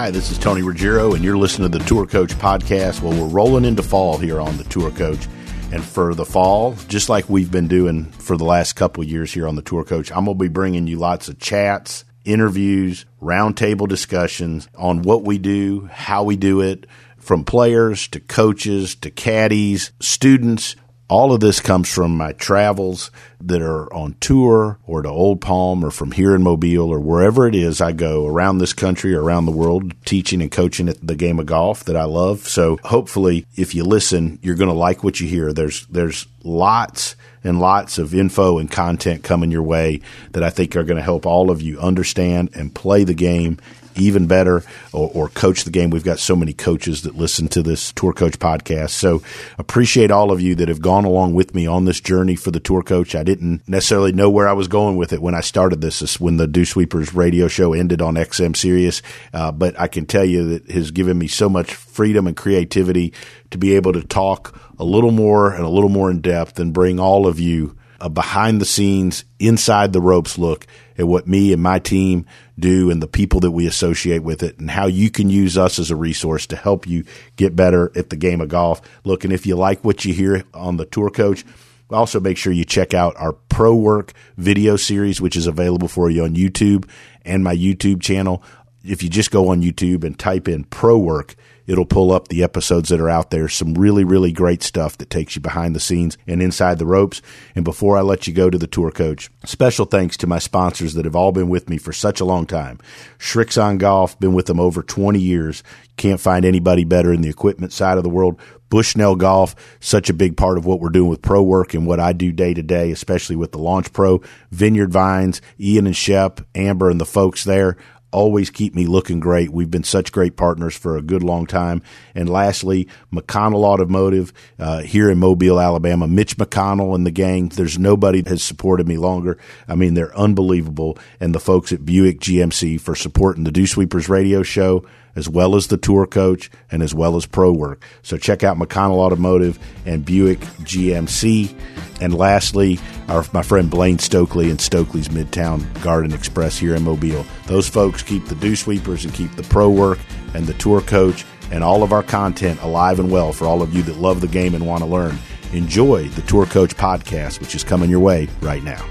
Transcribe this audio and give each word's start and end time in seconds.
Hi, 0.00 0.10
this 0.10 0.30
is 0.30 0.38
Tony 0.38 0.62
Ruggiero, 0.62 1.12
and 1.12 1.22
you're 1.22 1.36
listening 1.36 1.70
to 1.70 1.78
the 1.78 1.84
Tour 1.84 2.06
Coach 2.06 2.30
Podcast. 2.30 3.02
Well, 3.02 3.12
we're 3.12 3.28
rolling 3.28 3.66
into 3.66 3.82
fall 3.82 4.16
here 4.16 4.40
on 4.40 4.56
the 4.56 4.64
Tour 4.64 4.90
Coach. 4.90 5.28
And 5.72 5.84
for 5.84 6.14
the 6.14 6.24
fall, 6.24 6.72
just 6.88 7.10
like 7.10 7.28
we've 7.28 7.50
been 7.50 7.68
doing 7.68 8.06
for 8.12 8.38
the 8.38 8.46
last 8.46 8.76
couple 8.76 9.04
years 9.04 9.30
here 9.30 9.46
on 9.46 9.56
the 9.56 9.62
Tour 9.62 9.84
Coach, 9.84 10.10
I'm 10.10 10.24
going 10.24 10.38
to 10.38 10.42
be 10.42 10.48
bringing 10.48 10.86
you 10.86 10.96
lots 10.96 11.28
of 11.28 11.38
chats, 11.38 12.06
interviews, 12.24 13.04
roundtable 13.20 13.86
discussions 13.86 14.70
on 14.74 15.02
what 15.02 15.22
we 15.24 15.36
do, 15.36 15.90
how 15.92 16.24
we 16.24 16.34
do 16.34 16.62
it, 16.62 16.86
from 17.18 17.44
players 17.44 18.08
to 18.08 18.20
coaches 18.20 18.94
to 18.94 19.10
caddies, 19.10 19.92
students, 20.00 20.76
all 21.10 21.32
of 21.32 21.40
this 21.40 21.58
comes 21.58 21.92
from 21.92 22.16
my 22.16 22.32
travels 22.32 23.10
that 23.40 23.60
are 23.60 23.92
on 23.92 24.14
tour 24.20 24.78
or 24.86 25.02
to 25.02 25.08
Old 25.08 25.40
Palm 25.40 25.84
or 25.84 25.90
from 25.90 26.12
here 26.12 26.36
in 26.36 26.42
Mobile 26.42 26.88
or 26.88 27.00
wherever 27.00 27.48
it 27.48 27.54
is 27.56 27.80
I 27.80 27.90
go 27.90 28.26
around 28.26 28.58
this 28.58 28.72
country 28.72 29.14
or 29.14 29.22
around 29.22 29.46
the 29.46 29.52
world 29.52 29.92
teaching 30.04 30.40
and 30.40 30.52
coaching 30.52 30.88
at 30.88 31.04
the 31.04 31.16
game 31.16 31.40
of 31.40 31.46
golf 31.46 31.84
that 31.84 31.96
I 31.96 32.04
love. 32.04 32.46
So 32.46 32.78
hopefully 32.84 33.44
if 33.56 33.74
you 33.74 33.82
listen, 33.82 34.38
you're 34.40 34.54
going 34.54 34.70
to 34.70 34.74
like 34.74 35.02
what 35.02 35.18
you 35.18 35.26
hear. 35.26 35.52
There's, 35.52 35.84
there's 35.86 36.28
lots 36.44 37.16
and 37.42 37.58
lots 37.58 37.98
of 37.98 38.14
info 38.14 38.58
and 38.58 38.70
content 38.70 39.24
coming 39.24 39.50
your 39.50 39.64
way 39.64 40.02
that 40.30 40.44
I 40.44 40.50
think 40.50 40.76
are 40.76 40.84
going 40.84 40.98
to 40.98 41.02
help 41.02 41.26
all 41.26 41.50
of 41.50 41.60
you 41.60 41.80
understand 41.80 42.50
and 42.54 42.72
play 42.72 43.02
the 43.02 43.14
game 43.14 43.58
even 43.96 44.26
better 44.26 44.62
or, 44.92 45.10
or, 45.14 45.28
coach 45.28 45.64
the 45.64 45.70
game. 45.70 45.90
We've 45.90 46.04
got 46.04 46.18
so 46.18 46.36
many 46.36 46.52
coaches 46.52 47.02
that 47.02 47.14
listen 47.14 47.48
to 47.48 47.62
this 47.62 47.92
Tour 47.92 48.12
Coach 48.12 48.38
podcast. 48.38 48.90
So 48.90 49.22
appreciate 49.58 50.10
all 50.10 50.30
of 50.32 50.40
you 50.40 50.54
that 50.56 50.68
have 50.68 50.80
gone 50.80 51.04
along 51.04 51.34
with 51.34 51.54
me 51.54 51.66
on 51.66 51.84
this 51.84 52.00
journey 52.00 52.36
for 52.36 52.50
the 52.50 52.60
Tour 52.60 52.82
Coach. 52.82 53.14
I 53.14 53.22
didn't 53.22 53.68
necessarily 53.68 54.12
know 54.12 54.30
where 54.30 54.48
I 54.48 54.52
was 54.52 54.68
going 54.68 54.96
with 54.96 55.12
it 55.12 55.22
when 55.22 55.34
I 55.34 55.40
started 55.40 55.80
this. 55.80 56.00
this 56.00 56.20
when 56.20 56.36
the 56.36 56.46
Dew 56.46 56.64
Sweepers 56.64 57.14
radio 57.14 57.48
show 57.48 57.72
ended 57.72 58.02
on 58.02 58.14
XM 58.14 58.56
Sirius. 58.56 59.02
Uh, 59.32 59.52
but 59.52 59.78
I 59.78 59.88
can 59.88 60.06
tell 60.06 60.24
you 60.24 60.50
that 60.50 60.70
has 60.70 60.90
given 60.90 61.18
me 61.18 61.28
so 61.28 61.48
much 61.48 61.74
freedom 61.74 62.26
and 62.26 62.36
creativity 62.36 63.12
to 63.50 63.58
be 63.58 63.74
able 63.74 63.92
to 63.92 64.02
talk 64.02 64.58
a 64.78 64.84
little 64.84 65.10
more 65.10 65.52
and 65.52 65.64
a 65.64 65.68
little 65.68 65.90
more 65.90 66.10
in 66.10 66.20
depth 66.20 66.58
and 66.58 66.72
bring 66.72 66.98
all 66.98 67.26
of 67.26 67.38
you 67.38 67.76
a 68.00 68.08
behind 68.08 68.60
the 68.60 68.66
scenes, 68.66 69.24
inside 69.38 69.92
the 69.92 70.00
ropes 70.00 70.38
look 70.38 70.66
at 70.98 71.06
what 71.06 71.26
me 71.26 71.52
and 71.52 71.62
my 71.62 71.78
team 71.78 72.26
do 72.60 72.90
and 72.90 73.02
the 73.02 73.08
people 73.08 73.40
that 73.40 73.50
we 73.50 73.66
associate 73.66 74.22
with 74.22 74.42
it 74.42 74.58
and 74.58 74.70
how 74.70 74.86
you 74.86 75.10
can 75.10 75.30
use 75.30 75.58
us 75.58 75.78
as 75.78 75.90
a 75.90 75.96
resource 75.96 76.46
to 76.46 76.56
help 76.56 76.86
you 76.86 77.04
get 77.36 77.56
better 77.56 77.90
at 77.96 78.10
the 78.10 78.16
game 78.16 78.40
of 78.40 78.48
golf. 78.48 78.80
Look, 79.04 79.24
and 79.24 79.32
if 79.32 79.46
you 79.46 79.56
like 79.56 79.84
what 79.84 80.04
you 80.04 80.14
hear 80.14 80.44
on 80.54 80.76
the 80.76 80.84
tour 80.84 81.10
coach, 81.10 81.44
also 81.90 82.20
make 82.20 82.36
sure 82.36 82.52
you 82.52 82.64
check 82.64 82.94
out 82.94 83.16
our 83.16 83.32
pro 83.32 83.74
work 83.74 84.12
video 84.36 84.76
series, 84.76 85.20
which 85.20 85.36
is 85.36 85.46
available 85.46 85.88
for 85.88 86.10
you 86.10 86.24
on 86.24 86.36
YouTube 86.36 86.88
and 87.24 87.42
my 87.42 87.54
YouTube 87.54 88.00
channel. 88.00 88.42
If 88.84 89.02
you 89.02 89.08
just 89.08 89.30
go 89.30 89.48
on 89.48 89.62
YouTube 89.62 90.04
and 90.04 90.18
type 90.18 90.48
in 90.48 90.64
pro 90.64 90.98
work, 90.98 91.34
It'll 91.70 91.86
pull 91.86 92.10
up 92.10 92.26
the 92.26 92.42
episodes 92.42 92.88
that 92.88 93.00
are 93.00 93.08
out 93.08 93.30
there. 93.30 93.46
Some 93.48 93.74
really, 93.74 94.02
really 94.02 94.32
great 94.32 94.64
stuff 94.64 94.98
that 94.98 95.08
takes 95.08 95.36
you 95.36 95.40
behind 95.40 95.76
the 95.76 95.78
scenes 95.78 96.18
and 96.26 96.42
inside 96.42 96.80
the 96.80 96.84
ropes. 96.86 97.22
And 97.54 97.64
before 97.64 97.96
I 97.96 98.00
let 98.00 98.26
you 98.26 98.32
go 98.32 98.50
to 98.50 98.58
the 98.58 98.66
tour 98.66 98.90
coach, 98.90 99.30
special 99.44 99.86
thanks 99.86 100.16
to 100.16 100.26
my 100.26 100.40
sponsors 100.40 100.94
that 100.94 101.04
have 101.04 101.14
all 101.14 101.30
been 101.30 101.48
with 101.48 101.70
me 101.70 101.78
for 101.78 101.92
such 101.92 102.18
a 102.18 102.24
long 102.24 102.44
time. 102.44 102.80
Srixon 103.20 103.78
Golf, 103.78 104.18
been 104.18 104.34
with 104.34 104.46
them 104.46 104.58
over 104.58 104.82
20 104.82 105.20
years. 105.20 105.62
Can't 105.96 106.18
find 106.18 106.44
anybody 106.44 106.82
better 106.82 107.12
in 107.12 107.20
the 107.20 107.28
equipment 107.28 107.72
side 107.72 107.98
of 107.98 108.02
the 108.02 108.10
world. 108.10 108.40
Bushnell 108.68 109.14
Golf, 109.14 109.54
such 109.78 110.10
a 110.10 110.14
big 110.14 110.36
part 110.36 110.58
of 110.58 110.66
what 110.66 110.80
we're 110.80 110.88
doing 110.88 111.08
with 111.08 111.22
pro 111.22 111.40
work 111.40 111.72
and 111.72 111.86
what 111.86 112.00
I 112.00 112.12
do 112.12 112.32
day 112.32 112.52
to 112.52 112.64
day, 112.64 112.90
especially 112.90 113.36
with 113.36 113.52
the 113.52 113.58
Launch 113.58 113.92
Pro, 113.92 114.22
Vineyard 114.50 114.92
Vines, 114.92 115.40
Ian 115.60 115.86
and 115.86 115.96
Shep, 115.96 116.40
Amber 116.56 116.90
and 116.90 117.00
the 117.00 117.06
folks 117.06 117.44
there 117.44 117.76
always 118.12 118.50
keep 118.50 118.74
me 118.74 118.86
looking 118.86 119.20
great. 119.20 119.50
We've 119.50 119.70
been 119.70 119.84
such 119.84 120.12
great 120.12 120.36
partners 120.36 120.76
for 120.76 120.96
a 120.96 121.02
good 121.02 121.22
long 121.22 121.46
time. 121.46 121.82
And 122.14 122.28
lastly, 122.28 122.88
McConnell 123.12 123.64
Automotive 123.64 124.32
uh, 124.58 124.80
here 124.80 125.10
in 125.10 125.18
Mobile, 125.18 125.60
Alabama. 125.60 126.06
Mitch 126.06 126.36
McConnell 126.36 126.94
and 126.94 127.06
the 127.06 127.10
gang. 127.10 127.48
There's 127.48 127.78
nobody 127.78 128.22
has 128.26 128.42
supported 128.42 128.88
me 128.88 128.96
longer. 128.96 129.38
I 129.68 129.74
mean, 129.74 129.94
they're 129.94 130.16
unbelievable. 130.16 130.98
And 131.20 131.34
the 131.34 131.40
folks 131.40 131.72
at 131.72 131.84
Buick 131.84 132.20
GMC 132.20 132.80
for 132.80 132.94
supporting 132.94 133.44
the 133.44 133.52
Dew 133.52 133.66
Sweepers 133.66 134.08
radio 134.08 134.42
show 134.42 134.84
as 135.16 135.28
well 135.28 135.56
as 135.56 135.66
the 135.66 135.76
tour 135.76 136.06
coach 136.06 136.50
and 136.70 136.82
as 136.82 136.94
well 136.94 137.16
as 137.16 137.26
pro 137.26 137.52
work. 137.52 137.84
So 138.02 138.16
check 138.16 138.42
out 138.44 138.58
McConnell 138.58 138.98
Automotive 138.98 139.58
and 139.86 140.04
Buick 140.04 140.40
GMC. 140.40 141.54
And 142.00 142.14
lastly, 142.14 142.78
our, 143.08 143.24
my 143.32 143.42
friend 143.42 143.70
Blaine 143.70 143.98
Stokely 143.98 144.50
and 144.50 144.60
Stokely's 144.60 145.08
Midtown 145.08 145.82
Garden 145.82 146.12
Express 146.12 146.58
here 146.58 146.74
in 146.74 146.82
Mobile. 146.82 147.26
Those 147.46 147.68
folks 147.68 148.02
keep 148.02 148.26
the 148.26 148.34
dew 148.36 148.56
sweepers 148.56 149.04
and 149.04 149.12
keep 149.12 149.32
the 149.32 149.42
pro 149.44 149.68
work 149.68 149.98
and 150.34 150.46
the 150.46 150.54
tour 150.54 150.80
coach 150.80 151.24
and 151.50 151.64
all 151.64 151.82
of 151.82 151.92
our 151.92 152.02
content 152.02 152.60
alive 152.62 153.00
and 153.00 153.10
well 153.10 153.32
for 153.32 153.46
all 153.46 153.60
of 153.62 153.74
you 153.74 153.82
that 153.82 153.96
love 153.96 154.20
the 154.20 154.28
game 154.28 154.54
and 154.54 154.66
want 154.66 154.82
to 154.82 154.88
learn. 154.88 155.18
Enjoy 155.52 156.08
the 156.10 156.22
Tour 156.22 156.46
Coach 156.46 156.76
podcast, 156.76 157.40
which 157.40 157.56
is 157.56 157.64
coming 157.64 157.90
your 157.90 157.98
way 157.98 158.28
right 158.40 158.62
now 158.62 158.86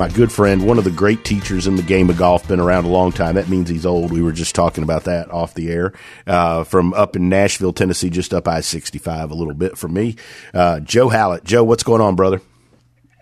my 0.00 0.08
good 0.08 0.32
friend, 0.32 0.66
one 0.66 0.78
of 0.78 0.84
the 0.84 0.90
great 0.90 1.26
teachers 1.26 1.66
in 1.66 1.76
the 1.76 1.82
game 1.82 2.08
of 2.08 2.16
golf, 2.16 2.48
been 2.48 2.58
around 2.58 2.86
a 2.86 2.88
long 2.88 3.12
time. 3.12 3.34
That 3.34 3.50
means 3.50 3.68
he's 3.68 3.84
old. 3.84 4.10
We 4.10 4.22
were 4.22 4.32
just 4.32 4.54
talking 4.54 4.82
about 4.82 5.04
that 5.04 5.30
off 5.30 5.52
the 5.52 5.70
air. 5.70 5.92
Uh, 6.26 6.64
from 6.64 6.94
up 6.94 7.16
in 7.16 7.28
Nashville, 7.28 7.74
Tennessee, 7.74 8.08
just 8.08 8.32
up 8.32 8.48
I 8.48 8.62
65 8.62 9.30
a 9.30 9.34
little 9.34 9.52
bit 9.52 9.76
from 9.76 9.92
me. 9.92 10.16
Uh, 10.54 10.80
Joe 10.80 11.10
Hallett. 11.10 11.44
Joe, 11.44 11.62
what's 11.64 11.82
going 11.82 12.00
on, 12.00 12.16
brother? 12.16 12.40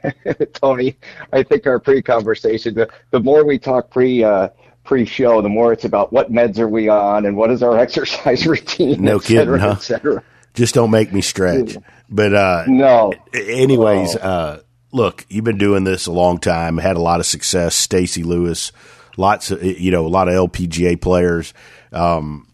Tony, 0.52 0.96
I 1.32 1.42
think 1.42 1.66
our 1.66 1.80
pre 1.80 2.00
conversation, 2.00 2.76
the, 2.76 2.88
the 3.10 3.18
more 3.18 3.44
we 3.44 3.58
talk 3.58 3.90
pre, 3.90 4.22
uh, 4.22 4.50
pre-show, 4.84 5.42
the 5.42 5.48
more 5.48 5.72
it's 5.72 5.84
about 5.84 6.12
what 6.12 6.30
meds 6.30 6.60
are 6.60 6.68
we 6.68 6.88
on 6.88 7.26
and 7.26 7.36
what 7.36 7.50
is 7.50 7.60
our 7.60 7.76
exercise 7.80 8.46
routine. 8.46 9.02
No 9.02 9.18
cetera, 9.18 9.58
kidding, 9.58 10.04
huh? 10.12 10.20
Just 10.54 10.76
don't 10.76 10.92
make 10.92 11.12
me 11.12 11.22
stretch. 11.22 11.76
But 12.08 12.34
uh, 12.34 12.66
no. 12.68 13.14
Anyways, 13.34 14.14
oh. 14.14 14.20
uh, 14.20 14.60
look, 14.92 15.26
you've 15.28 15.44
been 15.44 15.58
doing 15.58 15.84
this 15.84 16.06
a 16.06 16.12
long 16.12 16.38
time, 16.38 16.78
had 16.78 16.96
a 16.96 17.00
lot 17.00 17.20
of 17.20 17.26
success. 17.26 17.74
Stacy 17.74 18.22
Lewis, 18.22 18.72
lots 19.16 19.50
of 19.50 19.62
you 19.62 19.90
know, 19.90 20.06
a 20.06 20.08
lot 20.08 20.28
of 20.28 20.34
LPGA 20.34 21.00
players. 21.00 21.54
Um, 21.92 22.48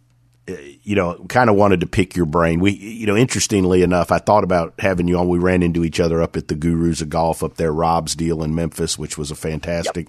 you 0.46 0.94
know, 0.94 1.24
kind 1.28 1.48
of 1.48 1.56
wanted 1.56 1.80
to 1.80 1.86
pick 1.86 2.14
your 2.14 2.26
brain. 2.26 2.60
We, 2.60 2.72
you 2.72 3.06
know, 3.06 3.16
interestingly 3.16 3.82
enough, 3.82 4.12
I 4.12 4.18
thought 4.18 4.44
about 4.44 4.74
having 4.78 5.08
you 5.08 5.18
on. 5.18 5.28
We 5.28 5.38
ran 5.38 5.62
into 5.62 5.84
each 5.84 6.00
other 6.00 6.20
up 6.20 6.36
at 6.36 6.48
the 6.48 6.54
Gurus 6.54 7.00
of 7.00 7.08
Golf 7.08 7.42
up 7.42 7.54
there, 7.54 7.72
Rob's 7.72 8.14
deal 8.14 8.42
in 8.42 8.54
Memphis, 8.54 8.98
which 8.98 9.16
was 9.16 9.30
a 9.30 9.34
fantastic 9.34 10.08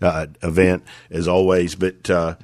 yep. 0.00 0.14
uh, 0.14 0.26
event 0.42 0.84
as 1.10 1.26
always. 1.26 1.74
But 1.74 2.08
uh, 2.08 2.36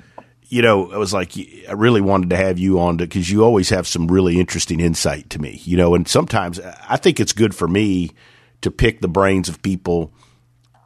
you 0.48 0.60
know, 0.60 0.90
I 0.90 0.96
was 0.96 1.12
like, 1.12 1.32
I 1.68 1.72
really 1.72 2.00
wanted 2.00 2.30
to 2.30 2.36
have 2.36 2.58
you 2.58 2.80
on 2.80 2.96
because 2.96 3.30
you 3.30 3.44
always 3.44 3.70
have 3.70 3.86
some 3.86 4.08
really 4.08 4.40
interesting 4.40 4.80
insight 4.80 5.30
to 5.30 5.38
me. 5.40 5.60
You 5.62 5.76
know, 5.76 5.94
and 5.94 6.08
sometimes 6.08 6.58
I 6.58 6.96
think 6.96 7.20
it's 7.20 7.32
good 7.32 7.54
for 7.54 7.68
me 7.68 8.10
to 8.62 8.70
pick 8.70 9.00
the 9.00 9.08
brains 9.08 9.48
of 9.48 9.62
people 9.62 10.12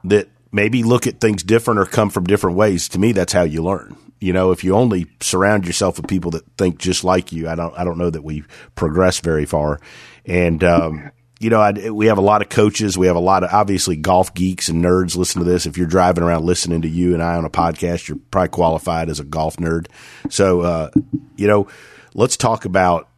that 0.04 0.28
maybe 0.52 0.82
look 0.82 1.06
at 1.06 1.20
things 1.20 1.42
different 1.42 1.80
or 1.80 1.86
come 1.86 2.10
from 2.10 2.24
different 2.24 2.56
ways. 2.56 2.88
To 2.90 2.98
me, 2.98 3.12
that's 3.12 3.32
how 3.32 3.42
you 3.42 3.62
learn. 3.62 3.96
You 4.20 4.32
know, 4.32 4.52
if 4.52 4.64
you 4.64 4.74
only 4.74 5.06
surround 5.20 5.66
yourself 5.66 5.96
with 5.96 6.08
people 6.08 6.30
that 6.32 6.44
think 6.56 6.78
just 6.78 7.04
like 7.04 7.32
you, 7.32 7.48
I 7.48 7.54
don't, 7.54 7.76
I 7.76 7.84
don't 7.84 7.98
know 7.98 8.10
that 8.10 8.22
we 8.22 8.44
progress 8.74 9.20
very 9.20 9.44
far. 9.44 9.80
And, 10.24 10.62
um, 10.62 11.10
you 11.40 11.50
know, 11.50 11.60
I, 11.60 11.90
we 11.90 12.06
have 12.06 12.16
a 12.16 12.22
lot 12.22 12.40
of 12.40 12.48
coaches. 12.48 12.96
We 12.96 13.08
have 13.08 13.16
a 13.16 13.20
lot 13.20 13.42
of 13.42 13.52
obviously 13.52 13.96
golf 13.96 14.32
geeks 14.32 14.68
and 14.68 14.82
nerds 14.82 15.16
listen 15.16 15.42
to 15.42 15.44
this. 15.44 15.66
If 15.66 15.76
you're 15.76 15.86
driving 15.86 16.24
around 16.24 16.44
listening 16.44 16.82
to 16.82 16.88
you 16.88 17.12
and 17.12 17.22
I 17.22 17.36
on 17.36 17.44
a 17.44 17.50
podcast, 17.50 18.08
you're 18.08 18.18
probably 18.30 18.48
qualified 18.48 19.10
as 19.10 19.20
a 19.20 19.24
golf 19.24 19.56
nerd. 19.56 19.88
So, 20.30 20.60
uh, 20.60 20.90
you 21.36 21.46
know, 21.46 21.66
let's 22.14 22.36
talk 22.36 22.64
about 22.64 23.08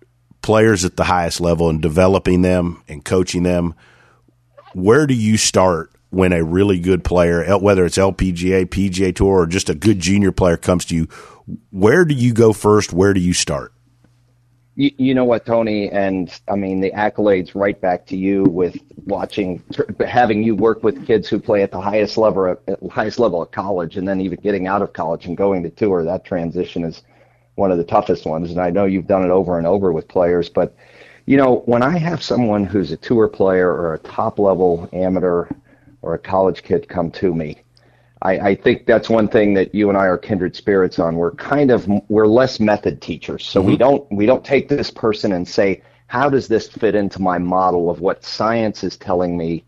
players 0.43 0.84
at 0.84 0.97
the 0.97 1.05
highest 1.05 1.41
level 1.41 1.69
and 1.69 1.83
developing 1.83 2.43
them 2.43 2.83
and 2.88 3.05
coaching 3.05 3.43
them 3.43 3.75
where 4.76 5.06
do 5.06 5.14
you 5.14 5.38
start 5.38 5.91
when 6.10 6.34
a 6.34 6.44
really 6.44 6.78
good 6.78 7.03
player, 7.03 7.58
whether 7.58 7.87
it's 7.87 7.96
LPGA, 7.96 8.67
PGA 8.67 9.17
Tour, 9.17 9.40
or 9.40 9.46
just 9.46 9.70
a 9.70 9.75
good 9.75 9.99
junior 9.99 10.32
player 10.32 10.58
comes 10.58 10.84
to 10.87 10.94
you? 10.94 11.08
Where 11.70 12.05
do 12.05 12.14
you 12.14 12.34
go 12.34 12.52
first? 12.52 12.93
Where 12.93 13.14
do 13.14 13.20
you 13.20 13.32
start? 13.32 13.73
You, 14.75 14.90
you 14.99 15.14
know 15.14 15.25
what, 15.25 15.46
Tony, 15.46 15.88
and 15.88 16.31
I 16.46 16.56
mean 16.56 16.82
the 16.82 16.90
accolades 16.90 17.55
right 17.55 17.81
back 17.81 18.05
to 18.08 18.19
you 18.19 18.44
with 18.44 18.76
watching, 19.06 19.62
having 20.06 20.43
you 20.43 20.55
work 20.55 20.82
with 20.82 21.06
kids 21.06 21.26
who 21.26 21.40
play 21.40 21.62
at 21.62 21.70
the 21.70 21.81
highest 21.81 22.19
level, 22.19 22.46
at 22.46 22.79
highest 22.90 23.19
level 23.19 23.40
of 23.40 23.52
college, 23.52 23.96
and 23.96 24.06
then 24.06 24.20
even 24.20 24.38
getting 24.43 24.67
out 24.67 24.82
of 24.82 24.93
college 24.93 25.25
and 25.25 25.38
going 25.38 25.62
to 25.62 25.70
tour. 25.70 26.05
That 26.05 26.26
transition 26.26 26.84
is 26.84 27.02
one 27.55 27.72
of 27.72 27.79
the 27.79 27.84
toughest 27.84 28.26
ones, 28.26 28.50
and 28.50 28.61
I 28.61 28.69
know 28.69 28.84
you've 28.84 29.06
done 29.06 29.25
it 29.25 29.31
over 29.31 29.56
and 29.56 29.67
over 29.67 29.90
with 29.90 30.06
players, 30.06 30.50
but 30.50 30.76
you 31.26 31.37
know, 31.37 31.62
when 31.67 31.82
I 31.82 31.99
have 31.99 32.23
someone 32.23 32.64
who's 32.64 32.93
a 32.93 32.96
tour 32.96 33.28
player 33.28 33.69
or 33.69 33.94
a 33.94 33.99
top 33.99 34.38
level 34.38 34.88
amateur 34.93 35.49
or 36.02 36.14
a 36.14 36.19
college 36.19 36.62
kid 36.62 36.88
come 36.88 37.11
to 37.12 37.34
me, 37.34 37.58
I, 38.23 38.38
I 38.38 38.55
think 38.55 38.87
that's 38.87 39.11
one 39.11 39.28
thing 39.28 39.55
that 39.55 39.75
you 39.75 39.88
and 39.88 39.99
I 39.99 40.06
are 40.06 40.17
kindred 40.17 40.56
spirits 40.56 40.99
on. 40.99 41.17
We're 41.17 41.32
kind 41.32 41.70
of 41.70 41.87
we're 42.08 42.26
less 42.26 42.61
method 42.61 43.02
teachers, 43.02 43.44
so 43.44 43.61
mm-hmm. 43.61 43.70
we 43.70 43.76
don't 43.76 44.12
we 44.12 44.26
don't 44.26 44.44
take 44.44 44.69
this 44.69 44.90
person 44.90 45.32
and 45.32 45.46
say, 45.46 45.82
how 46.06 46.31
does 46.31 46.49
this 46.49 46.69
fit 46.69 46.94
into 46.94 47.20
my 47.20 47.38
model 47.38 47.90
of 47.90 48.00
what 48.00 48.25
science 48.25 48.84
is 48.84 48.96
telling 48.96 49.37
me 49.37 49.64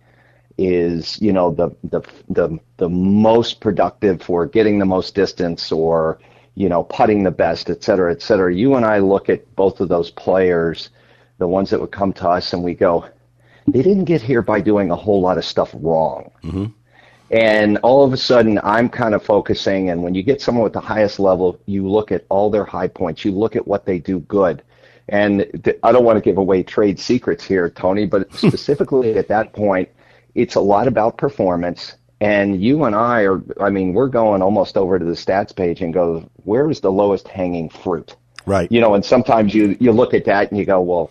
is, 0.57 1.21
you 1.21 1.33
know, 1.33 1.51
the 1.51 1.71
the 1.85 2.01
the 2.31 2.59
the 2.79 2.89
most 2.89 3.61
productive 3.61 4.23
for 4.23 4.47
getting 4.47 4.79
the 4.79 4.87
most 4.87 5.15
distance 5.15 5.71
or 5.71 6.19
you 6.55 6.69
know 6.69 6.85
putting 6.85 7.25
the 7.25 7.31
best, 7.31 7.69
et 7.69 7.83
cetera, 7.85 8.13
et 8.13 8.23
cetera. 8.23 8.55
You 8.55 8.77
and 8.77 8.87
I 8.87 8.99
look 8.99 9.29
at 9.29 9.55
both 9.57 9.81
of 9.81 9.89
those 9.89 10.11
players, 10.11 10.91
the 11.39 11.49
ones 11.49 11.71
that 11.71 11.81
would 11.81 11.93
come 11.93 12.13
to 12.15 12.29
us, 12.29 12.53
and 12.53 12.63
we 12.63 12.75
go, 12.75 13.07
they 13.67 13.83
didn't 13.83 14.05
get 14.05 14.23
here 14.23 14.43
by 14.43 14.61
doing 14.61 14.91
a 14.91 14.97
whole 14.97 15.21
lot 15.21 15.39
of 15.39 15.45
stuff 15.45 15.71
wrong. 15.75 16.31
Mm-hmm. 16.43 16.67
And 17.31 17.77
all 17.79 18.05
of 18.05 18.13
a 18.13 18.17
sudden, 18.17 18.59
I'm 18.63 18.89
kind 18.89 19.15
of 19.15 19.23
focusing. 19.23 19.91
And 19.91 20.03
when 20.03 20.15
you 20.15 20.23
get 20.23 20.41
someone 20.41 20.65
with 20.65 20.73
the 20.73 20.81
highest 20.81 21.21
level, 21.21 21.61
you 21.67 21.89
look 21.89 22.11
at 22.11 22.25
all 22.31 22.51
their 22.51 22.65
high 22.65 22.89
points. 22.89 23.25
You 23.25 23.33
look 23.33 23.55
at 23.55 23.67
what 23.67 23.85
they 23.85 23.99
do 23.99 24.21
good. 24.21 24.63
And 25.11 25.47
th- 25.65 25.79
I 25.83 25.93
don't 25.93 26.05
want 26.05 26.17
to 26.17 26.23
give 26.23 26.39
away 26.39 26.63
trade 26.63 26.99
secrets 26.99 27.45
here, 27.45 27.69
Tony, 27.69 28.07
but 28.07 28.33
specifically 28.35 29.17
at 29.19 29.29
that 29.29 29.53
point, 29.53 29.89
it's 30.35 30.55
a 30.55 30.61
lot 30.61 30.89
about 30.89 31.19
performance. 31.19 31.97
And 32.21 32.63
you 32.63 32.85
and 32.85 32.97
I 32.97 33.23
are, 33.23 33.43
I 33.61 33.71
mean, 33.71 33.93
we're 33.93 34.09
going 34.09 34.43
almost 34.43 34.77
over 34.77 34.99
to 34.99 35.05
the 35.05 35.13
stats 35.13 35.55
page 35.55 35.83
and 35.83 35.95
go, 35.95 36.29
where 36.45 36.71
is 36.71 36.81
the 36.81 36.91
lowest 36.91 37.29
hanging 37.29 37.69
fruit? 37.69 38.17
Right. 38.49 38.71
You 38.73 38.81
know, 38.81 38.95
and 38.95 39.05
sometimes 39.05 39.55
you, 39.55 39.77
you 39.79 39.93
look 39.93 40.15
at 40.15 40.25
that 40.25 40.51
and 40.51 40.59
you 40.59 40.65
go, 40.65 40.81
well, 40.81 41.11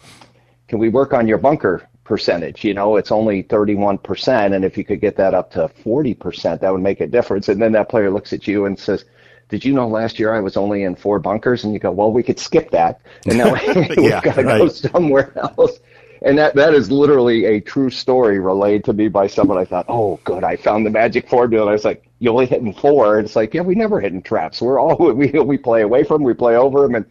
can 0.68 0.80
we 0.80 0.89
work 0.89 1.13
on 1.13 1.28
your 1.28 1.38
bunker 1.38 1.88
percentage? 2.04 2.63
You 2.63 2.74
know, 2.74 2.95
it's 2.95 3.12
only 3.12 3.44
31%. 3.44 4.56
And 4.56 4.66
if 4.66 4.78
you 4.78 4.84
could 4.84 5.00
get 5.00 5.16
that 5.18 5.34
up 5.34 5.51
to 5.51 5.69
40%, 5.86 6.60
that 6.60 6.72
would 6.72 6.81
make 6.81 7.00
a 7.00 7.07
difference. 7.07 7.48
And 7.48 7.62
then 7.62 7.72
that 7.74 7.89
player 7.89 8.10
looks 8.10 8.34
at 8.34 8.48
you 8.48 8.66
and 8.66 8.78
says, 8.78 9.06
did 9.50 9.63
you 9.63 9.74
know 9.74 9.88
last 9.88 10.19
year 10.19 10.34
I 10.34 10.42
was 10.42 10.57
only 10.57 10.84
in 10.84 10.95
four 10.95 11.19
bunkers? 11.19 11.63
And 11.63 11.74
you 11.74 11.80
go, 11.80 11.92
well, 11.92 12.12
we 12.12 12.24
could 12.24 12.39
skip 12.39 12.72
that. 12.72 13.01
And 13.28 13.38
now 13.38 13.54
we've 13.75 13.98
yeah, 13.98 14.22
got 14.22 14.36
to 14.36 14.44
right. 14.44 14.57
go 14.57 14.68
somewhere 14.68 15.31
else. 15.38 15.80
And 16.24 16.38
that, 16.39 16.56
that 16.56 16.74
is 16.74 16.92
literally 16.92 17.45
a 17.45 17.62
true 17.62 17.92
story 17.92 18.39
relayed 18.39 18.84
to 18.86 18.94
me 18.94 19.07
by 19.07 19.28
someone. 19.28 19.60
I 19.60 19.66
thought, 19.66 19.86
oh, 19.88 20.19
good, 20.24 20.44
I 20.44 20.56
found 20.56 20.86
the 20.86 20.89
magic 20.89 21.30
formula. 21.30 21.66
And 21.66 21.69
I 21.69 21.74
was 21.74 21.86
like, 21.86 22.04
you 22.18 22.31
only 22.31 22.48
hitting 22.48 22.74
four. 22.74 23.19
And 23.19 23.25
it's 23.28 23.36
like, 23.36 23.54
yeah, 23.54 23.62
we 23.62 23.75
never 23.75 24.01
hit 24.01 24.13
in 24.13 24.24
traps. 24.24 24.60
We're 24.60 24.80
all, 24.80 24.98
we, 25.13 25.30
we 25.30 25.57
play 25.57 25.81
away 25.84 26.04
from 26.04 26.16
them, 26.16 26.24
we 26.24 26.34
play 26.34 26.56
over 26.56 26.81
them. 26.81 26.95
And, 26.95 27.06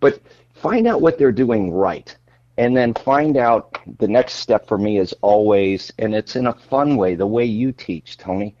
but 0.00 0.20
find 0.54 0.86
out 0.86 1.00
what 1.00 1.18
they're 1.18 1.32
doing 1.32 1.70
right. 1.70 2.14
And 2.56 2.76
then 2.76 2.92
find 2.94 3.36
out 3.36 3.78
the 3.98 4.08
next 4.08 4.34
step 4.34 4.66
for 4.66 4.78
me 4.78 4.98
is 4.98 5.14
always, 5.22 5.92
and 5.98 6.14
it's 6.14 6.34
in 6.34 6.48
a 6.48 6.52
fun 6.52 6.96
way, 6.96 7.14
the 7.14 7.26
way 7.26 7.44
you 7.44 7.70
teach, 7.70 8.16
Tony. 8.16 8.56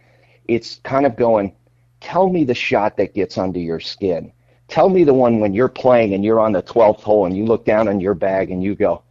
It's 0.46 0.80
kind 0.84 1.04
of 1.04 1.16
going, 1.16 1.54
tell 2.00 2.28
me 2.28 2.44
the 2.44 2.54
shot 2.54 2.96
that 2.96 3.14
gets 3.14 3.36
under 3.36 3.58
your 3.58 3.80
skin. 3.80 4.32
Tell 4.68 4.88
me 4.88 5.02
the 5.02 5.14
one 5.14 5.40
when 5.40 5.52
you're 5.52 5.68
playing 5.68 6.14
and 6.14 6.24
you're 6.24 6.40
on 6.40 6.52
the 6.52 6.62
12th 6.62 7.00
hole 7.00 7.26
and 7.26 7.36
you 7.36 7.44
look 7.44 7.64
down 7.64 7.88
on 7.88 8.00
your 8.00 8.14
bag 8.14 8.50
and 8.50 8.62
you 8.62 8.74
go, 8.74 9.02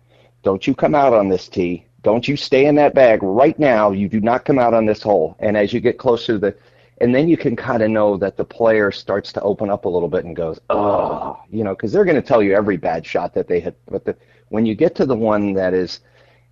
don't 0.44 0.66
you 0.66 0.74
come 0.74 0.96
out 0.96 1.14
on 1.14 1.28
this 1.28 1.50
tee. 1.50 1.86
Don't 2.04 2.28
you 2.28 2.38
stay 2.38 2.68
in 2.68 2.76
that 2.76 2.94
bag 2.94 3.22
right 3.24 3.58
now. 3.60 3.92
You 3.92 4.08
do 4.08 4.22
not 4.22 4.46
come 4.46 4.60
out 4.60 4.74
on 4.74 4.86
this 4.86 5.02
hole. 5.02 5.36
And 5.40 5.58
as 5.58 5.74
you 5.74 5.82
get 5.82 5.98
closer 5.98 6.34
to 6.34 6.40
the, 6.40 6.56
and 7.00 7.14
then 7.14 7.28
you 7.28 7.38
can 7.38 7.56
kind 7.56 7.84
of 7.84 7.92
know 7.92 8.18
that 8.18 8.38
the 8.38 8.46
player 8.46 8.92
starts 8.92 9.32
to 9.34 9.42
open 9.42 9.70
up 9.70 9.86
a 9.86 9.90
little 9.90 10.10
bit 10.10 10.26
and 10.26 10.36
goes, 10.36 10.60
oh, 10.70 11.40
you 11.50 11.64
know, 11.64 11.76
because 11.76 11.92
they're 11.92 12.06
going 12.06 12.16
to 12.16 12.28
tell 12.28 12.42
you 12.42 12.56
every 12.56 12.78
bad 12.78 13.06
shot 13.06 13.34
that 13.36 13.48
they 13.48 13.60
hit. 13.60 13.78
But 13.86 14.04
the, 14.06 14.16
when 14.50 14.66
you 14.66 14.74
get 14.74 14.96
to 14.96 15.06
the 15.06 15.16
one 15.16 15.54
that 15.54 15.74
is, 15.74 16.00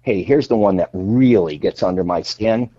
hey, 0.03 0.21
here's 0.21 0.47
the 0.47 0.57
one 0.57 0.75
that 0.77 0.91
really 0.93 1.57
gets 1.57 1.81
under 1.81 2.03
my 2.03 2.21
skin, 2.21 2.69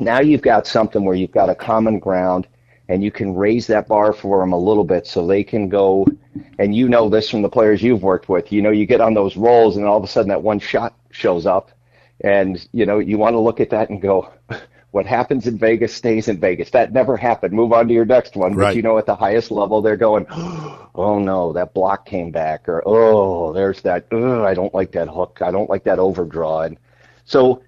now 0.00 0.20
you've 0.20 0.42
got 0.42 0.66
something 0.66 1.04
where 1.04 1.14
you've 1.14 1.32
got 1.32 1.50
a 1.50 1.54
common 1.54 1.98
ground 1.98 2.46
and 2.88 3.04
you 3.04 3.10
can 3.10 3.34
raise 3.34 3.66
that 3.66 3.86
bar 3.86 4.14
for 4.14 4.40
them 4.40 4.52
a 4.52 4.58
little 4.58 4.84
bit 4.84 5.06
so 5.06 5.26
they 5.26 5.44
can 5.44 5.68
go 5.68 6.06
and 6.58 6.74
you 6.74 6.88
know 6.88 7.08
this 7.10 7.28
from 7.28 7.42
the 7.42 7.48
players 7.48 7.82
you've 7.82 8.02
worked 8.02 8.28
with 8.28 8.50
you 8.50 8.62
know 8.62 8.70
you 8.70 8.86
get 8.86 9.00
on 9.00 9.12
those 9.12 9.36
rolls 9.36 9.76
and 9.76 9.84
all 9.84 9.98
of 9.98 10.04
a 10.04 10.06
sudden 10.06 10.28
that 10.28 10.42
one 10.42 10.58
shot 10.58 10.94
shows 11.10 11.44
up 11.44 11.70
and 12.22 12.66
you 12.72 12.86
know 12.86 12.98
you 12.98 13.18
want 13.18 13.34
to 13.34 13.38
look 13.38 13.60
at 13.60 13.70
that 13.70 13.90
and 13.90 14.00
go 14.00 14.32
what 14.90 15.06
happens 15.06 15.46
in 15.46 15.58
Vegas 15.58 15.94
stays 15.94 16.28
in 16.28 16.38
Vegas 16.40 16.70
that 16.70 16.92
never 16.92 17.16
happened 17.16 17.52
move 17.52 17.72
on 17.72 17.88
to 17.88 17.94
your 17.94 18.04
next 18.04 18.36
one 18.36 18.54
right. 18.54 18.68
but 18.68 18.76
you 18.76 18.82
know 18.82 18.98
at 18.98 19.06
the 19.06 19.16
highest 19.16 19.50
level 19.50 19.82
they're 19.82 19.96
going 19.96 20.26
oh 20.30 21.18
no 21.18 21.52
that 21.52 21.74
block 21.74 22.06
came 22.06 22.30
back 22.30 22.68
or 22.68 22.82
oh 22.86 23.52
there's 23.52 23.82
that 23.82 24.06
I 24.12 24.54
don't 24.54 24.74
like 24.74 24.92
that 24.92 25.08
hook 25.08 25.40
I 25.42 25.50
don't 25.50 25.70
like 25.70 25.84
that 25.84 25.98
overdraw 25.98 26.62
and 26.62 26.78
so 27.24 27.62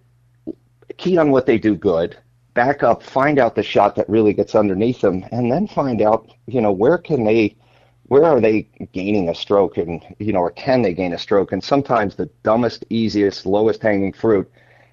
key 0.96 1.19
on 1.19 1.31
what 1.31 1.46
they 1.46 1.58
do 1.58 1.75
good 1.75 2.17
back 2.55 2.82
up, 2.82 3.02
find 3.02 3.38
out 3.38 3.55
the 3.55 3.62
shot 3.62 3.96
that 3.96 4.08
really 4.08 4.32
gets 4.32 4.55
underneath 4.55 5.00
them, 5.00 5.25
and 5.32 5.50
then 5.50 5.67
find 5.67 6.02
out, 6.02 6.31
you 6.46 6.61
know, 6.61 6.72
where 6.72 6.99
can 6.99 7.25
they, 7.25 7.56
where 8.05 8.25
are 8.25 8.40
they 8.40 8.62
gaining 8.93 9.28
a 9.28 9.34
stroke, 9.34 9.76
and 9.78 10.02
you 10.19 10.32
know, 10.32 10.40
or 10.40 10.50
can 10.50 10.82
they 10.82 10.93
gain 10.93 11.12
a 11.12 11.19
stroke? 11.19 11.52
And 11.52 11.62
sometimes 11.62 12.14
the 12.14 12.26
dumbest, 12.43 12.84
easiest, 12.90 13.46
lowest 13.46 13.82
hanging 13.82 14.12
fruit 14.12 14.50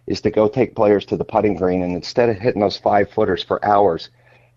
is 0.07 0.21
to 0.21 0.31
go 0.31 0.47
take 0.47 0.75
players 0.75 1.05
to 1.05 1.17
the 1.17 1.25
putting 1.25 1.55
green, 1.55 1.83
and 1.83 1.93
instead 1.93 2.29
of 2.29 2.37
hitting 2.37 2.61
those 2.61 2.77
five 2.77 3.09
footers 3.11 3.43
for 3.43 3.63
hours, 3.63 4.09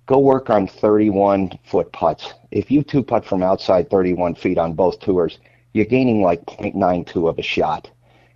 go 0.07 0.19
work 0.19 0.49
on 0.49 0.67
31 0.67 1.59
foot 1.65 1.93
putts. 1.93 2.33
If 2.51 2.71
you 2.71 2.83
two 2.83 3.03
putt 3.03 3.25
from 3.25 3.43
outside 3.43 3.91
31 3.91 4.37
feet 4.37 4.59
on 4.59 4.75
both 4.75 5.01
tours, 5.01 5.39
you're 5.73 5.85
gaining 5.85 6.23
like 6.23 6.45
0.92 6.47 7.29
of 7.29 7.39
a 7.39 7.43
shot. 7.43 7.91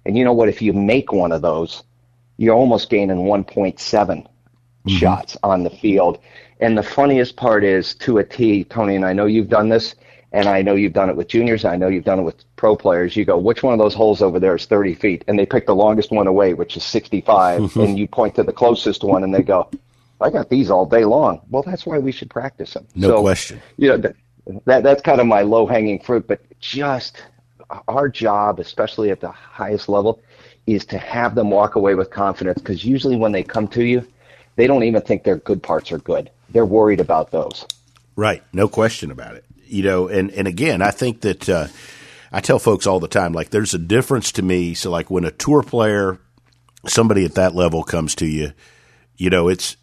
And 0.04 0.18
you 0.18 0.24
know 0.24 0.32
what? 0.32 0.48
If 0.48 0.60
you 0.60 0.72
make 0.72 1.12
one 1.12 1.32
of 1.32 1.42
those, 1.42 1.82
you're 2.36 2.54
almost 2.54 2.90
gaining 2.90 3.18
1.7 3.18 3.74
mm-hmm. 3.76 4.90
shots 4.90 5.36
on 5.42 5.62
the 5.62 5.70
field. 5.70 6.18
And 6.60 6.76
the 6.76 6.82
funniest 6.82 7.36
part 7.36 7.64
is 7.64 7.94
to 7.96 8.18
a 8.18 8.24
T, 8.24 8.64
Tony, 8.64 8.96
and 8.96 9.04
I 9.04 9.12
know 9.12 9.26
you've 9.26 9.48
done 9.48 9.68
this, 9.68 9.94
and 10.34 10.48
I 10.48 10.62
know 10.62 10.74
you've 10.74 10.92
done 10.92 11.08
it 11.08 11.16
with 11.16 11.28
juniors, 11.28 11.64
I 11.64 11.76
know 11.76 11.86
you've 11.86 12.04
done 12.04 12.18
it 12.18 12.22
with 12.22 12.34
pro 12.56 12.74
players. 12.74 13.16
You 13.16 13.24
go, 13.24 13.38
which 13.38 13.62
one 13.62 13.72
of 13.72 13.78
those 13.78 13.94
holes 13.94 14.20
over 14.20 14.40
there 14.40 14.56
is 14.56 14.66
30 14.66 14.94
feet? 14.96 15.24
And 15.28 15.38
they 15.38 15.46
pick 15.46 15.66
the 15.66 15.76
longest 15.76 16.10
one 16.10 16.26
away, 16.26 16.54
which 16.54 16.76
is 16.76 16.82
65, 16.82 17.60
mm-hmm. 17.60 17.80
and 17.80 17.96
you 17.96 18.08
point 18.08 18.34
to 18.34 18.42
the 18.42 18.52
closest 18.52 19.04
one, 19.04 19.22
and 19.22 19.32
they 19.32 19.42
go, 19.42 19.70
I 20.20 20.30
got 20.30 20.50
these 20.50 20.70
all 20.70 20.86
day 20.86 21.04
long. 21.04 21.40
Well, 21.50 21.62
that's 21.62 21.86
why 21.86 21.98
we 21.98 22.10
should 22.10 22.30
practice 22.30 22.74
them. 22.74 22.88
No 22.96 23.08
so, 23.08 23.20
question. 23.22 23.62
You 23.76 23.90
know, 23.90 23.96
that, 23.98 24.16
that 24.64 24.82
that's 24.82 25.02
kind 25.02 25.20
of 25.20 25.28
my 25.28 25.42
low 25.42 25.66
hanging 25.66 26.00
fruit, 26.00 26.26
but 26.26 26.40
just 26.58 27.22
our 27.86 28.08
job, 28.08 28.58
especially 28.58 29.10
at 29.10 29.20
the 29.20 29.30
highest 29.30 29.88
level, 29.88 30.20
is 30.66 30.84
to 30.86 30.98
have 30.98 31.36
them 31.36 31.50
walk 31.50 31.76
away 31.76 31.94
with 31.94 32.10
confidence 32.10 32.60
because 32.60 32.84
usually 32.84 33.16
when 33.16 33.30
they 33.30 33.44
come 33.44 33.68
to 33.68 33.84
you, 33.84 34.04
they 34.56 34.66
don't 34.66 34.82
even 34.82 35.00
think 35.00 35.22
their 35.22 35.36
good 35.36 35.62
parts 35.62 35.92
are 35.92 35.98
good. 35.98 36.28
They're 36.50 36.66
worried 36.66 37.00
about 37.00 37.30
those. 37.30 37.64
Right, 38.16 38.42
no 38.52 38.66
question 38.66 39.12
about 39.12 39.36
it. 39.36 39.44
You 39.74 39.82
know, 39.82 40.08
and 40.08 40.30
and 40.30 40.46
again, 40.46 40.82
I 40.82 40.90
think 40.90 41.22
that 41.22 41.48
uh, 41.48 41.66
I 42.30 42.40
tell 42.40 42.58
folks 42.58 42.86
all 42.86 43.00
the 43.00 43.08
time, 43.08 43.32
like 43.32 43.50
there's 43.50 43.74
a 43.74 43.78
difference 43.78 44.32
to 44.32 44.42
me. 44.42 44.74
So, 44.74 44.90
like 44.90 45.10
when 45.10 45.24
a 45.24 45.30
tour 45.30 45.62
player, 45.62 46.20
somebody 46.86 47.24
at 47.24 47.34
that 47.34 47.54
level 47.54 47.82
comes 47.82 48.14
to 48.16 48.26
you, 48.26 48.52
you 49.16 49.30
know, 49.30 49.48
it's 49.48 49.76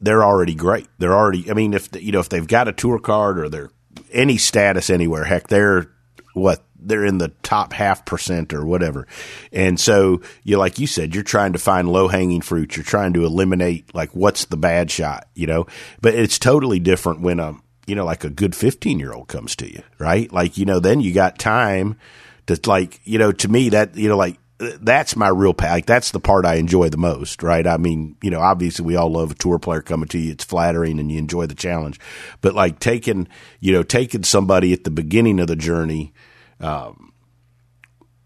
they're 0.00 0.24
already 0.24 0.54
great. 0.54 0.88
They're 0.98 1.16
already. 1.16 1.50
I 1.50 1.54
mean, 1.54 1.74
if 1.74 1.88
you 2.00 2.12
know 2.12 2.20
if 2.20 2.28
they've 2.28 2.46
got 2.46 2.68
a 2.68 2.72
tour 2.72 2.98
card 2.98 3.38
or 3.38 3.48
they're 3.48 3.70
any 4.12 4.36
status 4.36 4.90
anywhere, 4.90 5.24
heck, 5.24 5.48
they're 5.48 5.90
what 6.34 6.62
they're 6.78 7.04
in 7.04 7.18
the 7.18 7.28
top 7.42 7.72
half 7.72 8.04
percent 8.04 8.52
or 8.52 8.64
whatever. 8.64 9.06
And 9.52 9.80
so 9.80 10.22
you 10.44 10.58
like 10.58 10.78
you 10.78 10.86
said, 10.86 11.14
you're 11.14 11.24
trying 11.24 11.54
to 11.54 11.58
find 11.58 11.88
low 11.88 12.08
hanging 12.08 12.42
fruit. 12.42 12.76
You're 12.76 12.84
trying 12.84 13.14
to 13.14 13.24
eliminate 13.24 13.94
like 13.94 14.10
what's 14.10 14.44
the 14.44 14.56
bad 14.56 14.90
shot, 14.90 15.28
you 15.34 15.46
know. 15.46 15.66
But 16.00 16.14
it's 16.14 16.38
totally 16.38 16.78
different 16.78 17.22
when 17.22 17.40
a 17.40 17.56
you 17.86 17.94
know 17.94 18.04
like 18.04 18.24
a 18.24 18.30
good 18.30 18.54
15 18.54 18.98
year 18.98 19.12
old 19.12 19.28
comes 19.28 19.56
to 19.56 19.72
you, 19.72 19.82
right? 19.98 20.30
Like 20.32 20.58
you 20.58 20.64
know, 20.64 20.80
then 20.80 21.00
you 21.00 21.12
got 21.12 21.38
time 21.38 21.98
to 22.46 22.58
like 22.66 23.00
you 23.04 23.18
know 23.18 23.32
to 23.32 23.48
me 23.48 23.68
that 23.70 23.96
you 23.96 24.08
know 24.08 24.16
like 24.16 24.38
that's 24.58 25.16
my 25.16 25.28
real 25.28 25.52
pack. 25.52 25.70
Like, 25.70 25.86
that's 25.86 26.12
the 26.12 26.20
part 26.20 26.46
I 26.46 26.54
enjoy 26.54 26.88
the 26.88 26.96
most, 26.96 27.42
right? 27.42 27.66
I 27.66 27.76
mean, 27.76 28.16
you 28.22 28.30
know, 28.30 28.40
obviously 28.40 28.86
we 28.86 28.96
all 28.96 29.10
love 29.10 29.30
a 29.30 29.34
tour 29.34 29.58
player 29.58 29.82
coming 29.82 30.08
to 30.08 30.18
you. 30.18 30.32
It's 30.32 30.44
flattering 30.44 30.98
and 30.98 31.12
you 31.12 31.18
enjoy 31.18 31.46
the 31.46 31.54
challenge, 31.54 32.00
but 32.40 32.54
like 32.54 32.78
taking, 32.78 33.28
you 33.60 33.72
know, 33.72 33.82
taking 33.82 34.22
somebody 34.22 34.72
at 34.72 34.84
the 34.84 34.90
beginning 34.90 35.40
of 35.40 35.48
the 35.48 35.56
journey 35.56 36.14
um, 36.60 37.12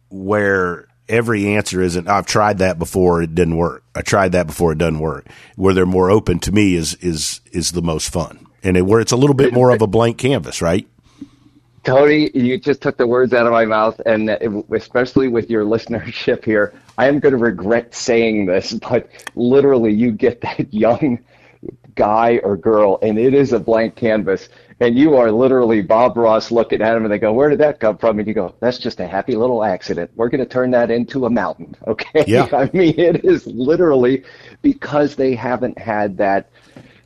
where 0.08 0.86
every 1.08 1.54
answer 1.56 1.82
isn't 1.82 2.08
I've 2.08 2.26
tried 2.26 2.58
that 2.58 2.78
before 2.78 3.22
it 3.22 3.34
didn't 3.34 3.56
work. 3.56 3.84
I 3.94 4.02
tried 4.02 4.32
that 4.32 4.46
before 4.46 4.72
it 4.72 4.78
doesn't 4.78 5.00
work. 5.00 5.26
Where 5.56 5.74
they're 5.74 5.86
more 5.86 6.10
open 6.10 6.38
to 6.40 6.52
me 6.52 6.74
is 6.74 6.94
is 6.96 7.40
is 7.52 7.72
the 7.72 7.82
most 7.82 8.10
fun, 8.10 8.46
and 8.62 8.76
it, 8.76 8.82
where 8.82 9.00
it's 9.00 9.12
a 9.12 9.16
little 9.16 9.34
bit 9.34 9.52
more 9.52 9.70
of 9.70 9.82
a 9.82 9.86
blank 9.86 10.18
canvas, 10.18 10.62
right? 10.62 10.86
Tony, 11.82 12.30
you 12.34 12.58
just 12.58 12.82
took 12.82 12.98
the 12.98 13.06
words 13.06 13.32
out 13.32 13.46
of 13.46 13.52
my 13.52 13.64
mouth, 13.64 13.98
and 14.04 14.28
especially 14.70 15.28
with 15.28 15.48
your 15.48 15.64
listenership 15.64 16.44
here, 16.44 16.74
I 16.98 17.08
am 17.08 17.20
going 17.20 17.32
to 17.32 17.38
regret 17.38 17.94
saying 17.94 18.46
this, 18.46 18.72
but 18.90 19.08
literally, 19.34 19.92
you 19.92 20.12
get 20.12 20.40
that 20.42 20.72
young 20.72 21.18
guy 21.94 22.38
or 22.42 22.56
girl, 22.56 22.98
and 23.02 23.18
it 23.18 23.34
is 23.34 23.52
a 23.52 23.58
blank 23.58 23.96
canvas 23.96 24.48
and 24.80 24.98
you 24.98 25.14
are 25.16 25.30
literally 25.30 25.82
Bob 25.82 26.16
Ross 26.16 26.50
looking 26.50 26.80
at 26.80 26.96
him 26.96 27.04
and 27.04 27.12
they 27.12 27.18
go, 27.18 27.34
Where 27.34 27.50
did 27.50 27.60
that 27.60 27.80
come 27.80 27.98
from? 27.98 28.18
And 28.18 28.26
you 28.26 28.32
go, 28.32 28.54
That's 28.60 28.78
just 28.78 28.98
a 28.98 29.06
happy 29.06 29.36
little 29.36 29.62
accident. 29.62 30.10
We're 30.16 30.30
going 30.30 30.42
to 30.42 30.46
turn 30.46 30.70
that 30.70 30.90
into 30.90 31.26
a 31.26 31.30
mountain. 31.30 31.76
Okay. 31.86 32.24
Yeah. 32.26 32.48
I 32.52 32.70
mean, 32.72 32.98
it 32.98 33.24
is 33.24 33.46
literally 33.48 34.22
because 34.62 35.16
they 35.16 35.34
haven't 35.34 35.76
had 35.76 36.16
that, 36.18 36.48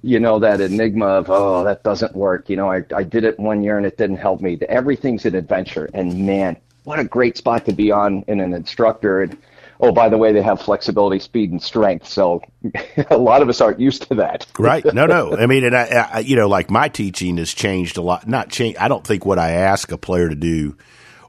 you 0.04 0.20
know, 0.20 0.38
that 0.38 0.60
enigma 0.60 1.06
of, 1.06 1.30
Oh, 1.30 1.64
that 1.64 1.82
doesn't 1.82 2.14
work. 2.14 2.50
You 2.50 2.56
know, 2.56 2.70
I, 2.70 2.82
I 2.94 3.02
did 3.02 3.24
it 3.24 3.40
one 3.40 3.62
year 3.62 3.78
and 3.78 3.86
it 3.86 3.96
didn't 3.96 4.18
help 4.18 4.42
me. 4.42 4.58
Everything's 4.68 5.24
an 5.24 5.34
adventure. 5.34 5.88
And 5.94 6.26
man, 6.26 6.58
what 6.84 6.98
a 6.98 7.04
great 7.04 7.38
spot 7.38 7.64
to 7.64 7.72
be 7.72 7.90
on 7.90 8.22
in 8.28 8.38
an 8.40 8.52
instructor. 8.52 9.22
And 9.22 9.38
oh, 9.80 9.92
by 9.92 10.10
the 10.10 10.18
way, 10.18 10.32
they 10.32 10.42
have 10.42 10.60
flexibility, 10.60 11.18
speed, 11.18 11.52
and 11.52 11.62
strength. 11.62 12.06
So 12.06 12.42
a 13.10 13.16
lot 13.16 13.40
of 13.40 13.48
us 13.48 13.62
aren't 13.62 13.80
used 13.80 14.06
to 14.08 14.14
that. 14.16 14.46
right. 14.58 14.84
No, 14.84 15.06
no. 15.06 15.36
I 15.38 15.46
mean, 15.46 15.64
and 15.64 15.74
I, 15.74 16.08
I, 16.12 16.18
you 16.18 16.36
know, 16.36 16.48
like 16.48 16.70
my 16.70 16.88
teaching 16.88 17.38
has 17.38 17.54
changed 17.54 17.96
a 17.96 18.02
lot. 18.02 18.28
Not 18.28 18.50
change. 18.50 18.76
I 18.78 18.88
don't 18.88 19.06
think 19.06 19.24
what 19.24 19.38
I 19.38 19.52
ask 19.52 19.90
a 19.90 19.96
player 19.96 20.28
to 20.28 20.36
do 20.36 20.76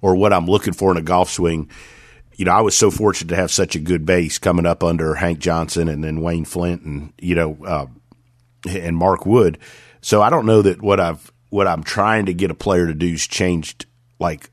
or 0.01 0.17
what 0.17 0.33
I'm 0.33 0.47
looking 0.47 0.73
for 0.73 0.91
in 0.91 0.97
a 0.97 1.01
golf 1.01 1.29
swing. 1.29 1.69
You 2.35 2.43
know, 2.43 2.51
I 2.51 2.59
was 2.59 2.75
so 2.75 2.91
fortunate 2.91 3.29
to 3.29 3.37
have 3.37 3.51
such 3.51 3.77
a 3.77 3.79
good 3.79 4.05
base 4.05 4.37
coming 4.37 4.65
up 4.65 4.83
under 4.83 5.15
Hank 5.15 5.39
Johnson 5.39 5.87
and 5.87 6.03
then 6.03 6.19
Wayne 6.19 6.43
Flint 6.43 6.81
and, 6.81 7.13
you 7.21 7.35
know, 7.35 7.57
uh, 7.65 7.85
and 8.65 8.97
Mark 8.97 9.25
Wood. 9.25 9.57
So 10.01 10.21
I 10.21 10.29
don't 10.29 10.45
know 10.45 10.61
that 10.61 10.81
what 10.81 10.99
I've, 10.99 11.31
what 11.49 11.67
I'm 11.67 11.83
trying 11.83 12.27
to 12.27 12.33
get 12.33 12.51
a 12.51 12.55
player 12.55 12.87
to 12.87 12.93
do 12.93 13.11
has 13.11 13.25
changed 13.25 13.85
like 14.19 14.49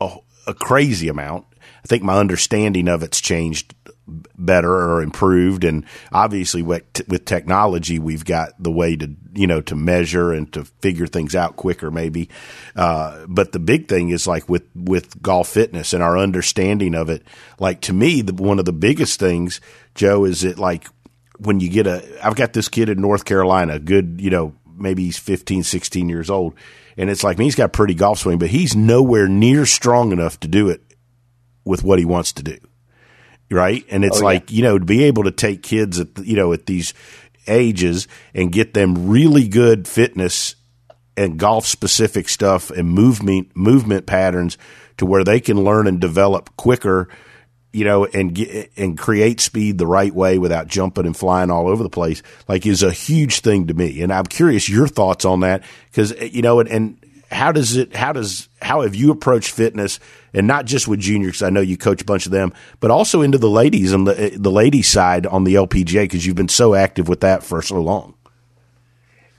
a, 0.00 0.16
a 0.46 0.54
crazy 0.54 1.08
amount. 1.08 1.46
I 1.84 1.86
think 1.86 2.02
my 2.02 2.18
understanding 2.18 2.88
of 2.88 3.02
it's 3.02 3.20
changed 3.20 3.74
better 4.06 4.72
or 4.72 5.02
improved. 5.02 5.64
And 5.64 5.84
obviously, 6.12 6.62
with, 6.62 6.84
with 7.08 7.24
technology, 7.24 7.98
we've 7.98 8.24
got 8.24 8.50
the 8.58 8.70
way 8.70 8.96
to 8.96 9.14
you 9.34 9.46
know 9.46 9.60
to 9.62 9.74
measure 9.74 10.32
and 10.32 10.52
to 10.52 10.64
figure 10.64 11.06
things 11.06 11.34
out 11.34 11.56
quicker, 11.56 11.90
maybe. 11.90 12.28
Uh, 12.74 13.26
but 13.28 13.52
the 13.52 13.58
big 13.58 13.88
thing 13.88 14.10
is 14.10 14.26
like 14.26 14.48
with 14.48 14.64
with 14.74 15.20
golf 15.22 15.48
fitness 15.48 15.92
and 15.92 16.02
our 16.02 16.18
understanding 16.18 16.94
of 16.94 17.10
it. 17.10 17.22
Like 17.58 17.80
to 17.82 17.92
me, 17.92 18.22
the, 18.22 18.34
one 18.34 18.58
of 18.58 18.64
the 18.64 18.72
biggest 18.72 19.18
things, 19.18 19.60
Joe, 19.94 20.24
is 20.24 20.44
it 20.44 20.58
like 20.58 20.88
when 21.38 21.60
you 21.60 21.68
get 21.68 21.86
a. 21.86 22.04
I've 22.24 22.36
got 22.36 22.52
this 22.52 22.68
kid 22.68 22.88
in 22.88 23.00
North 23.00 23.24
Carolina, 23.24 23.78
good, 23.78 24.20
you 24.20 24.30
know, 24.30 24.54
maybe 24.76 25.04
he's 25.04 25.18
15, 25.18 25.62
16 25.62 26.08
years 26.08 26.30
old. 26.30 26.54
And 26.96 27.10
it's 27.10 27.22
like, 27.22 27.38
he's 27.38 27.54
got 27.54 27.66
a 27.66 27.68
pretty 27.70 27.94
golf 27.94 28.20
swing, 28.20 28.38
but 28.38 28.48
he's 28.48 28.74
nowhere 28.74 29.28
near 29.28 29.66
strong 29.66 30.12
enough 30.12 30.40
to 30.40 30.48
do 30.48 30.68
it 30.68 30.82
with 31.64 31.82
what 31.82 31.98
he 31.98 32.04
wants 32.04 32.32
to 32.34 32.42
do. 32.42 32.56
Right. 33.50 33.84
And 33.90 34.04
it's 34.04 34.20
oh, 34.20 34.24
like, 34.24 34.50
yeah. 34.50 34.56
you 34.56 34.62
know, 34.62 34.78
to 34.78 34.84
be 34.84 35.04
able 35.04 35.24
to 35.24 35.30
take 35.30 35.62
kids 35.62 36.00
at, 36.00 36.18
you 36.18 36.36
know, 36.36 36.52
at 36.52 36.66
these 36.66 36.94
ages 37.46 38.08
and 38.34 38.50
get 38.50 38.74
them 38.74 39.08
really 39.08 39.46
good 39.46 39.86
fitness 39.86 40.56
and 41.16 41.38
golf 41.38 41.66
specific 41.66 42.28
stuff 42.28 42.70
and 42.70 42.88
movement, 42.88 43.56
movement 43.56 44.06
patterns 44.06 44.58
to 44.96 45.06
where 45.06 45.22
they 45.22 45.40
can 45.40 45.62
learn 45.62 45.86
and 45.86 46.00
develop 46.00 46.56
quicker, 46.56 47.08
you 47.76 47.84
know, 47.84 48.06
and 48.06 48.34
get, 48.34 48.72
and 48.78 48.96
create 48.96 49.38
speed 49.38 49.76
the 49.76 49.86
right 49.86 50.14
way 50.14 50.38
without 50.38 50.66
jumping 50.66 51.04
and 51.04 51.14
flying 51.14 51.50
all 51.50 51.68
over 51.68 51.82
the 51.82 51.90
place, 51.90 52.22
like 52.48 52.64
is 52.64 52.82
a 52.82 52.90
huge 52.90 53.40
thing 53.40 53.66
to 53.66 53.74
me. 53.74 54.00
And 54.00 54.10
I'm 54.10 54.24
curious 54.24 54.66
your 54.66 54.88
thoughts 54.88 55.26
on 55.26 55.40
that 55.40 55.62
because, 55.90 56.12
eh, 56.12 56.30
you 56.32 56.40
know, 56.40 56.58
and, 56.58 56.70
and 56.70 56.98
how 57.30 57.52
does 57.52 57.76
it, 57.76 57.94
how 57.94 58.14
does, 58.14 58.48
how 58.62 58.80
have 58.80 58.94
you 58.94 59.10
approached 59.10 59.50
fitness 59.50 60.00
and 60.32 60.46
not 60.46 60.64
just 60.64 60.88
with 60.88 61.00
juniors? 61.00 61.40
Cause 61.40 61.42
I 61.42 61.50
know 61.50 61.60
you 61.60 61.76
coach 61.76 62.00
a 62.00 62.06
bunch 62.06 62.24
of 62.24 62.32
them, 62.32 62.54
but 62.80 62.90
also 62.90 63.20
into 63.20 63.36
the 63.36 63.50
ladies 63.50 63.92
and 63.92 64.06
the, 64.06 64.18
eh, 64.18 64.30
the 64.32 64.50
ladies 64.50 64.88
side 64.88 65.26
on 65.26 65.44
the 65.44 65.56
LPGA 65.56 66.04
because 66.04 66.24
you've 66.24 66.34
been 66.34 66.48
so 66.48 66.74
active 66.74 67.08
with 67.08 67.20
that 67.20 67.42
for 67.42 67.60
so 67.60 67.78
long. 67.78 68.14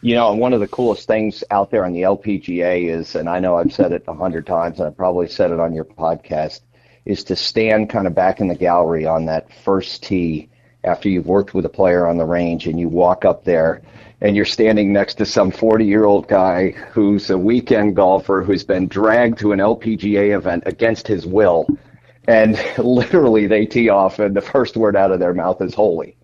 You 0.01 0.13
know, 0.13 0.31
one 0.35 0.53
of 0.53 0.59
the 0.59 0.67
coolest 0.67 1.07
things 1.07 1.43
out 1.49 1.71
there 1.71 1.83
on 1.83 1.93
the 1.93 2.03
LPGA 2.03 2.87
is, 2.87 3.15
and 3.15 3.27
I 3.27 3.39
know 3.39 3.57
I've 3.57 3.73
said 3.73 3.91
it 3.93 4.03
a 4.07 4.13
hundred 4.13 4.45
times, 4.45 4.79
and 4.79 4.87
I 4.87 4.91
probably 4.91 5.27
said 5.27 5.49
it 5.49 5.59
on 5.59 5.73
your 5.73 5.85
podcast, 5.85 6.61
is 7.07 7.23
to 7.23 7.35
stand 7.37 7.89
kind 7.89 8.05
of 8.05 8.13
back 8.13 8.41
in 8.41 8.49
the 8.49 8.55
gallery 8.55 9.05
on 9.05 9.25
that 9.25 9.47
first 9.63 10.03
tee 10.03 10.49
after 10.83 11.07
you've 11.07 11.25
worked 11.25 11.53
with 11.53 11.65
a 11.65 11.69
player 11.69 12.05
on 12.05 12.17
the 12.17 12.25
range 12.25 12.67
and 12.67 12.77
you 12.77 12.89
walk 12.89 13.23
up 13.23 13.45
there 13.45 13.81
and 14.19 14.35
you're 14.35 14.45
standing 14.45 14.91
next 14.91 15.15
to 15.15 15.25
some 15.25 15.49
40 15.49 15.85
year 15.85 16.03
old 16.03 16.27
guy 16.27 16.71
who's 16.91 17.29
a 17.29 17.37
weekend 17.37 17.95
golfer 17.95 18.43
who's 18.43 18.63
been 18.63 18.87
dragged 18.89 19.39
to 19.39 19.53
an 19.53 19.59
LPGA 19.59 20.35
event 20.35 20.63
against 20.65 21.07
his 21.07 21.25
will. 21.25 21.65
And 22.27 22.59
literally 22.77 23.47
they 23.47 23.65
tee 23.65 23.87
off 23.87 24.19
and 24.19 24.35
the 24.35 24.41
first 24.41 24.75
word 24.75 24.97
out 24.97 25.11
of 25.11 25.19
their 25.19 25.33
mouth 25.33 25.61
is 25.61 25.73
holy. 25.73 26.17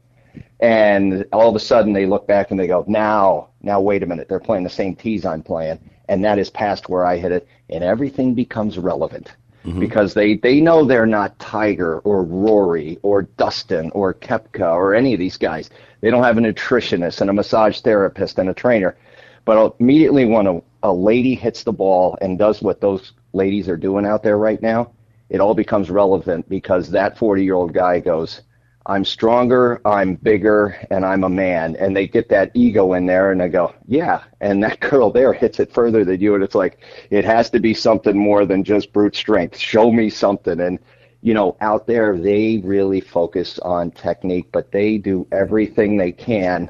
And 0.59 1.25
all 1.31 1.47
of 1.47 1.55
a 1.55 1.59
sudden 1.59 1.93
they 1.93 2.05
look 2.05 2.27
back 2.27 2.51
and 2.51 2.59
they 2.59 2.67
go, 2.67 2.83
now, 2.89 3.49
now 3.61 3.79
wait 3.79 4.03
a 4.03 4.05
minute. 4.05 4.27
They're 4.27 4.39
playing 4.39 4.65
the 4.65 4.69
same 4.69 4.95
tees 4.97 5.25
I'm 5.25 5.43
playing. 5.43 5.79
And 6.09 6.25
that 6.25 6.39
is 6.39 6.49
past 6.49 6.89
where 6.89 7.05
I 7.05 7.17
hit 7.17 7.31
it. 7.31 7.47
And 7.69 7.85
everything 7.85 8.33
becomes 8.33 8.77
relevant. 8.77 9.31
Mm-hmm. 9.65 9.79
because 9.79 10.13
they, 10.13 10.35
they 10.35 10.59
know 10.59 10.83
they're 10.83 11.05
not 11.05 11.39
Tiger 11.39 11.99
or 11.99 12.25
Rory 12.25 12.99
or 13.01 13.21
Dustin 13.21 13.91
or 13.91 14.13
Koepka 14.13 14.73
or 14.73 14.93
any 14.93 15.13
of 15.13 15.19
these 15.19 15.37
guys. 15.37 15.69
They 16.01 16.09
don't 16.09 16.23
have 16.23 16.37
a 16.37 16.41
nutritionist 16.41 17.21
and 17.21 17.29
a 17.29 17.33
massage 17.33 17.79
therapist 17.79 18.39
and 18.39 18.49
a 18.49 18.53
trainer. 18.53 18.97
But 19.45 19.77
immediately 19.79 20.25
when 20.25 20.47
a, 20.47 20.61
a 20.83 20.91
lady 20.91 21.33
hits 21.33 21.63
the 21.63 21.71
ball 21.71 22.17
and 22.19 22.37
does 22.37 22.61
what 22.61 22.81
those 22.81 23.13
ladies 23.31 23.69
are 23.69 23.77
doing 23.77 24.05
out 24.05 24.21
there 24.21 24.37
right 24.37 24.61
now, 24.61 24.91
it 25.29 25.39
all 25.39 25.53
becomes 25.53 25.89
relevant 25.89 26.49
because 26.49 26.89
that 26.91 27.17
40 27.17 27.41
year 27.45 27.55
old 27.55 27.73
guy 27.73 28.01
goes, 28.01 28.41
I'm 28.85 29.05
stronger, 29.05 29.81
I'm 29.85 30.15
bigger, 30.15 30.77
and 30.91 31.05
I'm 31.05 31.23
a 31.23 31.29
man. 31.29 31.77
And 31.77 31.95
they 31.95 32.07
get 32.07 32.27
that 32.29 32.51
ego 32.53 32.93
in 32.93 33.05
there 33.05 33.31
and 33.31 33.39
they 33.39 33.47
go, 33.47 33.73
yeah. 33.87 34.23
And 34.41 34.61
that 34.63 34.79
girl 34.89 35.09
there 35.09 35.31
hits 35.33 35.59
it 35.59 35.73
further 35.73 36.03
than 36.03 36.19
you. 36.19 36.35
And 36.35 36.43
it's 36.43 36.55
like, 36.55 36.79
it 37.09 37.23
has 37.23 37.49
to 37.51 37.59
be 37.59 37.73
something 37.73 38.17
more 38.17 38.45
than 38.45 38.63
just 38.63 38.91
brute 38.91 39.15
strength. 39.15 39.57
Show 39.57 39.91
me 39.91 40.09
something. 40.09 40.59
And 40.59 40.79
you 41.23 41.33
know, 41.33 41.55
out 41.61 41.87
there, 41.87 42.17
they 42.17 42.57
really 42.65 42.99
focus 42.99 43.57
on 43.59 43.91
technique, 43.91 44.49
but 44.51 44.73
they 44.73 44.97
do 44.97 45.25
everything 45.31 45.95
they 45.95 46.11
can 46.11 46.69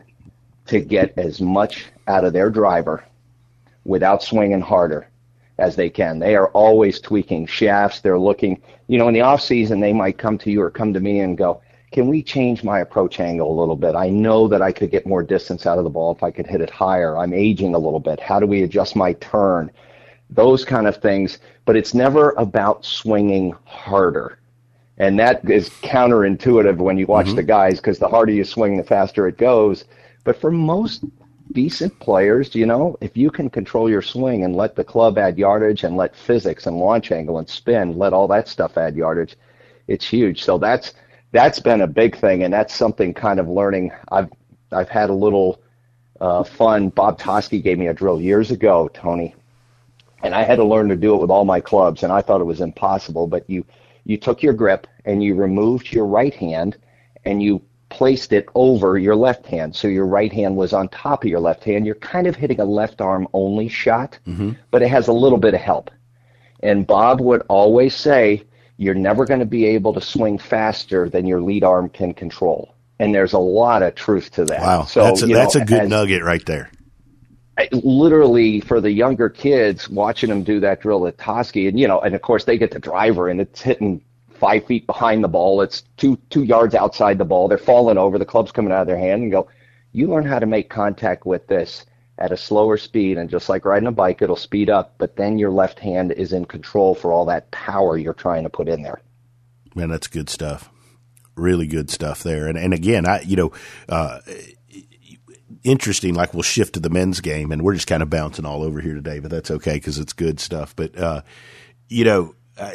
to 0.67 0.79
get 0.79 1.17
as 1.17 1.41
much 1.41 1.87
out 2.07 2.23
of 2.23 2.33
their 2.33 2.51
driver 2.51 3.03
without 3.83 4.21
swinging 4.21 4.61
harder 4.61 5.09
as 5.57 5.75
they 5.75 5.89
can. 5.89 6.19
They 6.19 6.35
are 6.35 6.49
always 6.49 6.99
tweaking 6.99 7.47
shafts. 7.47 8.01
They're 8.01 8.19
looking, 8.19 8.61
you 8.87 8.99
know, 8.99 9.07
in 9.07 9.15
the 9.15 9.21
off 9.21 9.41
season, 9.41 9.79
they 9.79 9.91
might 9.91 10.19
come 10.19 10.37
to 10.37 10.51
you 10.51 10.61
or 10.61 10.69
come 10.69 10.93
to 10.93 10.99
me 10.99 11.21
and 11.21 11.35
go, 11.35 11.63
can 11.93 12.07
we 12.07 12.21
change 12.21 12.63
my 12.63 12.79
approach 12.79 13.19
angle 13.19 13.49
a 13.51 13.57
little 13.59 13.75
bit? 13.75 13.95
I 13.95 14.09
know 14.09 14.47
that 14.49 14.61
I 14.61 14.71
could 14.71 14.91
get 14.91 15.07
more 15.07 15.23
distance 15.23 15.65
out 15.65 15.77
of 15.77 15.85
the 15.85 15.89
ball 15.89 16.11
if 16.11 16.23
I 16.23 16.31
could 16.31 16.47
hit 16.47 16.59
it 16.59 16.69
higher. 16.69 17.17
I'm 17.17 17.33
aging 17.33 17.75
a 17.75 17.79
little 17.79 17.99
bit. 17.99 18.19
How 18.19 18.39
do 18.39 18.45
we 18.45 18.63
adjust 18.63 18.95
my 18.95 19.13
turn? 19.13 19.71
Those 20.29 20.65
kind 20.65 20.87
of 20.87 20.97
things. 20.97 21.39
But 21.65 21.77
it's 21.77 21.93
never 21.93 22.31
about 22.31 22.83
swinging 22.83 23.55
harder 23.63 24.39
and 24.97 25.19
that 25.19 25.49
is 25.49 25.69
counterintuitive 25.69 26.77
when 26.77 26.97
you 26.97 27.07
watch 27.07 27.27
mm-hmm. 27.27 27.37
the 27.37 27.43
guys 27.43 27.77
because 27.79 27.99
the 27.99 28.07
harder 28.07 28.31
you 28.31 28.43
swing, 28.43 28.77
the 28.77 28.83
faster 28.83 29.27
it 29.27 29.37
goes. 29.37 29.85
But 30.23 30.39
for 30.39 30.51
most 30.51 31.03
decent 31.51 31.97
players, 31.99 32.53
you 32.53 32.65
know, 32.65 32.95
if 33.01 33.17
you 33.17 33.31
can 33.31 33.49
control 33.49 33.89
your 33.89 34.01
swing 34.01 34.43
and 34.43 34.55
let 34.55 34.75
the 34.75 34.83
club 34.83 35.17
add 35.17 35.37
yardage 35.37 35.83
and 35.83 35.97
let 35.97 36.15
physics 36.15 36.67
and 36.67 36.77
launch 36.77 37.11
angle 37.11 37.39
and 37.39 37.49
spin, 37.49 37.97
let 37.97 38.13
all 38.13 38.27
that 38.27 38.47
stuff 38.47 38.77
add 38.77 38.95
yardage, 38.95 39.35
it's 39.87 40.07
huge. 40.07 40.43
So 40.43 40.57
that's 40.57 40.93
that's 41.33 41.59
been 41.59 41.81
a 41.81 41.87
big 41.87 42.15
thing, 42.15 42.43
and 42.43 42.53
that's 42.53 42.73
something 42.73 43.13
kind 43.13 43.39
of 43.39 43.49
learning. 43.49 43.91
I've 44.09 44.31
I've 44.71 44.89
had 44.89 45.09
a 45.09 45.13
little 45.13 45.61
uh, 46.21 46.43
fun. 46.43 46.89
Bob 46.89 47.19
Toski 47.19 47.61
gave 47.61 47.77
me 47.77 47.87
a 47.87 47.93
drill 47.93 48.21
years 48.21 48.51
ago, 48.51 48.89
Tony, 48.93 49.35
and 50.23 50.33
I 50.33 50.43
had 50.43 50.55
to 50.55 50.63
learn 50.63 50.87
to 50.89 50.95
do 50.95 51.15
it 51.15 51.21
with 51.21 51.29
all 51.29 51.43
my 51.43 51.59
clubs, 51.59 52.03
and 52.03 52.13
I 52.13 52.21
thought 52.21 52.39
it 52.39 52.45
was 52.45 52.61
impossible. 52.61 53.27
But 53.27 53.49
you 53.49 53.65
you 54.05 54.17
took 54.17 54.41
your 54.41 54.53
grip 54.53 54.87
and 55.05 55.23
you 55.23 55.35
removed 55.35 55.91
your 55.91 56.05
right 56.05 56.33
hand 56.33 56.77
and 57.25 57.41
you 57.41 57.61
placed 57.89 58.33
it 58.33 58.47
over 58.55 58.97
your 58.97 59.15
left 59.15 59.45
hand. 59.45 59.75
So 59.75 59.87
your 59.87 60.05
right 60.05 60.31
hand 60.31 60.55
was 60.55 60.73
on 60.73 60.89
top 60.89 61.23
of 61.23 61.29
your 61.29 61.39
left 61.39 61.63
hand. 61.63 61.85
You're 61.85 61.95
kind 61.95 62.27
of 62.27 62.35
hitting 62.35 62.59
a 62.59 62.65
left 62.65 63.01
arm 63.01 63.27
only 63.33 63.69
shot, 63.69 64.17
mm-hmm. 64.27 64.51
but 64.71 64.81
it 64.81 64.89
has 64.89 65.07
a 65.07 65.13
little 65.13 65.37
bit 65.37 65.53
of 65.53 65.61
help. 65.61 65.91
And 66.61 66.87
Bob 66.87 67.21
would 67.21 67.43
always 67.49 67.95
say, 67.95 68.43
you're 68.83 68.93
never 68.93 69.25
going 69.25 69.39
to 69.39 69.45
be 69.45 69.65
able 69.65 69.93
to 69.93 70.01
swing 70.01 70.37
faster 70.37 71.09
than 71.09 71.25
your 71.25 71.41
lead 71.41 71.63
arm 71.63 71.89
can 71.89 72.13
control. 72.13 72.75
And 72.99 73.13
there's 73.13 73.33
a 73.33 73.39
lot 73.39 73.81
of 73.81 73.95
truth 73.95 74.31
to 74.31 74.45
that. 74.45 74.61
Wow. 74.61 74.85
So 74.85 75.03
that's 75.03 75.23
a, 75.23 75.27
that's 75.27 75.55
know, 75.55 75.61
a 75.61 75.65
good 75.65 75.81
as, 75.81 75.89
nugget 75.89 76.23
right 76.23 76.45
there 76.45 76.69
literally 77.71 78.59
for 78.61 78.81
the 78.81 78.91
younger 78.91 79.29
kids 79.29 79.89
watching 79.89 80.29
them 80.29 80.43
do 80.43 80.59
that 80.59 80.81
drill 80.81 81.05
at 81.07 81.17
Toski, 81.17 81.67
and 81.67 81.79
you 81.79 81.87
know, 81.87 81.99
and 81.99 82.15
of 82.15 82.21
course 82.21 82.45
they 82.45 82.57
get 82.57 82.71
the 82.71 82.79
driver 82.79 83.29
and 83.29 83.39
it's 83.39 83.61
hitting 83.61 84.01
five 84.29 84.65
feet 84.65 84.85
behind 84.87 85.23
the 85.23 85.27
ball. 85.27 85.61
It's 85.61 85.83
two 85.97 86.17
two 86.29 86.43
yards 86.43 86.75
outside 86.75 87.17
the 87.17 87.25
ball. 87.25 87.47
They're 87.47 87.57
falling 87.57 87.97
over. 87.97 88.17
The 88.17 88.25
club's 88.25 88.51
coming 88.51 88.71
out 88.71 88.81
of 88.81 88.87
their 88.87 88.97
hand 88.97 89.23
and 89.23 89.31
go. 89.31 89.47
You 89.91 90.07
learn 90.07 90.25
how 90.25 90.39
to 90.39 90.47
make 90.47 90.69
contact 90.69 91.25
with 91.25 91.45
this 91.47 91.85
at 92.17 92.31
a 92.31 92.37
slower 92.37 92.77
speed, 92.77 93.17
and 93.17 93.29
just 93.29 93.49
like 93.49 93.65
riding 93.65 93.87
a 93.87 93.91
bike, 93.91 94.21
it'll 94.21 94.35
speed 94.35 94.69
up. 94.69 94.95
But 94.97 95.15
then 95.15 95.37
your 95.37 95.51
left 95.51 95.79
hand 95.79 96.11
is 96.11 96.33
in 96.33 96.45
control 96.45 96.95
for 96.95 97.11
all 97.11 97.25
that 97.25 97.51
power 97.51 97.97
you're 97.97 98.13
trying 98.13 98.43
to 98.43 98.49
put 98.49 98.67
in 98.67 98.83
there. 98.83 99.01
Man, 99.75 99.89
that's 99.89 100.07
good 100.07 100.29
stuff. 100.29 100.69
Really 101.35 101.65
good 101.65 101.89
stuff 101.89 102.21
there. 102.21 102.47
And 102.47 102.57
and 102.57 102.73
again, 102.73 103.07
I 103.07 103.21
you 103.21 103.35
know. 103.35 103.51
Uh, 103.89 104.19
interesting. 105.63 106.13
Like 106.13 106.33
we'll 106.33 106.43
shift 106.43 106.73
to 106.73 106.79
the 106.79 106.89
men's 106.89 107.21
game, 107.21 107.51
and 107.51 107.61
we're 107.61 107.73
just 107.73 107.87
kind 107.87 108.03
of 108.03 108.09
bouncing 108.09 108.45
all 108.45 108.63
over 108.63 108.81
here 108.81 108.93
today, 108.93 109.19
but 109.19 109.31
that's 109.31 109.51
okay 109.51 109.73
because 109.73 109.97
it's 109.97 110.13
good 110.13 110.39
stuff. 110.39 110.75
But 110.75 110.97
uh, 110.97 111.21
you 111.89 112.03
know, 112.05 112.35
uh, 112.57 112.73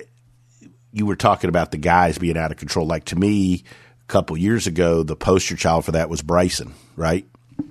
you 0.93 1.07
were 1.07 1.17
talking 1.17 1.49
about 1.49 1.71
the 1.71 1.77
guys 1.77 2.19
being 2.19 2.37
out 2.37 2.51
of 2.51 2.57
control. 2.57 2.87
Like 2.87 3.05
to 3.07 3.17
me, 3.17 3.65
a 4.03 4.07
couple 4.07 4.37
years 4.37 4.67
ago, 4.67 5.03
the 5.03 5.17
poster 5.17 5.57
child 5.57 5.85
for 5.85 5.93
that 5.93 6.09
was 6.09 6.23
Bryson, 6.23 6.75
right? 6.97 7.27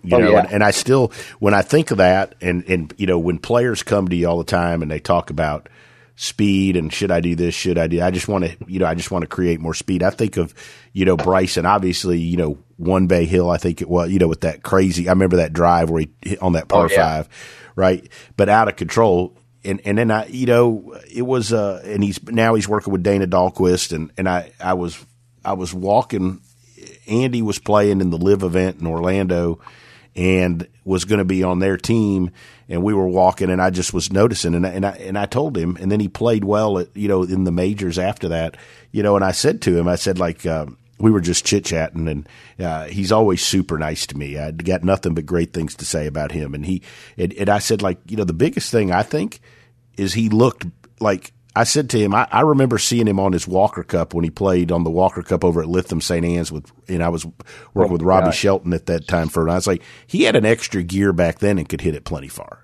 You 0.08 0.18
oh, 0.18 0.20
know, 0.20 0.32
yeah. 0.32 0.40
and, 0.40 0.54
and 0.54 0.64
I 0.64 0.72
still, 0.72 1.12
when 1.40 1.54
I 1.54 1.62
think 1.62 1.92
of 1.92 1.98
that, 1.98 2.36
and 2.42 2.64
and 2.70 2.94
you 2.98 3.08
know, 3.08 3.20
when 3.20 3.40
players 3.40 3.84
come 3.84 4.08
to 4.08 4.16
you 4.16 4.28
all 4.28 4.38
the 4.38 4.44
time 4.44 4.82
and 4.82 4.90
they 4.90 5.00
talk 5.00 5.30
about 5.30 5.70
speed 6.18 6.76
and 6.76 6.92
should 6.92 7.12
I 7.12 7.22
do 7.22 7.36
this? 7.36 7.54
Should 7.54 7.78
I 7.78 7.86
do? 7.86 8.02
I 8.02 8.10
just 8.10 8.28
want 8.28 8.44
to, 8.44 8.58
you 8.68 8.80
know, 8.80 8.88
I 8.88 8.96
just 8.96 9.12
want 9.12 9.22
to 9.22 9.28
create 9.28 9.60
more 9.60 9.76
speed. 9.76 10.02
I 10.02 10.10
think 10.10 10.36
of, 10.38 10.54
you 10.92 11.06
know, 11.06 11.16
Bryson, 11.16 11.66
obviously, 11.66 12.20
you 12.20 12.38
know, 12.38 12.58
one 12.78 13.06
Bay 13.06 13.26
Hill, 13.26 13.52
I 13.52 13.58
think 13.58 13.82
it 13.82 13.88
was, 13.88 14.10
you 14.10 14.18
know, 14.18 14.28
with 14.28 14.42
that 14.42 14.64
crazy, 14.64 15.08
I 15.08 15.12
remember 15.12 15.38
that 15.38 15.54
drive 15.54 15.92
where 15.92 16.02
he 16.02 16.10
hit 16.24 16.42
on 16.42 16.54
that 16.54 16.68
par 16.68 16.86
oh, 16.86 16.90
yeah. 16.90 16.98
five, 16.98 17.30
right? 17.76 18.10
But 18.36 18.50
out 18.50 18.68
of 18.68 18.76
control. 18.76 19.38
And, 19.64 19.80
and 19.86 19.98
then 20.00 20.10
I, 20.10 20.26
you 20.26 20.48
know, 20.48 20.98
it 21.14 21.22
was, 21.22 21.54
uh, 21.54 21.84
and 21.86 22.04
he's, 22.04 22.22
now 22.24 22.56
he's 22.56 22.68
working 22.68 22.92
with 22.92 23.04
Dana 23.04 23.28
Dahlquist 23.28 23.94
and, 23.94 24.12
and 24.18 24.28
I, 24.28 24.52
I 24.60 24.74
was, 24.74 24.98
I 25.46 25.54
was 25.54 25.72
walking, 25.72 26.42
Andy 27.08 27.44
was 27.44 27.60
playing 27.60 28.02
in 28.02 28.10
the 28.10 28.18
live 28.18 28.42
event 28.42 28.80
in 28.80 28.88
Orlando 28.88 29.60
and 30.18 30.68
was 30.84 31.06
going 31.06 31.20
to 31.20 31.26
be 31.26 31.44
on 31.44 31.60
their 31.60 31.78
team 31.78 32.32
and 32.68 32.84
we 32.84 32.94
were 32.94 33.08
walking 33.08 33.52
and 33.52 33.62
I 33.62 33.70
just 33.70 33.94
was 33.94 34.12
noticing 34.12 34.56
and 34.56 34.66
I, 34.66 34.70
and 34.72 34.86
I 34.86 34.92
and 34.92 35.18
I 35.18 35.28
told 35.28 35.56
him 35.56 35.78
and 35.80 35.92
then 35.92 36.00
he 36.00 36.10
played 36.10 36.44
well 36.44 36.80
at 36.80 36.90
you 36.98 37.08
know 37.08 37.24
in 37.24 37.44
the 37.44 37.52
majors 37.52 38.00
after 38.00 38.30
that 38.30 38.58
you 38.92 39.04
know 39.04 39.16
and 39.16 39.24
I 39.24 39.32
said 39.32 39.62
to 39.62 39.78
him 39.78 39.88
I 39.88 39.96
said 39.96 40.18
like 40.18 40.46
uh, 40.46 40.66
we 41.00 41.12
were 41.12 41.22
just 41.22 41.46
chit 41.46 41.66
chatting 41.66 42.08
and 42.08 42.28
uh, 42.60 42.86
he's 42.86 43.12
always 43.12 43.46
super 43.46 43.78
nice 43.78 44.08
to 44.08 44.18
me. 44.18 44.40
I 44.40 44.50
got 44.50 44.84
nothing 44.84 45.14
but 45.14 45.28
great 45.28 45.54
things 45.54 45.76
to 45.76 45.86
say 45.86 46.08
about 46.08 46.32
him 46.32 46.56
and 46.56 46.66
he 46.66 46.82
and, 47.18 47.32
and 47.34 47.50
I 47.50 47.60
said 47.60 47.84
like 47.84 48.00
you 48.10 48.18
know 48.18 48.26
the 48.26 48.34
biggest 48.34 48.72
thing 48.72 48.92
I 48.92 49.04
think 49.04 49.40
is 49.98 50.14
he 50.14 50.30
looked 50.30 50.66
like 51.00 51.32
I 51.58 51.64
said 51.64 51.90
to 51.90 52.00
him, 52.00 52.14
I, 52.14 52.28
I, 52.32 52.42
remember 52.42 52.78
seeing 52.78 53.08
him 53.08 53.20
on 53.20 53.34
his 53.34 53.48
Walker 53.48 53.84
Cup 53.84 54.14
when 54.14 54.24
he 54.24 54.30
played 54.30 54.72
on 54.72 54.84
the 54.84 54.92
Walker 54.92 55.24
Cup 55.24 55.44
over 55.44 55.62
at 55.62 55.68
Lytham 55.68 56.04
St. 56.04 56.24
Anne's 56.24 56.52
with, 56.52 56.72
and 56.88 57.02
I 57.02 57.10
was 57.10 57.26
working 57.74 57.92
oh 57.92 57.94
with 57.94 58.04
Robby. 58.04 58.32
Shelton 58.32 58.74
at 58.74 58.86
that 58.86 59.08
time 59.08 59.28
for, 59.28 59.42
and 59.42 59.52
I 59.52 59.56
was 59.56 59.66
like, 59.66 59.82
he 60.06 60.24
had 60.24 60.36
an 60.36 60.46
extra 60.46 60.84
gear 60.84 61.14
back 61.14 61.40
then 61.40 61.58
and 61.58 61.68
could 61.68 61.82
hit 61.82 61.96
it 61.96 62.06
plenty 62.06 62.28
far, 62.28 62.60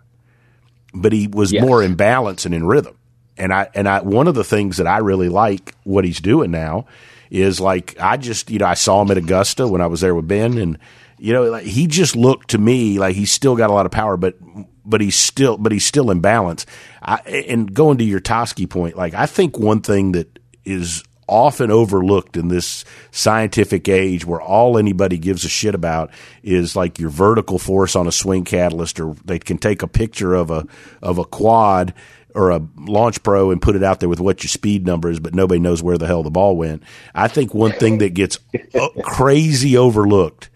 but 0.94 1.12
he 1.12 1.28
was 1.28 1.52
yes. 1.52 1.64
more 1.66 1.82
in 1.82 1.96
balance 1.96 2.46
and 2.46 2.54
in 2.54 2.68
rhythm. 2.68 2.96
And 3.36 3.52
I, 3.52 3.68
and 3.74 3.90
I, 3.90 4.02
one 4.02 4.28
of 4.28 4.36
the 4.36 4.44
things 4.44 4.78
that 4.78 4.86
I 4.86 5.00
really 5.00 5.30
like 5.30 5.74
what 5.84 6.06
he's 6.06 6.22
doing 6.22 6.52
now 6.52 6.86
is 7.32 7.60
like, 7.60 7.96
I 8.00 8.18
just, 8.18 8.52
you 8.52 8.60
know, 8.60 8.68
I 8.68 8.76
saw 8.76 9.02
him 9.02 9.10
at 9.10 9.18
Augusta 9.18 9.68
when 9.68 9.82
I 9.82 9.88
was 9.88 10.02
there 10.02 10.14
with 10.14 10.28
Ben 10.28 10.60
and, 10.60 10.78
you 11.18 11.34
know, 11.34 11.46
like 11.46 11.64
he 11.64 11.88
just 11.88 12.16
looked 12.16 12.52
to 12.52 12.60
me 12.60 13.00
like 13.00 13.16
he's 13.16 13.32
still 13.32 13.56
got 13.56 13.72
a 13.72 13.74
lot 13.74 13.88
of 13.88 13.92
power, 13.92 14.18
but 14.18 14.38
but 14.86 15.02
he's 15.02 15.16
still 15.16 15.58
but 15.58 15.72
he's 15.72 15.86
still 15.86 16.12
in 16.12 16.20
balance. 16.20 16.66
I, 17.02 17.18
and 17.48 17.74
going 17.74 17.98
to 17.98 18.04
your 18.04 18.20
Toski 18.20 18.70
point, 18.70 18.96
like 18.96 19.14
I 19.14 19.26
think 19.26 19.58
one 19.58 19.82
thing 19.82 20.14
that 20.14 20.40
is 20.66 21.04
often 21.28 21.72
overlooked 21.72 22.36
in 22.36 22.50
this 22.50 22.84
scientific 23.12 23.88
age 23.88 24.26
where 24.26 24.42
all 24.42 24.78
anybody 24.78 25.18
gives 25.18 25.46
a 25.46 25.50
shit 25.50 25.74
about 25.74 26.12
is 26.44 26.76
like 26.76 27.00
your 27.00 27.10
vertical 27.10 27.58
force 27.58 27.96
on 27.96 28.08
a 28.08 28.12
swing 28.12 28.44
catalyst 28.44 29.00
or 29.00 29.16
they 29.24 29.40
can 29.40 29.58
take 29.58 29.82
a 29.82 29.88
picture 29.88 30.34
of 30.34 30.52
a 30.52 30.68
of 31.02 31.18
a 31.18 31.26
quad 31.26 31.94
or 32.36 32.52
a 32.52 32.62
launch 32.78 33.22
pro 33.24 33.52
and 33.52 33.62
put 33.62 33.76
it 33.76 33.84
out 33.84 34.00
there 34.00 34.10
with 34.10 34.20
what 34.20 34.44
your 34.44 34.50
speed 34.50 34.86
number 34.86 35.10
is, 35.10 35.20
but 35.20 35.36
nobody 35.36 35.60
knows 35.60 35.84
where 35.84 35.98
the 35.98 36.08
hell 36.08 36.24
the 36.24 36.32
ball 36.32 36.58
went. 36.58 36.82
I 37.14 37.28
think 37.28 37.54
one 37.54 37.74
thing 37.74 38.00
that 38.00 38.16
gets 38.16 38.40
uh, 38.74 38.90
crazy 39.04 39.78
overlooked 39.78 40.50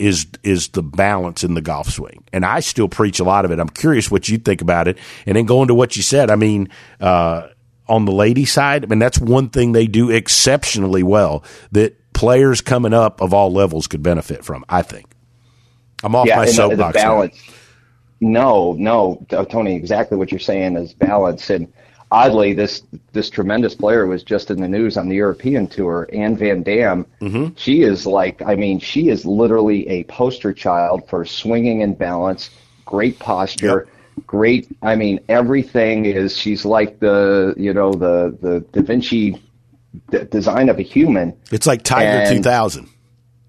is 0.00 0.26
is 0.42 0.68
the 0.68 0.82
balance 0.82 1.44
in 1.44 1.54
the 1.54 1.60
golf 1.60 1.90
swing. 1.90 2.24
And 2.32 2.44
I 2.44 2.60
still 2.60 2.88
preach 2.88 3.20
a 3.20 3.24
lot 3.24 3.44
of 3.44 3.50
it. 3.50 3.60
I'm 3.60 3.68
curious 3.68 4.10
what 4.10 4.28
you 4.28 4.38
think 4.38 4.62
about 4.62 4.88
it. 4.88 4.98
And 5.26 5.36
then 5.36 5.44
going 5.44 5.68
to 5.68 5.74
what 5.74 5.96
you 5.96 6.02
said, 6.02 6.30
I 6.30 6.36
mean, 6.36 6.68
uh, 7.00 7.48
on 7.88 8.06
the 8.06 8.12
lady 8.12 8.44
side, 8.46 8.84
I 8.84 8.88
mean 8.88 8.98
that's 8.98 9.18
one 9.18 9.50
thing 9.50 9.72
they 9.72 9.86
do 9.86 10.10
exceptionally 10.10 11.02
well 11.02 11.44
that 11.72 12.12
players 12.12 12.60
coming 12.60 12.94
up 12.94 13.20
of 13.20 13.34
all 13.34 13.52
levels 13.52 13.86
could 13.86 14.02
benefit 14.02 14.44
from. 14.44 14.64
I 14.68 14.82
think. 14.82 15.06
I'm 16.02 16.16
off 16.16 16.26
yeah, 16.26 16.36
my 16.36 16.46
soapbox. 16.46 16.94
balance. 16.94 17.36
Now. 17.46 17.54
No, 18.22 18.76
no, 18.78 19.26
Tony. 19.50 19.76
Exactly 19.76 20.16
what 20.18 20.30
you're 20.30 20.40
saying 20.40 20.76
is 20.76 20.92
balance 20.94 21.48
and 21.50 21.72
oddly, 22.10 22.52
this 22.52 22.82
this 23.12 23.30
tremendous 23.30 23.74
player 23.74 24.06
was 24.06 24.22
just 24.22 24.50
in 24.50 24.60
the 24.60 24.68
news 24.68 24.96
on 24.96 25.08
the 25.08 25.16
European 25.16 25.66
tour. 25.66 26.08
Anne 26.12 26.36
Van 26.36 26.62
Dam. 26.62 27.06
Mm-hmm. 27.20 27.54
She 27.56 27.82
is 27.82 28.06
like, 28.06 28.42
I 28.42 28.54
mean, 28.54 28.78
she 28.80 29.08
is 29.08 29.24
literally 29.24 29.88
a 29.88 30.04
poster 30.04 30.52
child 30.52 31.08
for 31.08 31.24
swinging 31.24 31.82
and 31.82 31.96
balance, 31.96 32.50
great 32.84 33.18
posture. 33.18 33.86
Yep. 33.86 33.96
Great, 34.26 34.68
I 34.82 34.96
mean, 34.96 35.20
everything 35.30 36.04
is. 36.04 36.36
She's 36.36 36.66
like 36.66 37.00
the, 37.00 37.54
you 37.56 37.72
know, 37.72 37.92
the 37.92 38.36
the 38.42 38.60
Da 38.72 38.82
Vinci 38.82 39.40
d- 40.10 40.24
design 40.30 40.68
of 40.68 40.78
a 40.78 40.82
human. 40.82 41.34
It's 41.50 41.66
like 41.66 41.82
Tiger 41.82 42.18
and, 42.18 42.36
2000 42.36 42.88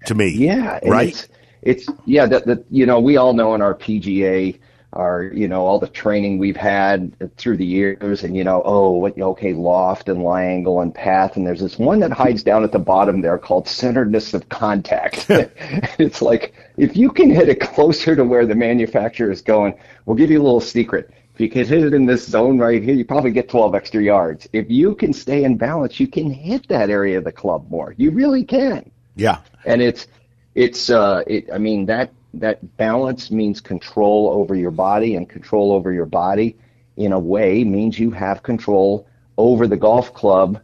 to 0.06 0.14
me. 0.14 0.30
Yeah, 0.30 0.80
right. 0.86 1.08
It's, 1.08 1.28
it's 1.62 1.88
yeah. 2.06 2.24
That 2.26 2.46
that 2.46 2.64
you 2.70 2.86
know, 2.86 3.00
we 3.00 3.18
all 3.18 3.34
know 3.34 3.54
in 3.54 3.60
our 3.60 3.74
PGA 3.74 4.58
our 4.92 5.24
you 5.24 5.48
know 5.48 5.64
all 5.64 5.78
the 5.78 5.88
training 5.88 6.38
we've 6.38 6.56
had 6.56 7.14
through 7.36 7.56
the 7.56 7.64
years 7.64 8.24
and 8.24 8.36
you 8.36 8.44
know 8.44 8.62
oh 8.64 8.90
what 8.90 9.18
okay 9.18 9.54
loft 9.54 10.08
and 10.08 10.22
lie 10.22 10.44
angle 10.44 10.80
and 10.80 10.94
path. 10.94 11.36
And 11.36 11.46
there's 11.46 11.60
this 11.60 11.78
one 11.78 12.00
that 12.00 12.12
hides 12.12 12.42
down 12.42 12.64
at 12.64 12.72
the 12.72 12.78
bottom 12.78 13.20
there 13.20 13.38
called 13.38 13.66
centeredness 13.68 14.34
of 14.34 14.48
contact. 14.48 15.26
It's 15.98 16.22
like 16.22 16.54
if 16.76 16.96
you 16.96 17.10
can 17.10 17.30
hit 17.30 17.48
it 17.48 17.60
closer 17.60 18.16
to 18.16 18.24
where 18.24 18.46
the 18.46 18.54
manufacturer 18.54 19.30
is 19.30 19.42
going 19.42 19.74
we'll 20.04 20.16
give 20.16 20.30
you 20.30 20.40
a 20.40 20.42
little 20.44 20.60
secret. 20.60 21.10
If 21.34 21.40
you 21.40 21.48
can 21.48 21.64
hit 21.64 21.84
it 21.84 21.94
in 21.94 22.06
this 22.06 22.26
zone 22.26 22.58
right 22.58 22.82
here 22.82 22.94
you 22.94 23.04
probably 23.04 23.30
get 23.30 23.48
12 23.48 23.74
extra 23.74 24.02
yards. 24.02 24.48
If 24.52 24.70
you 24.70 24.94
can 24.94 25.12
stay 25.12 25.44
in 25.44 25.56
balance 25.56 26.00
you 26.00 26.08
can 26.08 26.30
hit 26.30 26.68
that 26.68 26.90
area 26.90 27.18
of 27.18 27.24
the 27.24 27.32
club 27.32 27.70
more. 27.70 27.94
You 27.96 28.10
really 28.10 28.44
can. 28.44 28.90
Yeah. 29.16 29.38
And 29.64 29.80
it's 29.80 30.06
it's 30.54 30.90
uh 30.90 31.22
it 31.26 31.48
i 31.52 31.58
mean 31.58 31.86
that 31.86 32.12
that 32.34 32.76
balance 32.76 33.30
means 33.30 33.60
control 33.60 34.30
over 34.30 34.54
your 34.54 34.70
body, 34.70 35.16
and 35.16 35.28
control 35.28 35.72
over 35.72 35.92
your 35.92 36.06
body, 36.06 36.56
in 36.96 37.12
a 37.12 37.18
way, 37.18 37.64
means 37.64 37.98
you 37.98 38.10
have 38.10 38.42
control 38.42 39.06
over 39.38 39.66
the 39.66 39.76
golf 39.76 40.12
club, 40.14 40.60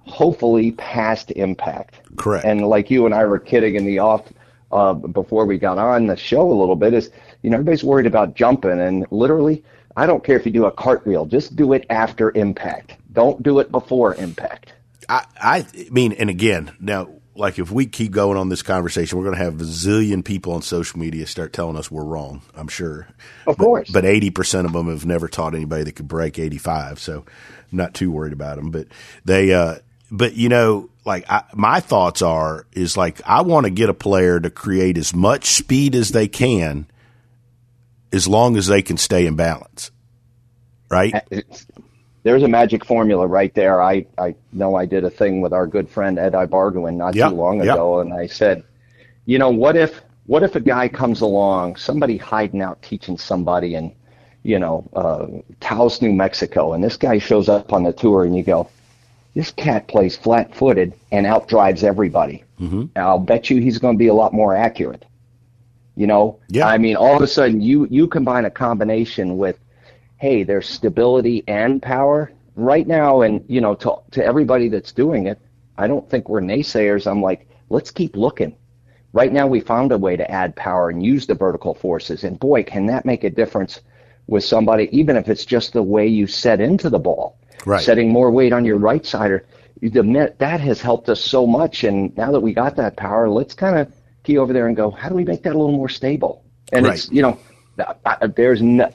hopefully 0.00 0.72
past 0.72 1.30
impact. 1.32 2.00
Correct. 2.16 2.44
And 2.44 2.66
like 2.68 2.90
you 2.90 3.06
and 3.06 3.14
I 3.14 3.24
were 3.24 3.38
kidding 3.38 3.76
in 3.76 3.84
the 3.84 3.98
off 3.98 4.22
uh, 4.70 4.94
before 4.94 5.44
we 5.44 5.58
got 5.58 5.78
on 5.78 6.06
the 6.06 6.16
show 6.16 6.50
a 6.50 6.52
little 6.52 6.76
bit, 6.76 6.94
is 6.94 7.10
you 7.42 7.50
know 7.50 7.56
everybody's 7.56 7.84
worried 7.84 8.06
about 8.06 8.34
jumping, 8.34 8.80
and 8.80 9.06
literally, 9.10 9.62
I 9.96 10.06
don't 10.06 10.24
care 10.24 10.36
if 10.36 10.46
you 10.46 10.52
do 10.52 10.64
a 10.64 10.72
cartwheel, 10.72 11.26
just 11.26 11.56
do 11.56 11.72
it 11.72 11.84
after 11.90 12.30
impact. 12.36 12.96
Don't 13.12 13.42
do 13.42 13.58
it 13.58 13.70
before 13.70 14.14
impact. 14.14 14.72
I, 15.08 15.26
I 15.38 15.66
mean, 15.90 16.12
and 16.12 16.30
again, 16.30 16.74
now 16.80 17.08
like 17.34 17.58
if 17.58 17.70
we 17.70 17.86
keep 17.86 18.12
going 18.12 18.36
on 18.36 18.48
this 18.48 18.62
conversation, 18.62 19.18
we're 19.18 19.24
going 19.24 19.36
to 19.36 19.44
have 19.44 19.60
a 19.60 19.64
zillion 19.64 20.24
people 20.24 20.52
on 20.52 20.62
social 20.62 20.98
media 20.98 21.26
start 21.26 21.52
telling 21.52 21.76
us 21.76 21.90
we're 21.90 22.04
wrong. 22.04 22.42
I'm 22.54 22.68
sure. 22.68 23.08
Of 23.46 23.56
course. 23.56 23.90
But 23.90 24.04
eighty 24.04 24.30
percent 24.30 24.66
of 24.66 24.72
them 24.72 24.88
have 24.88 25.06
never 25.06 25.28
taught 25.28 25.54
anybody 25.54 25.84
that 25.84 25.92
could 25.96 26.08
break 26.08 26.38
eighty 26.38 26.58
five, 26.58 26.98
so 26.98 27.24
I'm 27.72 27.78
not 27.78 27.94
too 27.94 28.10
worried 28.10 28.32
about 28.32 28.56
them. 28.56 28.70
But 28.70 28.88
they, 29.24 29.52
uh, 29.52 29.76
but 30.10 30.34
you 30.34 30.48
know, 30.48 30.90
like 31.04 31.24
I, 31.30 31.44
my 31.54 31.80
thoughts 31.80 32.22
are 32.22 32.66
is 32.72 32.96
like 32.96 33.20
I 33.26 33.42
want 33.42 33.64
to 33.64 33.70
get 33.70 33.88
a 33.88 33.94
player 33.94 34.38
to 34.38 34.50
create 34.50 34.98
as 34.98 35.14
much 35.14 35.46
speed 35.46 35.94
as 35.94 36.10
they 36.10 36.28
can, 36.28 36.86
as 38.12 38.28
long 38.28 38.56
as 38.56 38.66
they 38.66 38.82
can 38.82 38.98
stay 38.98 39.26
in 39.26 39.36
balance. 39.36 39.90
Right. 40.90 41.14
It's, 41.30 41.66
there's 42.22 42.42
a 42.42 42.48
magic 42.48 42.84
formula 42.84 43.26
right 43.26 43.52
there. 43.54 43.82
I, 43.82 44.06
I 44.18 44.34
know 44.52 44.76
I 44.76 44.86
did 44.86 45.04
a 45.04 45.10
thing 45.10 45.40
with 45.40 45.52
our 45.52 45.66
good 45.66 45.88
friend 45.88 46.18
Ed 46.18 46.32
Ibarguen 46.32 46.96
not 46.96 47.14
yep, 47.14 47.30
too 47.30 47.36
long 47.36 47.60
ago, 47.60 47.98
yep. 47.98 48.06
and 48.06 48.14
I 48.14 48.26
said, 48.26 48.64
you 49.26 49.38
know, 49.38 49.50
what 49.50 49.76
if 49.76 50.02
what 50.26 50.42
if 50.42 50.54
a 50.54 50.60
guy 50.60 50.88
comes 50.88 51.20
along, 51.20 51.76
somebody 51.76 52.16
hiding 52.16 52.62
out 52.62 52.80
teaching 52.82 53.18
somebody 53.18 53.74
in, 53.74 53.92
you 54.44 54.58
know, 54.58 54.88
uh, 54.94 55.26
Taos, 55.60 56.00
New 56.00 56.12
Mexico, 56.12 56.72
and 56.74 56.82
this 56.82 56.96
guy 56.96 57.18
shows 57.18 57.48
up 57.48 57.72
on 57.72 57.82
the 57.82 57.92
tour, 57.92 58.24
and 58.24 58.36
you 58.36 58.44
go, 58.44 58.68
this 59.34 59.50
cat 59.50 59.88
plays 59.88 60.16
flat-footed 60.16 60.92
and 61.10 61.26
outdrives 61.26 61.82
everybody. 61.82 62.44
Mm-hmm. 62.60 62.84
I'll 62.96 63.18
bet 63.18 63.50
you 63.50 63.60
he's 63.60 63.78
going 63.78 63.94
to 63.94 63.98
be 63.98 64.08
a 64.08 64.14
lot 64.14 64.32
more 64.32 64.54
accurate. 64.54 65.04
You 65.96 66.06
know, 66.06 66.38
yeah. 66.48 66.68
I 66.68 66.78
mean, 66.78 66.96
all 66.96 67.16
of 67.16 67.22
a 67.22 67.26
sudden 67.26 67.60
you 67.60 67.86
you 67.90 68.06
combine 68.06 68.44
a 68.44 68.50
combination 68.50 69.36
with 69.36 69.58
hey, 70.22 70.44
there's 70.44 70.68
stability 70.68 71.42
and 71.48 71.82
power 71.82 72.30
right 72.54 72.86
now. 72.86 73.22
And, 73.22 73.44
you 73.48 73.60
know, 73.60 73.74
to, 73.74 73.96
to 74.12 74.24
everybody 74.24 74.68
that's 74.68 74.92
doing 74.92 75.26
it, 75.26 75.36
I 75.76 75.88
don't 75.88 76.08
think 76.08 76.28
we're 76.28 76.40
naysayers. 76.40 77.10
I'm 77.10 77.20
like, 77.20 77.48
let's 77.70 77.90
keep 77.90 78.14
looking. 78.14 78.54
Right 79.12 79.32
now, 79.32 79.48
we 79.48 79.58
found 79.58 79.90
a 79.90 79.98
way 79.98 80.14
to 80.14 80.30
add 80.30 80.54
power 80.54 80.90
and 80.90 81.04
use 81.04 81.26
the 81.26 81.34
vertical 81.34 81.74
forces. 81.74 82.22
And 82.22 82.38
boy, 82.38 82.62
can 82.62 82.86
that 82.86 83.04
make 83.04 83.24
a 83.24 83.30
difference 83.30 83.80
with 84.28 84.44
somebody, 84.44 84.88
even 84.96 85.16
if 85.16 85.28
it's 85.28 85.44
just 85.44 85.72
the 85.72 85.82
way 85.82 86.06
you 86.06 86.28
set 86.28 86.60
into 86.60 86.88
the 86.88 87.00
ball. 87.00 87.36
Right. 87.66 87.82
Setting 87.82 88.08
more 88.08 88.30
weight 88.30 88.52
on 88.52 88.64
your 88.64 88.78
right 88.78 89.04
side, 89.04 89.32
or 89.32 89.44
the, 89.80 90.34
that 90.38 90.60
has 90.60 90.80
helped 90.80 91.08
us 91.08 91.20
so 91.20 91.48
much. 91.48 91.82
And 91.82 92.16
now 92.16 92.30
that 92.30 92.38
we 92.38 92.52
got 92.52 92.76
that 92.76 92.96
power, 92.96 93.28
let's 93.28 93.54
kind 93.54 93.76
of 93.76 93.92
key 94.22 94.38
over 94.38 94.52
there 94.52 94.68
and 94.68 94.76
go, 94.76 94.88
how 94.88 95.08
do 95.08 95.16
we 95.16 95.24
make 95.24 95.42
that 95.42 95.56
a 95.56 95.58
little 95.58 95.76
more 95.76 95.88
stable? 95.88 96.44
And 96.72 96.86
right. 96.86 96.94
it's, 96.94 97.10
you 97.10 97.22
know, 97.22 97.36
there's 98.36 98.62
no, 98.62 98.90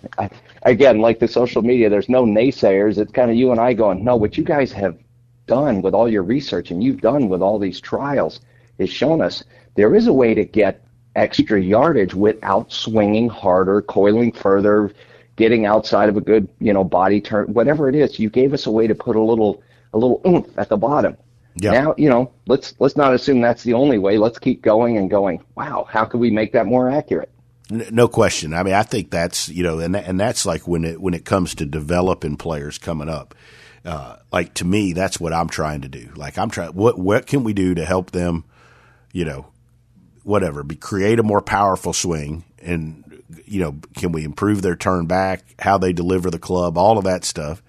again, 0.64 1.00
like 1.00 1.20
the 1.20 1.28
social 1.28 1.62
media, 1.62 1.90
there's 1.90 2.10
no 2.10 2.24
naysayers. 2.26 2.98
It's 2.98 3.12
kind 3.12 3.32
of 3.32 3.38
you 3.38 3.52
and 3.52 3.60
I 3.60 3.74
going, 3.74 4.04
no, 4.04 4.16
what 4.16 4.38
you 4.38 4.44
guys 4.44 4.72
have 4.74 4.98
done 5.46 5.82
with 5.82 5.94
all 5.94 6.10
your 6.10 6.24
research 6.24 6.72
and 6.72 6.84
you've 6.84 7.02
done 7.02 7.30
with 7.30 7.42
all 7.42 7.58
these 7.58 7.80
trials 7.80 8.42
is 8.78 8.90
shown 8.90 9.22
us 9.22 9.44
there 9.76 9.96
is 9.96 10.08
a 10.08 10.14
way 10.14 10.34
to 10.34 10.46
get 10.46 10.84
extra 11.16 11.60
yardage 11.60 12.14
without 12.14 12.72
swinging 12.72 13.30
harder, 13.30 13.82
coiling 13.82 14.32
further, 14.32 14.94
getting 15.36 15.66
outside 15.66 16.10
of 16.10 16.18
a 16.18 16.22
good, 16.22 16.48
you 16.60 16.74
know, 16.74 16.84
body 16.84 17.22
turn, 17.22 17.54
whatever 17.54 17.90
it 17.90 17.96
is, 17.96 18.20
you 18.20 18.30
gave 18.30 18.54
us 18.54 18.66
a 18.66 18.72
way 18.72 18.88
to 18.88 18.96
put 18.96 19.16
a 19.16 19.22
little 19.22 19.64
a 19.94 19.98
little 19.98 20.22
oomph 20.28 20.48
at 20.58 20.70
the 20.70 20.78
bottom. 20.78 21.16
Yeah. 21.56 21.72
Now, 21.72 21.96
you 21.98 22.10
know, 22.10 22.32
let's 22.46 22.76
let's 22.80 22.96
not 22.96 23.14
assume 23.14 23.42
that's 23.42 23.64
the 23.64 23.74
only 23.74 23.98
way. 23.98 24.18
Let's 24.18 24.38
keep 24.38 24.62
going 24.62 24.98
and 24.98 25.10
going. 25.10 25.44
Wow, 25.56 25.88
how 25.90 26.06
can 26.06 26.20
we 26.20 26.30
make 26.30 26.54
that 26.54 26.68
more 26.68 26.90
accurate? 26.90 27.32
No 27.70 28.08
question. 28.08 28.54
I 28.54 28.64
mean, 28.64 28.74
I 28.74 28.84
think 28.84 29.12
that's 29.12 29.50
you 29.50 29.64
know, 29.64 29.80
and 29.80 29.96
and 29.96 30.20
that's 30.20 30.46
like 30.46 30.68
when 30.68 30.86
it 30.86 31.02
when 31.02 31.14
it 31.14 31.26
comes 31.26 31.56
to 31.56 31.66
developing 31.66 32.38
players 32.38 32.78
coming 32.78 33.10
up. 33.10 33.36
Uh, 33.84 34.18
like 34.32 34.54
to 34.56 34.66
me, 34.66 34.94
that's 34.94 35.20
what 35.20 35.34
I'm 35.34 35.50
trying 35.50 35.82
to 35.82 35.88
do. 35.88 36.12
Like 36.16 36.38
I'm 36.38 36.50
trying. 36.50 36.72
What 36.72 36.98
what 36.98 37.28
can 37.28 37.44
we 37.44 37.54
do 37.54 37.76
to 37.76 37.86
help 37.86 38.12
them? 38.12 38.46
You 39.12 39.26
know, 39.26 39.48
whatever. 40.24 40.64
Be 40.64 40.76
create 40.76 41.20
a 41.20 41.24
more 41.24 41.42
powerful 41.42 41.94
swing, 41.94 42.46
and 42.62 43.22
you 43.46 43.60
know, 43.60 43.76
can 43.96 44.14
we 44.14 44.24
improve 44.24 44.62
their 44.62 44.76
turn 44.76 45.06
back? 45.06 45.44
How 45.60 45.78
they 45.78 45.92
deliver 45.92 46.32
the 46.32 46.40
club, 46.40 46.78
all 46.78 46.98
of 46.98 47.04
that 47.04 47.26
stuff 47.26 47.62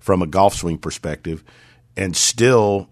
from 0.00 0.22
a 0.22 0.26
golf 0.26 0.54
swing 0.54 0.78
perspective, 0.78 1.44
and 1.96 2.16
still 2.16 2.88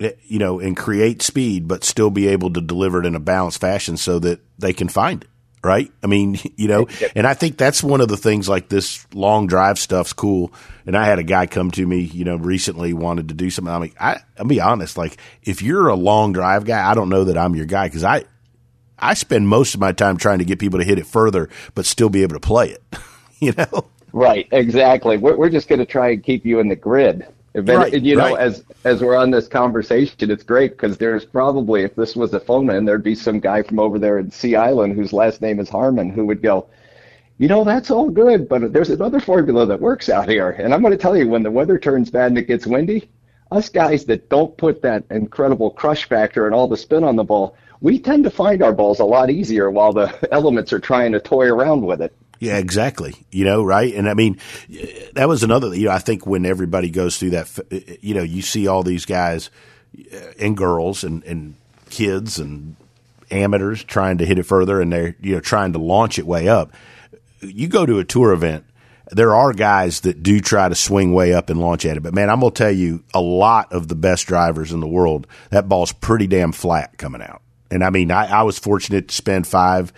Eh, 0.00 0.12
you 0.24 0.38
know, 0.40 0.58
and 0.58 0.76
create 0.76 1.22
speed, 1.22 1.68
but 1.68 1.84
still 1.84 2.10
be 2.10 2.26
able 2.26 2.52
to 2.52 2.60
deliver 2.60 3.00
it 3.00 3.06
in 3.06 3.14
a 3.14 3.20
balanced 3.20 3.60
fashion 3.60 3.96
so 3.96 4.18
that 4.18 4.40
they 4.58 4.72
can 4.72 4.88
find 4.88 5.22
it. 5.22 5.28
Right. 5.64 5.90
I 6.02 6.06
mean, 6.06 6.38
you 6.56 6.68
know, 6.68 6.86
and 7.16 7.26
I 7.26 7.34
think 7.34 7.56
that's 7.56 7.82
one 7.82 8.00
of 8.00 8.08
the 8.08 8.18
things 8.18 8.48
like 8.48 8.68
this 8.68 9.06
long 9.14 9.46
drive 9.46 9.78
stuff's 9.78 10.12
cool. 10.12 10.52
And 10.86 10.96
I 10.96 11.06
had 11.06 11.18
a 11.18 11.22
guy 11.22 11.46
come 11.46 11.70
to 11.72 11.86
me, 11.86 12.00
you 12.00 12.24
know, 12.24 12.36
recently 12.36 12.92
wanted 12.92 13.28
to 13.28 13.34
do 13.34 13.48
something. 13.48 13.72
I 13.72 13.78
mean, 13.78 13.92
I, 13.98 14.20
I'll 14.38 14.44
be 14.44 14.60
honest, 14.60 14.98
like 14.98 15.16
if 15.42 15.62
you're 15.62 15.88
a 15.88 15.94
long 15.94 16.34
drive 16.34 16.66
guy, 16.66 16.88
I 16.88 16.94
don't 16.94 17.08
know 17.08 17.24
that 17.24 17.38
I'm 17.38 17.56
your 17.56 17.66
guy 17.66 17.86
because 17.86 18.04
I, 18.04 18.24
I 18.98 19.14
spend 19.14 19.48
most 19.48 19.74
of 19.74 19.80
my 19.80 19.92
time 19.92 20.18
trying 20.18 20.38
to 20.38 20.44
get 20.44 20.58
people 20.58 20.78
to 20.78 20.84
hit 20.84 20.98
it 20.98 21.06
further, 21.06 21.48
but 21.74 21.86
still 21.86 22.10
be 22.10 22.22
able 22.22 22.34
to 22.34 22.40
play 22.40 22.68
it, 22.68 22.82
you 23.40 23.52
know? 23.56 23.86
Right. 24.12 24.46
Exactly. 24.52 25.16
We're, 25.16 25.36
we're 25.36 25.50
just 25.50 25.68
going 25.68 25.80
to 25.80 25.86
try 25.86 26.10
and 26.10 26.22
keep 26.22 26.44
you 26.44 26.60
in 26.60 26.68
the 26.68 26.76
grid. 26.76 27.26
Right, 27.54 28.02
you 28.02 28.16
know, 28.16 28.34
right. 28.34 28.40
as 28.40 28.64
as 28.82 29.00
we're 29.00 29.14
on 29.14 29.30
this 29.30 29.46
conversation, 29.46 30.28
it's 30.28 30.42
great 30.42 30.72
because 30.72 30.98
there's 30.98 31.24
probably, 31.24 31.84
if 31.84 31.94
this 31.94 32.16
was 32.16 32.34
a 32.34 32.40
phone 32.40 32.66
man, 32.66 32.84
there'd 32.84 33.04
be 33.04 33.14
some 33.14 33.38
guy 33.38 33.62
from 33.62 33.78
over 33.78 33.98
there 33.98 34.18
in 34.18 34.30
Sea 34.32 34.56
Island 34.56 34.96
whose 34.96 35.12
last 35.12 35.40
name 35.40 35.60
is 35.60 35.68
Harmon 35.68 36.10
who 36.10 36.26
would 36.26 36.42
go, 36.42 36.68
you 37.38 37.46
know, 37.46 37.62
that's 37.62 37.92
all 37.92 38.10
good, 38.10 38.48
but 38.48 38.72
there's 38.72 38.90
another 38.90 39.20
formula 39.20 39.66
that 39.66 39.80
works 39.80 40.08
out 40.08 40.28
here. 40.28 40.50
And 40.50 40.74
I'm 40.74 40.82
going 40.82 40.92
to 40.92 40.98
tell 40.98 41.16
you, 41.16 41.28
when 41.28 41.44
the 41.44 41.50
weather 41.50 41.78
turns 41.78 42.10
bad 42.10 42.28
and 42.28 42.38
it 42.38 42.48
gets 42.48 42.66
windy, 42.66 43.08
us 43.52 43.68
guys 43.68 44.04
that 44.06 44.28
don't 44.28 44.56
put 44.56 44.82
that 44.82 45.04
incredible 45.10 45.70
crush 45.70 46.08
factor 46.08 46.46
and 46.46 46.54
all 46.54 46.66
the 46.66 46.76
spin 46.76 47.04
on 47.04 47.14
the 47.14 47.24
ball, 47.24 47.56
we 47.80 48.00
tend 48.00 48.24
to 48.24 48.30
find 48.30 48.62
our 48.62 48.72
balls 48.72 48.98
a 48.98 49.04
lot 49.04 49.30
easier 49.30 49.70
while 49.70 49.92
the 49.92 50.28
elements 50.32 50.72
are 50.72 50.80
trying 50.80 51.12
to 51.12 51.20
toy 51.20 51.46
around 51.46 51.84
with 51.84 52.02
it. 52.02 52.12
Yeah, 52.40 52.58
exactly. 52.58 53.14
You 53.30 53.44
know, 53.44 53.62
right? 53.62 53.94
And 53.94 54.08
I 54.08 54.14
mean, 54.14 54.38
that 55.14 55.28
was 55.28 55.42
another. 55.42 55.74
You 55.74 55.86
know, 55.86 55.92
I 55.92 55.98
think 55.98 56.26
when 56.26 56.44
everybody 56.46 56.90
goes 56.90 57.18
through 57.18 57.30
that, 57.30 57.98
you 58.02 58.14
know, 58.14 58.22
you 58.22 58.42
see 58.42 58.66
all 58.66 58.82
these 58.82 59.06
guys 59.06 59.50
uh, 60.12 60.32
and 60.38 60.56
girls 60.56 61.04
and 61.04 61.22
and 61.24 61.54
kids 61.90 62.38
and 62.38 62.76
amateurs 63.30 63.84
trying 63.84 64.18
to 64.18 64.26
hit 64.26 64.38
it 64.38 64.44
further, 64.44 64.80
and 64.80 64.92
they're 64.92 65.16
you 65.20 65.34
know 65.34 65.40
trying 65.40 65.72
to 65.72 65.78
launch 65.78 66.18
it 66.18 66.26
way 66.26 66.48
up. 66.48 66.72
You 67.40 67.68
go 67.68 67.86
to 67.86 67.98
a 67.98 68.04
tour 68.04 68.32
event. 68.32 68.64
There 69.10 69.34
are 69.34 69.52
guys 69.52 70.00
that 70.00 70.22
do 70.22 70.40
try 70.40 70.68
to 70.68 70.74
swing 70.74 71.12
way 71.12 71.34
up 71.34 71.50
and 71.50 71.60
launch 71.60 71.84
at 71.84 71.96
it, 71.96 72.02
but 72.02 72.14
man, 72.14 72.30
I'm 72.30 72.40
gonna 72.40 72.52
tell 72.52 72.70
you, 72.70 73.04
a 73.12 73.20
lot 73.20 73.72
of 73.72 73.88
the 73.88 73.94
best 73.94 74.26
drivers 74.26 74.72
in 74.72 74.80
the 74.80 74.88
world, 74.88 75.26
that 75.50 75.68
ball's 75.68 75.92
pretty 75.92 76.26
damn 76.26 76.52
flat 76.52 76.96
coming 76.96 77.22
out. 77.22 77.42
And 77.70 77.84
I 77.84 77.90
mean, 77.90 78.10
I, 78.10 78.40
I 78.40 78.42
was 78.42 78.58
fortunate 78.58 79.08
to 79.08 79.14
spend 79.14 79.46
five 79.46 79.92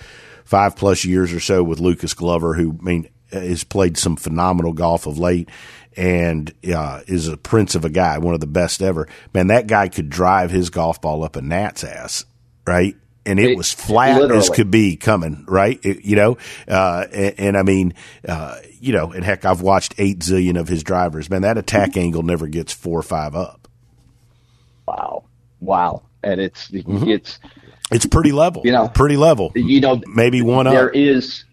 five 0.46 0.76
plus 0.76 1.04
years 1.04 1.34
or 1.34 1.40
so 1.40 1.62
with 1.62 1.80
Lucas 1.80 2.14
Glover, 2.14 2.54
who 2.54 2.78
I 2.80 2.82
mean 2.82 3.08
has 3.30 3.64
played 3.64 3.98
some 3.98 4.16
phenomenal 4.16 4.72
golf 4.72 5.06
of 5.06 5.18
late 5.18 5.50
and 5.96 6.52
uh, 6.74 7.00
is 7.06 7.28
a 7.28 7.36
prince 7.36 7.74
of 7.74 7.84
a 7.84 7.90
guy, 7.90 8.18
one 8.18 8.34
of 8.34 8.40
the 8.40 8.46
best 8.46 8.80
ever. 8.80 9.08
Man, 9.34 9.48
that 9.48 9.66
guy 9.66 9.88
could 9.88 10.08
drive 10.08 10.50
his 10.50 10.70
golf 10.70 11.00
ball 11.00 11.24
up 11.24 11.36
a 11.36 11.42
gnat's 11.42 11.84
ass, 11.84 12.24
right? 12.66 12.96
And 13.24 13.40
it, 13.40 13.52
it 13.52 13.56
was 13.56 13.72
flat 13.72 14.20
literally. 14.20 14.38
as 14.38 14.50
could 14.50 14.70
be 14.70 14.96
coming, 14.96 15.44
right? 15.48 15.80
It, 15.82 16.04
you 16.04 16.14
know, 16.14 16.38
uh, 16.68 17.06
and, 17.12 17.34
and, 17.38 17.56
I 17.56 17.62
mean, 17.62 17.94
uh, 18.28 18.58
you 18.78 18.92
know, 18.92 19.10
and 19.10 19.24
heck, 19.24 19.44
I've 19.44 19.62
watched 19.62 19.96
eight 19.98 20.20
zillion 20.20 20.60
of 20.60 20.68
his 20.68 20.84
drivers. 20.84 21.28
Man, 21.28 21.42
that 21.42 21.58
attack 21.58 21.90
mm-hmm. 21.90 22.00
angle 22.00 22.22
never 22.22 22.46
gets 22.46 22.72
four 22.72 23.00
or 23.00 23.02
five 23.02 23.34
up. 23.34 23.66
Wow, 24.86 25.24
wow, 25.58 26.02
and 26.22 26.40
it's 26.40 26.70
mm-hmm. 26.70 27.10
It's 27.90 28.06
pretty 28.06 28.32
level. 28.32 28.62
You 28.64 28.72
know, 28.72 28.88
pretty 28.88 29.16
level. 29.16 29.52
You 29.54 29.80
know, 29.80 30.00
maybe 30.06 30.42
one 30.42 30.66
There 30.66 30.88
up. 30.88 30.94
is 30.96 31.44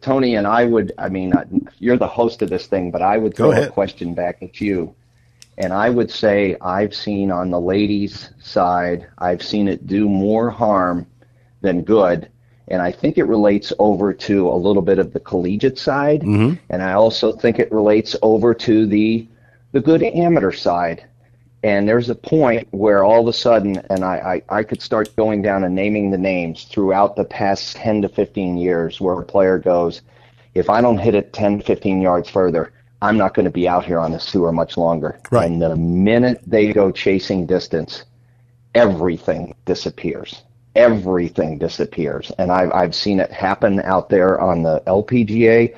Tony 0.00 0.34
and 0.34 0.46
I 0.46 0.64
would. 0.64 0.92
I 0.98 1.08
mean, 1.08 1.32
you're 1.78 1.96
the 1.96 2.08
host 2.08 2.42
of 2.42 2.50
this 2.50 2.66
thing, 2.66 2.90
but 2.90 3.02
I 3.02 3.18
would 3.18 3.36
throw 3.36 3.52
a 3.52 3.68
question 3.68 4.14
back 4.14 4.42
at 4.42 4.60
you, 4.60 4.94
and 5.58 5.72
I 5.72 5.90
would 5.90 6.10
say 6.10 6.56
I've 6.60 6.94
seen 6.94 7.30
on 7.30 7.50
the 7.50 7.60
ladies' 7.60 8.30
side, 8.40 9.06
I've 9.18 9.42
seen 9.42 9.68
it 9.68 9.86
do 9.86 10.08
more 10.08 10.50
harm 10.50 11.06
than 11.60 11.82
good. 11.82 12.28
And 12.68 12.80
I 12.80 12.92
think 12.92 13.18
it 13.18 13.24
relates 13.24 13.72
over 13.78 14.14
to 14.14 14.48
a 14.48 14.56
little 14.56 14.82
bit 14.82 14.98
of 14.98 15.12
the 15.12 15.20
collegiate 15.20 15.78
side, 15.78 16.22
mm-hmm. 16.22 16.54
and 16.70 16.82
I 16.82 16.92
also 16.92 17.32
think 17.32 17.58
it 17.58 17.70
relates 17.72 18.16
over 18.22 18.54
to 18.54 18.86
the 18.86 19.26
the 19.72 19.80
good 19.80 20.02
amateur 20.02 20.52
side 20.52 21.04
and 21.62 21.88
there's 21.88 22.10
a 22.10 22.14
point 22.14 22.66
where 22.72 23.04
all 23.04 23.20
of 23.20 23.28
a 23.28 23.32
sudden, 23.32 23.76
and 23.88 24.04
I, 24.04 24.42
I, 24.48 24.58
I, 24.58 24.62
could 24.64 24.82
start 24.82 25.14
going 25.14 25.42
down 25.42 25.62
and 25.62 25.74
naming 25.74 26.10
the 26.10 26.18
names 26.18 26.64
throughout 26.64 27.14
the 27.14 27.24
past 27.24 27.76
10 27.76 28.02
to 28.02 28.08
15 28.08 28.56
years 28.56 29.00
where 29.00 29.20
a 29.20 29.24
player 29.24 29.58
goes, 29.58 30.02
if 30.54 30.68
I 30.68 30.80
don't 30.80 30.98
hit 30.98 31.14
it 31.14 31.32
10, 31.32 31.62
15 31.62 32.02
yards 32.02 32.28
further, 32.28 32.72
I'm 33.00 33.16
not 33.16 33.34
going 33.34 33.44
to 33.44 33.50
be 33.50 33.68
out 33.68 33.84
here 33.84 34.00
on 34.00 34.10
this 34.10 34.30
tour 34.30 34.50
much 34.50 34.76
longer. 34.76 35.20
Right. 35.30 35.48
And 35.48 35.62
the 35.62 35.76
minute 35.76 36.40
they 36.46 36.72
go 36.72 36.90
chasing 36.90 37.46
distance, 37.46 38.04
everything 38.74 39.54
disappears. 39.64 40.42
Everything 40.74 41.58
disappears. 41.58 42.32
And 42.38 42.50
I've, 42.50 42.72
I've 42.72 42.94
seen 42.94 43.20
it 43.20 43.30
happen 43.30 43.80
out 43.82 44.08
there 44.08 44.40
on 44.40 44.64
the 44.64 44.82
LPGA. 44.86 45.76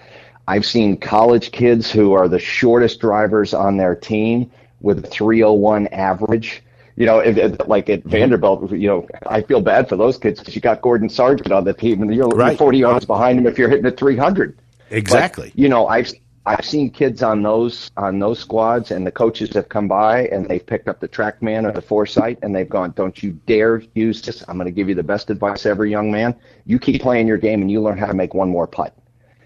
I've 0.49 0.65
seen 0.65 0.97
college 0.97 1.51
kids 1.51 1.91
who 1.91 2.15
are 2.15 2.29
the 2.29 2.39
shortest 2.39 3.01
drivers 3.01 3.53
on 3.53 3.77
their 3.77 3.95
team 3.95 4.51
with 4.85 5.05
a 5.05 5.09
301 5.09 5.89
average. 5.89 6.63
You 6.97 7.07
know, 7.07 7.19
if, 7.19 7.37
if, 7.37 7.67
like 7.67 7.89
at 7.91 8.01
mm-hmm. 8.01 8.11
Vanderbilt, 8.11 8.71
you 8.71 8.87
know, 8.87 9.09
I 9.27 9.43
feel 9.43 9.61
bad 9.61 9.89
for 9.89 9.97
those 9.97 10.17
kids 10.17 10.39
because 10.39 10.55
you 10.55 10.61
got 10.61 10.81
Gordon 10.81 11.09
Sargent 11.09 11.51
on 11.51 11.65
the 11.65 11.75
team, 11.75 12.03
and 12.03 12.15
you're, 12.15 12.29
right. 12.29 12.51
you're 12.51 12.59
40 12.59 12.79
yards 12.79 13.05
behind 13.05 13.39
him 13.39 13.47
if 13.47 13.59
you're 13.59 13.69
hitting 13.69 13.87
a 13.87 13.91
300. 13.91 14.57
Exactly. 14.91 15.49
But, 15.49 15.59
you 15.59 15.69
know, 15.69 15.89
I've 15.89 16.13
I've 16.47 16.65
seen 16.65 16.91
kids 16.91 17.23
on 17.23 17.43
those 17.43 17.91
on 17.97 18.19
those 18.19 18.39
squads, 18.39 18.91
and 18.91 19.07
the 19.07 19.11
coaches 19.11 19.55
have 19.55 19.69
come 19.69 19.89
by 19.89 20.27
and 20.27 20.47
they've 20.47 20.65
picked 20.65 20.89
up 20.89 21.01
the 21.01 21.09
TrackMan 21.09 21.67
or 21.67 21.73
the 21.73 21.81
foresight, 21.81 22.39
and 22.43 22.55
they've 22.55 22.69
gone, 22.69 22.93
"Don't 22.95 23.23
you 23.23 23.33
dare 23.47 23.83
use 23.95 24.21
this! 24.21 24.45
I'm 24.47 24.57
going 24.57 24.67
to 24.67 24.73
give 24.73 24.89
you 24.89 24.95
the 24.95 25.03
best 25.03 25.31
advice 25.31 25.65
ever, 25.65 25.87
young 25.87 26.13
man. 26.13 26.35
You 26.67 26.79
keep 26.79 27.01
playing 27.01 27.29
your 27.29 27.39
game, 27.39 27.63
and 27.63 27.71
you 27.71 27.81
learn 27.81 27.97
how 27.97 28.07
to 28.07 28.15
make 28.15 28.35
one 28.35 28.51
more 28.51 28.67
putt." 28.67 28.95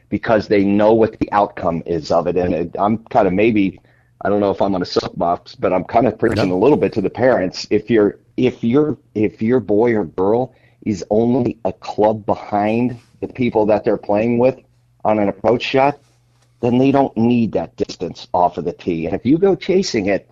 Because 0.08 0.48
they 0.48 0.64
know 0.64 0.92
what 0.94 1.18
the 1.18 1.30
outcome 1.32 1.82
is 1.86 2.10
of 2.10 2.26
it, 2.26 2.36
and 2.36 2.54
it, 2.54 2.76
I'm 2.78 2.98
kind 3.04 3.28
of 3.28 3.32
maybe 3.32 3.80
I 4.22 4.28
don't 4.28 4.40
know 4.40 4.50
if 4.50 4.60
I'm 4.60 4.74
on 4.74 4.82
a 4.82 4.86
soapbox, 4.86 5.54
but 5.54 5.72
I'm 5.72 5.84
kind 5.84 6.06
of 6.06 6.18
preaching 6.18 6.50
a 6.50 6.58
little 6.58 6.76
bit 6.76 6.92
to 6.94 7.00
the 7.00 7.10
parents. 7.10 7.66
If 7.70 7.88
you're 7.90 8.18
if 8.36 8.64
your 8.64 8.98
if 9.14 9.40
your 9.40 9.60
boy 9.60 9.94
or 9.94 10.04
girl 10.04 10.54
is 10.84 11.04
only 11.10 11.58
a 11.64 11.72
club 11.72 12.26
behind 12.26 12.98
the 13.20 13.28
people 13.28 13.66
that 13.66 13.84
they're 13.84 13.96
playing 13.96 14.38
with 14.38 14.58
on 15.04 15.18
an 15.18 15.28
approach 15.28 15.62
shot, 15.62 16.00
then 16.60 16.78
they 16.78 16.90
don't 16.90 17.16
need 17.16 17.52
that 17.52 17.76
distance 17.76 18.26
off 18.34 18.58
of 18.58 18.64
the 18.64 18.72
tee. 18.72 19.06
And 19.06 19.14
if 19.14 19.24
you 19.24 19.38
go 19.38 19.54
chasing 19.54 20.06
it, 20.06 20.28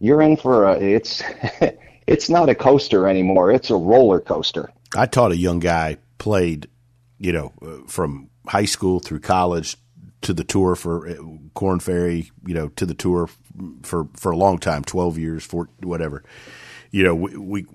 you're 0.00 0.22
in 0.22 0.36
for 0.36 0.66
a 0.66 0.78
it's 0.78 1.22
it's 2.06 2.30
not 2.30 2.48
a 2.48 2.54
coaster 2.54 3.06
anymore. 3.06 3.50
It's 3.50 3.70
a 3.70 3.76
roller 3.76 4.20
coaster. 4.20 4.70
I 4.96 5.06
taught 5.06 5.32
a 5.32 5.36
young 5.36 5.58
guy 5.58 5.98
played, 6.16 6.68
you 7.18 7.32
know, 7.32 7.52
uh, 7.60 7.86
from 7.86 8.30
high 8.46 8.64
school 8.64 9.00
through 9.00 9.20
college 9.20 9.76
to 10.22 10.32
the 10.32 10.44
tour 10.44 10.74
for 10.74 11.16
Korn 11.54 11.80
Ferry, 11.80 12.30
you 12.46 12.54
know, 12.54 12.68
to 12.68 12.86
the 12.86 12.94
tour 12.94 13.28
for 13.82 14.08
for 14.14 14.32
a 14.32 14.36
long 14.36 14.58
time, 14.58 14.84
twelve 14.84 15.18
years, 15.18 15.44
for 15.44 15.68
whatever. 15.82 16.22
You 16.90 17.04
know, 17.04 17.14
we, 17.14 17.36
we 17.36 17.66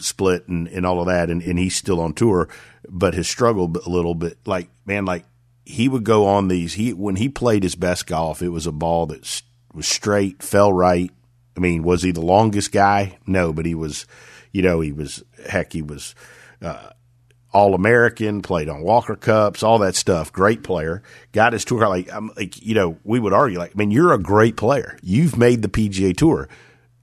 split 0.00 0.48
and, 0.48 0.68
and 0.68 0.86
all 0.86 1.00
of 1.00 1.06
that, 1.06 1.30
and, 1.30 1.42
and 1.42 1.58
he's 1.58 1.76
still 1.76 2.00
on 2.00 2.14
tour, 2.14 2.48
but 2.88 3.14
has 3.14 3.28
struggled 3.28 3.76
a 3.76 3.88
little 3.88 4.14
bit. 4.14 4.38
Like 4.46 4.68
man, 4.86 5.04
like 5.04 5.24
he 5.64 5.88
would 5.88 6.04
go 6.04 6.26
on 6.26 6.48
these. 6.48 6.74
He 6.74 6.92
when 6.92 7.16
he 7.16 7.28
played 7.28 7.62
his 7.62 7.74
best 7.74 8.06
golf, 8.06 8.42
it 8.42 8.48
was 8.48 8.66
a 8.66 8.72
ball 8.72 9.06
that 9.06 9.42
was 9.74 9.86
straight, 9.86 10.42
fell 10.42 10.72
right. 10.72 11.10
I 11.56 11.60
mean, 11.60 11.82
was 11.82 12.02
he 12.02 12.12
the 12.12 12.20
longest 12.22 12.72
guy? 12.72 13.18
No, 13.26 13.52
but 13.52 13.66
he 13.66 13.74
was. 13.74 14.06
You 14.52 14.60
know, 14.60 14.80
he 14.80 14.92
was 14.92 15.22
heck. 15.46 15.72
He 15.72 15.80
was. 15.80 16.14
Uh, 16.60 16.90
all 17.52 17.74
American, 17.74 18.40
played 18.42 18.68
on 18.68 18.82
Walker 18.82 19.14
Cups, 19.14 19.62
all 19.62 19.78
that 19.80 19.94
stuff. 19.94 20.32
Great 20.32 20.62
player. 20.62 21.02
Got 21.32 21.52
his 21.52 21.64
tour. 21.64 21.86
Like, 21.86 22.12
I'm 22.12 22.30
like, 22.36 22.62
you 22.62 22.74
know, 22.74 22.98
we 23.04 23.20
would 23.20 23.32
argue, 23.32 23.58
like, 23.58 23.72
I 23.74 23.78
mean, 23.78 23.90
you're 23.90 24.12
a 24.12 24.18
great 24.18 24.56
player. 24.56 24.98
You've 25.02 25.36
made 25.36 25.62
the 25.62 25.68
PGA 25.68 26.16
Tour. 26.16 26.48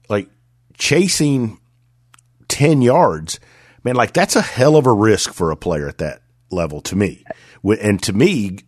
Like, 0.08 0.28
chasing 0.76 1.60
10 2.48 2.82
yards, 2.82 3.38
man, 3.84 3.94
like, 3.94 4.12
that's 4.12 4.34
a 4.34 4.42
hell 4.42 4.76
of 4.76 4.86
a 4.86 4.92
risk 4.92 5.32
for 5.32 5.50
a 5.50 5.56
player 5.56 5.88
at 5.88 5.98
that 5.98 6.22
level 6.50 6.80
to 6.82 6.96
me. 6.96 7.24
And 7.64 8.02
to 8.02 8.12
me, 8.12 8.58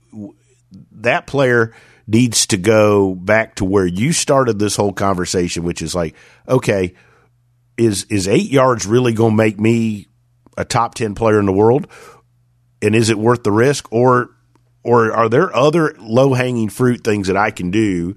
that 0.92 1.26
player 1.26 1.74
needs 2.06 2.46
to 2.48 2.56
go 2.56 3.14
back 3.14 3.56
to 3.56 3.64
where 3.64 3.86
you 3.86 4.12
started 4.12 4.58
this 4.58 4.76
whole 4.76 4.92
conversation, 4.92 5.64
which 5.64 5.82
is 5.82 5.94
like, 5.94 6.14
okay, 6.48 6.94
is 7.76 8.04
is 8.04 8.28
eight 8.28 8.50
yards 8.50 8.86
really 8.86 9.12
going 9.14 9.32
to 9.32 9.36
make 9.36 9.58
me 9.58 10.06
a 10.56 10.64
top 10.64 10.94
ten 10.94 11.14
player 11.14 11.38
in 11.38 11.46
the 11.46 11.52
world? 11.52 11.86
And 12.80 12.94
is 12.94 13.10
it 13.10 13.18
worth 13.18 13.44
the 13.44 13.52
risk, 13.52 13.92
or 13.92 14.30
or 14.82 15.12
are 15.12 15.28
there 15.28 15.54
other 15.54 15.94
low 15.98 16.34
hanging 16.34 16.68
fruit 16.68 17.04
things 17.04 17.28
that 17.28 17.36
I 17.36 17.50
can 17.50 17.70
do 17.70 18.16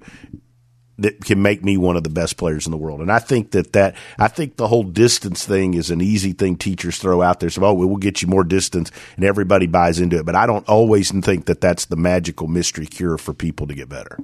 that 0.98 1.24
can 1.24 1.42
make 1.42 1.62
me 1.62 1.76
one 1.76 1.96
of 1.96 2.04
the 2.04 2.10
best 2.10 2.36
players 2.36 2.66
in 2.66 2.70
the 2.70 2.76
world. 2.76 3.00
And 3.00 3.12
I 3.12 3.18
think 3.18 3.50
that 3.50 3.72
that 3.74 3.96
I 4.18 4.28
think 4.28 4.56
the 4.56 4.68
whole 4.68 4.82
distance 4.82 5.44
thing 5.44 5.74
is 5.74 5.90
an 5.90 6.00
easy 6.00 6.32
thing 6.32 6.56
teachers 6.56 6.98
throw 6.98 7.22
out 7.22 7.40
there. 7.40 7.50
So, 7.50 7.64
oh, 7.64 7.74
we 7.74 7.86
will 7.86 7.96
get 7.96 8.22
you 8.22 8.28
more 8.28 8.44
distance, 8.44 8.90
and 9.16 9.24
everybody 9.24 9.66
buys 9.66 10.00
into 10.00 10.18
it. 10.18 10.26
But 10.26 10.36
I 10.36 10.46
don't 10.46 10.66
always 10.68 11.10
think 11.10 11.46
that 11.46 11.60
that's 11.60 11.86
the 11.86 11.96
magical 11.96 12.48
mystery 12.48 12.86
cure 12.86 13.18
for 13.18 13.34
people 13.34 13.66
to 13.66 13.74
get 13.74 13.88
better. 13.88 14.18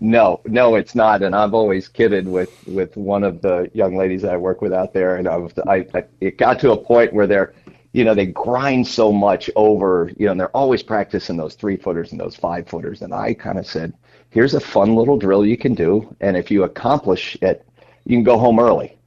No, 0.00 0.40
no, 0.44 0.74
it's 0.74 0.94
not. 0.94 1.22
And 1.22 1.34
I've 1.34 1.54
always 1.54 1.88
kidded 1.88 2.28
with 2.28 2.50
with 2.66 2.96
one 2.96 3.24
of 3.24 3.40
the 3.40 3.70
young 3.74 3.96
ladies 3.96 4.22
that 4.22 4.32
I 4.32 4.36
work 4.36 4.60
with 4.60 4.72
out 4.72 4.92
there, 4.92 5.16
and 5.16 5.28
I've, 5.28 5.52
I, 5.66 5.86
I 5.94 6.04
it 6.20 6.36
got 6.38 6.58
to 6.60 6.72
a 6.72 6.76
point 6.76 7.12
where 7.12 7.26
they're 7.26 7.54
you 7.92 8.04
know, 8.04 8.12
they 8.14 8.26
grind 8.26 8.86
so 8.88 9.12
much 9.12 9.48
over, 9.54 10.10
you 10.18 10.26
know, 10.26 10.32
and 10.32 10.40
they're 10.40 10.48
always 10.56 10.82
practicing 10.82 11.36
those 11.36 11.54
three 11.54 11.76
footers 11.76 12.10
and 12.10 12.20
those 12.20 12.34
five 12.34 12.66
footers. 12.68 13.02
And 13.02 13.14
I 13.14 13.34
kind 13.34 13.56
of 13.56 13.66
said, 13.68 13.94
here's 14.30 14.54
a 14.54 14.60
fun 14.60 14.96
little 14.96 15.16
drill 15.16 15.46
you 15.46 15.56
can 15.56 15.74
do, 15.74 16.14
and 16.20 16.36
if 16.36 16.50
you 16.50 16.64
accomplish 16.64 17.38
it, 17.40 17.64
you 18.04 18.16
can 18.16 18.24
go 18.24 18.36
home 18.36 18.58
early. 18.58 18.98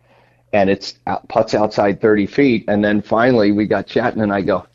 And 0.53 0.69
it's 0.69 0.99
out, 1.07 1.27
putts 1.27 1.53
outside 1.53 1.99
30 2.01 2.27
feet, 2.27 2.65
and 2.69 2.83
then 2.83 3.01
finally 3.01 3.51
we 3.51 3.67
got 3.67 3.87
chatting, 3.87 4.21
and 4.21 4.33
I 4.33 4.41
go, 4.41 4.65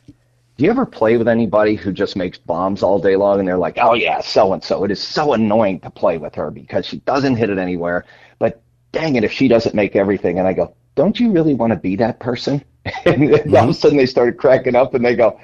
do 0.62 0.66
you 0.66 0.70
ever 0.70 0.87
play 0.87 1.16
with 1.16 1.27
anybody 1.27 1.75
who 1.75 1.92
just 1.92 2.14
makes 2.14 2.38
bombs 2.38 2.85
all 2.85 3.01
day 3.01 3.16
long 3.16 3.40
and 3.40 3.48
they're 3.48 3.59
like, 3.59 3.79
oh 3.79 3.94
yeah, 3.94 4.20
so 4.20 4.53
and 4.53 4.62
so. 4.62 4.85
It 4.85 4.92
is 4.92 5.03
so 5.03 5.33
annoying 5.33 5.81
to 5.81 5.90
play 5.90 6.18
with 6.18 6.37
her 6.37 6.53
because 6.53 6.87
she 6.87 6.98
doesn't 7.01 7.35
hit 7.35 7.51
it 7.51 7.59
anywhere. 7.59 8.05
But 8.38 8.62
dang 8.92 9.16
it, 9.16 9.25
if 9.25 9.33
she 9.33 9.48
doesn't 9.48 9.75
make 9.75 9.96
everything. 9.96 10.38
And 10.38 10.46
I 10.46 10.53
go, 10.53 10.72
don't 10.94 11.18
you 11.18 11.33
really 11.33 11.55
want 11.55 11.72
to 11.72 11.77
be 11.77 11.96
that 11.96 12.20
person? 12.20 12.64
And 13.05 13.22
mm-hmm. 13.22 13.57
all 13.57 13.64
of 13.64 13.70
a 13.70 13.75
sudden 13.75 13.98
they 13.98 14.07
started 14.07 14.38
cracking 14.38 14.77
up 14.77 14.94
and 14.94 15.05
they 15.05 15.16
go, 15.16 15.40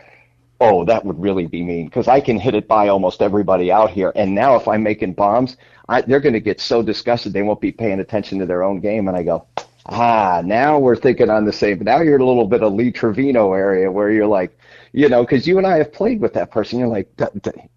oh, 0.61 0.85
that 0.85 1.05
would 1.05 1.21
really 1.21 1.47
be 1.47 1.65
mean 1.65 1.87
because 1.87 2.07
I 2.07 2.21
can 2.21 2.39
hit 2.39 2.55
it 2.55 2.69
by 2.69 2.87
almost 2.87 3.21
everybody 3.21 3.73
out 3.73 3.91
here. 3.91 4.13
And 4.15 4.37
now 4.37 4.55
if 4.55 4.69
I'm 4.69 4.85
making 4.85 5.15
bombs, 5.15 5.57
I, 5.89 6.03
they're 6.03 6.21
going 6.21 6.35
to 6.35 6.41
get 6.41 6.61
so 6.61 6.81
disgusted 6.81 7.33
they 7.33 7.43
won't 7.43 7.61
be 7.61 7.73
paying 7.73 7.99
attention 7.99 8.39
to 8.39 8.47
their 8.47 8.63
own 8.63 8.79
game. 8.79 9.09
And 9.09 9.17
I 9.17 9.25
go, 9.25 9.49
ah, 9.87 10.43
now 10.45 10.79
we're 10.79 10.95
thinking 10.95 11.29
on 11.29 11.45
the 11.45 11.53
same. 11.53 11.81
Now 11.81 12.03
you're 12.03 12.15
in 12.15 12.21
a 12.21 12.25
little 12.25 12.47
bit 12.47 12.63
of 12.63 12.73
Lee 12.73 12.93
Trevino 12.93 13.53
area 13.53 13.91
where 13.91 14.13
you're 14.13 14.27
like, 14.29 14.57
you 14.99 15.09
know, 15.09 15.23
because 15.23 15.47
you 15.47 15.59
and 15.59 15.67
I 15.67 15.79
have 15.79 15.93
played 15.93 16.21
with 16.21 16.33
that 16.33 16.51
person. 16.51 16.81
You're 16.81 16.89
like, 16.89 17.09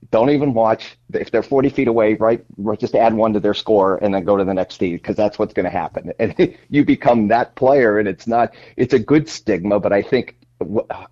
don't 0.10 0.32
even 0.32 0.56
watch 0.56 0.98
if 1.14 1.30
they're 1.30 1.44
40 1.44 1.70
feet 1.70 1.88
away. 1.88 2.16
Right, 2.16 2.44
just 2.80 2.96
add 2.96 3.14
one 3.14 3.32
to 3.34 3.40
their 3.40 3.54
score 3.54 4.04
and 4.04 4.12
then 4.12 4.24
go 4.24 4.38
to 4.38 4.44
the 4.44 4.56
next 4.56 4.80
tee 4.80 4.94
because 4.94 5.18
that's 5.18 5.38
what's 5.38 5.54
going 5.54 5.66
to 5.66 5.70
happen. 5.70 6.12
And 6.20 6.58
you 6.70 6.84
become 6.84 7.28
that 7.28 7.54
player, 7.54 8.00
and 8.00 8.08
it's 8.08 8.26
not. 8.26 8.56
It's 8.76 8.96
a 8.96 9.00
good 9.00 9.30
stigma, 9.30 9.80
but 9.80 9.94
I 9.94 10.02
think 10.02 10.36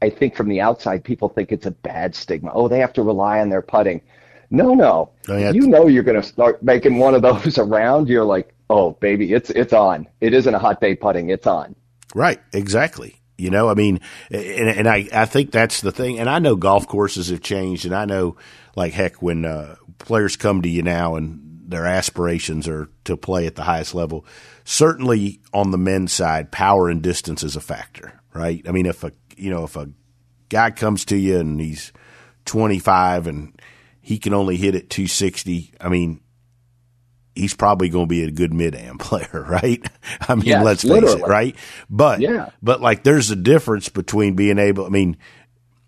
I 0.02 0.10
think 0.10 0.36
from 0.36 0.50
the 0.50 0.62
outside, 0.62 1.04
people 1.04 1.30
think 1.30 1.52
it's 1.52 1.67
a 1.67 1.72
bad 1.72 2.15
stigma. 2.15 2.52
Oh, 2.56 2.67
they 2.67 2.80
have 2.80 2.93
to 2.93 3.04
rely 3.04 3.39
on 3.39 3.50
their 3.50 3.62
putting. 3.62 4.02
No, 4.50 4.74
no. 4.74 5.12
Oh, 5.28 5.38
yeah. 5.38 5.52
You 5.52 5.67
know 5.67 5.86
you're 5.86 6.02
going 6.02 6.19
to 6.19 6.28
start 6.28 6.63
making 6.63 6.98
one 6.98 7.13
of 7.13 7.22
those 7.22 7.58
around. 7.60 8.08
You're 8.10 8.26
like, 8.26 8.52
oh, 8.72 8.93
baby, 8.93 9.34
it's 9.34 9.52
it's 9.52 9.74
on. 9.74 10.08
It 10.22 10.34
isn't 10.34 10.56
a 10.56 10.60
hot 10.60 10.82
day 10.82 10.95
putting. 10.95 11.30
It's 11.30 11.45
on. 11.45 11.76
Right. 12.15 12.39
Exactly. 12.52 13.18
You 13.39 13.49
know, 13.49 13.69
I 13.69 13.73
mean, 13.73 13.99
and, 14.30 14.69
and 14.69 14.88
I, 14.88 15.08
I 15.13 15.25
think 15.25 15.52
that's 15.52 15.82
the 15.82 15.91
thing. 15.91 16.19
And 16.19 16.30
I 16.30 16.39
know 16.39 16.56
golf 16.56 16.88
courses 16.88 17.30
have 17.30 17.41
changed, 17.41 17.86
and 17.86 17.95
I 17.95 18.06
know, 18.06 18.38
like 18.75 18.93
heck, 18.93 19.21
when 19.21 19.45
uh, 19.45 19.75
players 19.97 20.36
come 20.36 20.62
to 20.62 20.69
you 20.69 20.84
now 20.84 21.15
and 21.15 21.41
their 21.67 21.86
aspirations 21.86 22.67
are 22.67 22.89
to 23.06 23.15
play 23.15 23.45
at 23.45 23.56
the 23.56 23.63
highest 23.63 23.93
level, 23.93 24.25
certainly 24.63 25.39
on 25.54 25.71
the 25.71 25.78
men's 25.78 26.12
side, 26.12 26.52
power 26.52 26.89
and 26.89 27.02
distance 27.02 27.43
is 27.43 27.56
a 27.56 27.62
factor, 27.62 28.19
right? 28.34 28.63
I 28.67 28.71
mean, 28.71 28.86
if 28.86 29.04
a 29.04 29.12
you 29.38 29.49
know, 29.49 29.63
if 29.63 29.75
a 29.78 29.89
guy 30.49 30.71
comes 30.71 31.06
to 31.06 31.15
you 31.15 31.39
and 31.39 31.60
he's 31.62 31.93
25 32.45 33.28
and 33.28 33.60
he 34.02 34.17
can 34.17 34.34
only 34.34 34.58
hit 34.58 34.75
at 34.75 34.89
260, 34.89 35.73
I 35.80 35.88
mean, 35.88 36.19
he's 37.36 37.54
probably 37.54 37.89
going 37.89 38.06
to 38.06 38.10
be 38.10 38.24
a 38.24 38.32
good 38.32 38.54
mid 38.54 38.76
am 38.76 38.98
player, 39.00 39.46
right? 39.48 39.86
I 40.22 40.36
mean, 40.36 40.46
yes, 40.46 40.63
let's 40.63 40.82
face 40.84 41.13
it, 41.13 41.22
right? 41.22 41.56
But, 41.89 42.22
yeah. 42.22 42.50
but 42.62 42.82
like 42.82 43.04
there's 43.04 43.32
a 43.32 43.36
difference 43.36 43.89
between 43.89 44.36
being 44.36 44.60
able, 44.60 44.86
I 44.86 44.89
mean, 44.89 45.18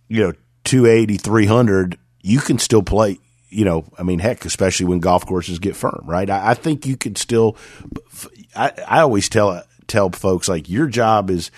you 0.07 0.23
know, 0.23 0.33
280, 0.63 1.17
300, 1.17 1.97
you 2.21 2.39
can 2.39 2.59
still 2.59 2.83
play, 2.83 3.19
you 3.49 3.65
know, 3.65 3.85
I 3.97 4.03
mean, 4.03 4.19
heck, 4.19 4.45
especially 4.45 4.85
when 4.85 4.99
golf 4.99 5.25
courses 5.25 5.59
get 5.59 5.75
firm, 5.75 6.03
right? 6.05 6.29
I, 6.29 6.51
I 6.51 6.53
think 6.53 6.85
you 6.85 6.97
could 6.97 7.17
still, 7.17 7.57
I, 8.55 8.71
I 8.87 8.99
always 9.01 9.27
tell, 9.29 9.63
tell 9.87 10.09
folks 10.11 10.47
like 10.47 10.69
your 10.69 10.87
job 10.87 11.29
is, 11.29 11.51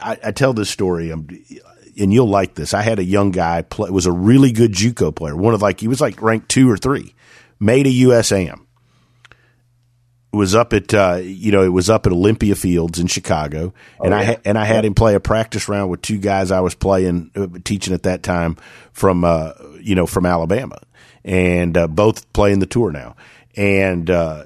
I, 0.00 0.18
I 0.24 0.32
tell 0.32 0.52
this 0.52 0.70
story, 0.70 1.12
um, 1.12 1.26
and 1.98 2.12
you'll 2.12 2.28
like 2.28 2.54
this. 2.54 2.74
I 2.74 2.82
had 2.82 2.98
a 2.98 3.04
young 3.04 3.30
guy 3.30 3.62
play, 3.62 3.90
was 3.90 4.06
a 4.06 4.12
really 4.12 4.52
good 4.52 4.72
JUCO 4.72 5.14
player. 5.14 5.36
One 5.36 5.54
of 5.54 5.62
like 5.62 5.80
he 5.80 5.88
was 5.88 6.00
like 6.00 6.20
ranked 6.22 6.48
two 6.48 6.70
or 6.70 6.76
three, 6.76 7.14
made 7.58 7.86
a 7.86 7.90
USAM. 7.90 8.66
Was 10.32 10.54
up 10.54 10.72
at 10.72 10.94
uh, 10.94 11.18
you 11.22 11.50
know 11.50 11.64
it 11.64 11.72
was 11.72 11.90
up 11.90 12.06
at 12.06 12.12
Olympia 12.12 12.54
Fields 12.54 13.00
in 13.00 13.08
Chicago, 13.08 13.74
and 13.98 14.14
oh, 14.14 14.20
yeah. 14.20 14.30
I 14.30 14.38
and 14.44 14.56
I 14.56 14.64
had 14.64 14.84
him 14.84 14.94
play 14.94 15.16
a 15.16 15.20
practice 15.20 15.68
round 15.68 15.90
with 15.90 16.02
two 16.02 16.18
guys 16.18 16.52
I 16.52 16.60
was 16.60 16.74
playing 16.74 17.32
uh, 17.34 17.48
teaching 17.64 17.94
at 17.94 18.04
that 18.04 18.22
time 18.22 18.56
from 18.92 19.24
uh, 19.24 19.52
you 19.80 19.96
know 19.96 20.06
from 20.06 20.26
Alabama, 20.26 20.78
and 21.24 21.76
uh, 21.76 21.88
both 21.88 22.32
playing 22.32 22.60
the 22.60 22.66
tour 22.66 22.92
now, 22.92 23.16
and 23.56 24.08
uh, 24.08 24.44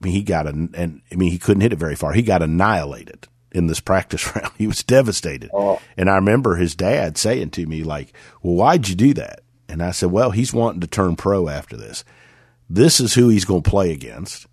I 0.00 0.04
mean 0.04 0.14
he 0.14 0.22
got 0.22 0.46
an 0.46 0.72
and 0.74 1.02
I 1.12 1.16
mean 1.16 1.30
he 1.30 1.38
couldn't 1.38 1.60
hit 1.60 1.74
it 1.74 1.78
very 1.78 1.96
far. 1.96 2.14
He 2.14 2.22
got 2.22 2.42
annihilated 2.42 3.28
in 3.54 3.68
this 3.68 3.80
practice 3.90 4.34
round. 4.34 4.52
He 4.58 4.66
was 4.66 4.82
devastated. 4.82 5.50
Oh. 5.54 5.80
And 5.96 6.10
I 6.10 6.16
remember 6.16 6.56
his 6.56 6.74
dad 6.74 7.16
saying 7.16 7.50
to 7.50 7.66
me, 7.66 7.84
like, 7.84 8.12
well, 8.42 8.54
why'd 8.54 8.88
you 8.88 8.94
do 8.94 9.14
that? 9.14 9.40
And 9.68 9.82
I 9.82 9.92
said, 9.92 10.10
well, 10.10 10.30
he's 10.30 10.52
wanting 10.52 10.80
to 10.82 10.86
turn 10.86 11.16
pro 11.16 11.48
after 11.48 11.76
this. 11.76 12.04
This 12.68 13.00
is 13.00 13.14
who 13.14 13.28
he's 13.28 13.44
going 13.44 13.62
to 13.62 13.70
play 13.70 13.92
against. 13.92 14.46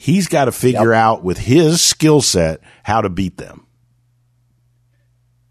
He's 0.00 0.28
got 0.28 0.44
to 0.44 0.52
figure 0.52 0.92
yep. 0.92 1.02
out 1.02 1.24
with 1.24 1.38
his 1.38 1.80
skill 1.80 2.22
set 2.22 2.60
how 2.84 3.00
to 3.00 3.08
beat 3.08 3.36
them. 3.36 3.66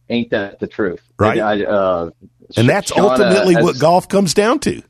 Ain't 0.09 0.29
that 0.29 0.61
the 0.61 0.67
truth? 0.67 1.01
Right. 1.19 1.37
I, 1.37 1.65
uh, 1.65 2.11
and 2.55 2.69
that's 2.69 2.93
Shauna 2.93 3.09
ultimately 3.09 3.55
has, 3.55 3.63
what 3.63 3.77
golf 3.77 4.07
comes 4.07 4.33
down 4.33 4.59
to. 4.59 4.81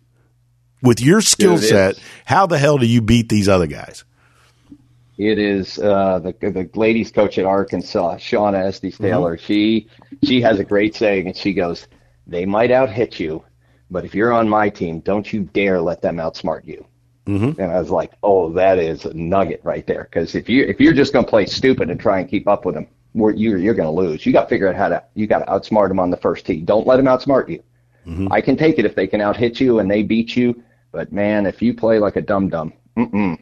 With 0.84 1.02
your 1.02 1.22
skill 1.22 1.58
set, 1.58 2.00
how 2.24 2.46
the 2.46 2.60
hell 2.60 2.78
do 2.78 2.86
you 2.86 3.02
beat 3.02 3.30
these 3.30 3.50
other 3.50 3.66
guys? 3.66 4.06
It 5.18 5.40
is 5.40 5.80
uh, 5.80 6.20
the 6.20 6.34
the 6.34 6.70
ladies 6.76 7.12
coach 7.12 7.40
at 7.40 7.46
Arkansas, 7.46 8.18
Shauna 8.18 8.64
Estes 8.64 8.94
mm-hmm. 8.94 9.04
Taylor. 9.06 9.38
Mm-hmm. 9.38 9.46
She 9.46 9.88
she 10.24 10.40
has 10.42 10.60
a 10.60 10.64
great 10.64 10.94
saying, 10.94 11.26
and 11.26 11.36
she 11.36 11.54
goes, 11.54 11.88
"They 12.28 12.46
might 12.46 12.70
out 12.70 12.92
hit 12.92 13.20
you, 13.20 13.44
but 13.90 14.06
if 14.06 14.14
you're 14.14 14.32
on 14.32 14.48
my 14.48 14.70
team, 14.70 15.00
don't 15.00 15.34
you 15.34 15.42
dare 15.46 15.82
let 15.82 16.04
them 16.04 16.18
outsmart 16.18 16.66
you." 16.66 16.86
Mm-hmm. 17.28 17.60
And 17.60 17.72
I 17.72 17.80
was 17.80 17.90
like, 17.90 18.12
"Oh, 18.24 18.52
that 18.54 18.80
is 18.80 19.06
a 19.06 19.14
nugget 19.14 19.62
right 19.64 19.86
there." 19.86 20.04
Because 20.04 20.34
if 20.34 20.48
you 20.48 20.64
if 20.64 20.80
you're 20.80 20.94
just 20.94 21.14
going 21.14 21.26
to 21.26 21.30
play 21.30 21.46
stupid 21.46 21.90
and 21.90 22.00
try 22.00 22.20
and 22.20 22.30
keep 22.30 22.48
up 22.48 22.66
with 22.66 22.76
them, 22.76 22.88
you're 23.14 23.58
you're 23.58 23.74
going 23.74 23.88
to 23.88 23.92
lose. 23.92 24.26
You 24.26 24.32
got 24.32 24.44
to 24.44 24.50
figure 24.50 24.70
out 24.70 24.76
how 24.76 24.90
to 24.90 25.04
you 25.14 25.28
got 25.28 25.40
to 25.40 25.46
outsmart 25.46 25.90
them 25.90 26.00
on 26.00 26.10
the 26.10 26.18
first 26.18 26.46
tee. 26.46 26.62
Don't 26.62 26.88
let 26.88 26.98
them 26.98 27.06
outsmart 27.06 27.50
you. 27.50 27.62
Mm-hmm. 28.08 28.32
I 28.32 28.40
can 28.40 28.56
take 28.56 28.80
it 28.80 28.86
if 28.86 28.96
they 28.96 29.08
can 29.08 29.20
out 29.20 29.36
hit 29.36 29.60
you 29.60 29.80
and 29.80 29.92
they 29.92 30.04
beat 30.04 30.38
you, 30.38 30.64
but 30.94 31.12
man, 31.12 31.46
if 31.46 31.62
you 31.62 31.74
play 31.74 32.00
like 32.00 32.16
a 32.16 32.22
dum 32.22 32.48
dum, 32.48 32.72
mm 32.96 33.38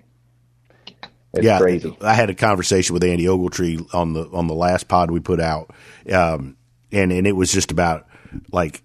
it's 1.36 1.46
yeah, 1.46 1.60
crazy. 1.60 1.96
I 2.02 2.14
had 2.14 2.30
a 2.30 2.36
conversation 2.36 2.94
with 2.94 3.04
Andy 3.04 3.26
Ogletree 3.26 3.94
on 3.94 4.14
the 4.14 4.28
on 4.30 4.48
the 4.48 4.54
last 4.54 4.88
pod 4.88 5.12
we 5.12 5.20
put 5.20 5.40
out, 5.40 5.72
um, 6.12 6.56
and 6.92 7.12
and 7.12 7.28
it 7.28 7.34
was 7.34 7.52
just 7.52 7.72
about 7.72 8.08
like 8.52 8.82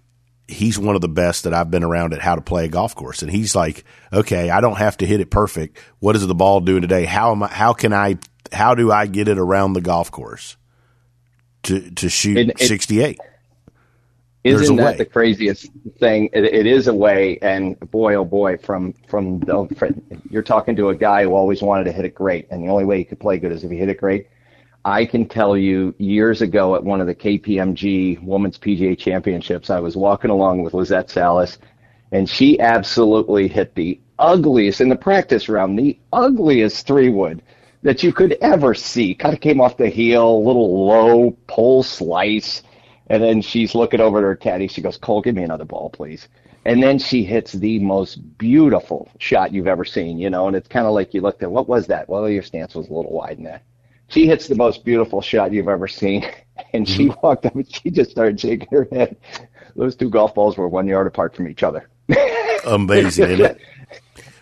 he's 0.47 0.77
one 0.77 0.95
of 0.95 1.01
the 1.01 1.09
best 1.09 1.43
that 1.43 1.53
I've 1.53 1.71
been 1.71 1.83
around 1.83 2.13
at 2.13 2.21
how 2.21 2.35
to 2.35 2.41
play 2.41 2.65
a 2.65 2.69
golf 2.69 2.95
course, 2.95 3.21
and 3.21 3.31
he's 3.31 3.55
like, 3.55 3.83
okay, 4.11 4.49
I 4.49 4.61
don't 4.61 4.77
have 4.77 4.97
to 4.97 5.05
hit 5.05 5.19
it 5.19 5.31
perfect. 5.31 5.77
What 5.99 6.15
is 6.15 6.25
the 6.25 6.35
ball 6.35 6.61
doing 6.61 6.81
today? 6.81 7.05
How 7.05 7.31
am 7.31 7.43
I? 7.43 7.47
How 7.47 7.73
can 7.73 7.93
I? 7.93 8.17
How 8.51 8.75
do 8.75 8.91
I 8.91 9.07
get 9.07 9.27
it 9.27 9.37
around 9.37 9.73
the 9.73 9.81
golf 9.81 10.11
course 10.11 10.57
to 11.63 11.91
to 11.91 12.09
shoot 12.09 12.37
it, 12.37 12.49
it, 12.49 12.59
sixty 12.59 13.01
eight? 13.01 13.19
Isn't 14.43 14.77
that 14.77 14.93
way. 14.93 14.97
the 14.97 15.05
craziest 15.05 15.69
thing? 15.99 16.29
It, 16.33 16.45
it 16.45 16.65
is 16.65 16.87
a 16.87 16.93
way, 16.93 17.37
and 17.43 17.79
boy, 17.91 18.15
oh 18.15 18.25
boy, 18.25 18.57
from 18.57 18.93
from 19.07 19.39
the 19.41 20.01
you're 20.29 20.41
talking 20.41 20.75
to 20.77 20.89
a 20.89 20.95
guy 20.95 21.23
who 21.23 21.33
always 21.33 21.61
wanted 21.61 21.83
to 21.83 21.91
hit 21.91 22.05
it 22.05 22.15
great, 22.15 22.47
and 22.49 22.63
the 22.63 22.69
only 22.69 22.85
way 22.85 22.97
he 22.97 23.03
could 23.03 23.19
play 23.19 23.37
good 23.37 23.51
is 23.51 23.63
if 23.63 23.69
he 23.69 23.77
hit 23.77 23.89
it 23.89 23.99
great. 23.99 24.27
I 24.85 25.05
can 25.05 25.27
tell 25.27 25.55
you, 25.57 25.93
years 25.99 26.41
ago 26.41 26.75
at 26.75 26.83
one 26.83 27.01
of 27.01 27.07
the 27.07 27.15
KPMG 27.15 28.21
Women's 28.23 28.57
PGA 28.57 28.97
Championships, 28.97 29.69
I 29.69 29.79
was 29.79 29.95
walking 29.95 30.31
along 30.31 30.63
with 30.63 30.73
Lizette 30.73 31.09
Salas, 31.09 31.57
and 32.11 32.27
she 32.29 32.59
absolutely 32.59 33.47
hit 33.47 33.75
the 33.75 33.99
ugliest 34.19 34.81
in 34.81 34.89
the 34.89 34.95
practice 34.95 35.47
round, 35.49 35.77
the 35.77 35.99
ugliest 36.13 36.87
three 36.87 37.09
wood 37.09 37.41
that 37.83 38.03
you 38.03 38.11
could 38.13 38.33
ever 38.41 38.73
see. 38.73 39.13
Kind 39.15 39.33
of 39.35 39.41
came 39.41 39.61
off 39.61 39.77
the 39.77 39.89
heel, 39.89 40.43
little 40.45 40.85
low 40.87 41.31
pole 41.47 41.83
slice 41.83 42.63
and 43.07 43.21
then 43.21 43.41
she's 43.41 43.75
looking 43.75 43.99
over 43.99 44.19
at 44.19 44.23
her 44.23 44.35
caddy. 44.35 44.67
She 44.67 44.81
goes, 44.81 44.97
Cole, 44.97 45.21
give 45.21 45.35
me 45.35 45.43
another 45.43 45.65
ball, 45.65 45.89
please. 45.89 46.27
and 46.65 46.81
then 46.81 46.99
she 46.99 47.23
hits 47.23 47.53
the 47.53 47.79
most 47.79 48.37
beautiful 48.37 49.09
shot 49.19 49.51
you've 49.53 49.67
ever 49.67 49.83
seen, 49.85 50.17
you 50.19 50.29
know, 50.29 50.47
and 50.47 50.55
it's 50.55 50.67
kind 50.67 50.85
of 50.85 50.93
like 50.93 51.13
you 51.13 51.21
looked 51.21 51.43
at 51.43 51.51
what 51.51 51.67
was 51.67 51.87
that? 51.87 52.07
Well, 52.07 52.29
your 52.29 52.43
stance 52.43 52.75
was 52.75 52.87
a 52.89 52.93
little 52.93 53.11
wide 53.11 53.37
in 53.39 53.43
that. 53.45 53.63
She 54.11 54.27
hits 54.27 54.47
the 54.47 54.55
most 54.55 54.83
beautiful 54.83 55.21
shot 55.21 55.53
you've 55.53 55.69
ever 55.69 55.87
seen, 55.87 56.29
and 56.73 56.87
she 56.87 57.07
mm-hmm. 57.07 57.19
walked 57.23 57.45
up 57.45 57.55
and 57.55 57.73
she 57.73 57.89
just 57.89 58.11
started 58.11 58.39
shaking 58.39 58.67
her 58.71 58.87
head. 58.91 59.17
Those 59.75 59.95
two 59.95 60.09
golf 60.09 60.35
balls 60.35 60.57
were 60.57 60.67
one 60.67 60.87
yard 60.87 61.07
apart 61.07 61.35
from 61.35 61.47
each 61.47 61.63
other. 61.63 61.89
Amazing, 62.65 63.55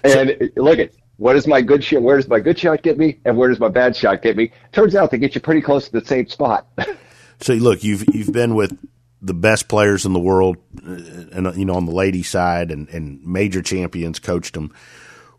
and 0.04 0.52
look 0.56 0.80
at 0.80 0.92
what 1.18 1.34
does 1.34 1.46
my 1.46 1.62
good 1.62 1.84
shot? 1.84 2.02
Where 2.02 2.18
does 2.18 2.28
my 2.28 2.40
good 2.40 2.58
shot 2.58 2.82
get 2.82 2.98
me, 2.98 3.20
and 3.26 3.38
where 3.38 3.50
does 3.50 3.60
my 3.60 3.70
bad 3.70 3.96
shot 3.96 4.22
get 4.22 4.36
me? 4.36 4.52
Turns 4.72 4.96
out 4.96 5.12
they 5.12 5.18
get 5.18 5.36
you 5.36 5.42
pretty 5.42 5.62
close 5.62 5.86
to 5.90 6.00
the 6.00 6.06
same 6.06 6.28
spot. 6.28 6.68
so 7.40 7.54
look, 7.54 7.84
you've 7.84 8.04
you've 8.14 8.34
been 8.34 8.56
with 8.56 8.76
the 9.22 9.34
best 9.34 9.68
players 9.68 10.06
in 10.06 10.14
the 10.14 10.20
world, 10.20 10.58
uh, 10.84 10.94
and 11.32 11.56
you 11.56 11.66
know 11.66 11.76
on 11.76 11.86
the 11.86 11.92
ladies' 11.92 12.30
side, 12.30 12.72
and, 12.72 12.90
and 12.90 13.24
major 13.24 13.62
champions 13.62 14.18
coached 14.18 14.56
them. 14.56 14.74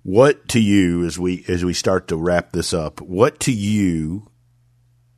What 0.03 0.49
to 0.49 0.61
you, 0.61 1.05
as 1.05 1.19
we 1.19 1.45
as 1.47 1.63
we 1.65 1.75
start 1.75 2.09
to 2.09 2.17
wrap 2.17 2.53
this 2.53 2.73
up, 2.73 3.03
what 3.03 3.39
to 3.41 3.53
you 3.53 4.29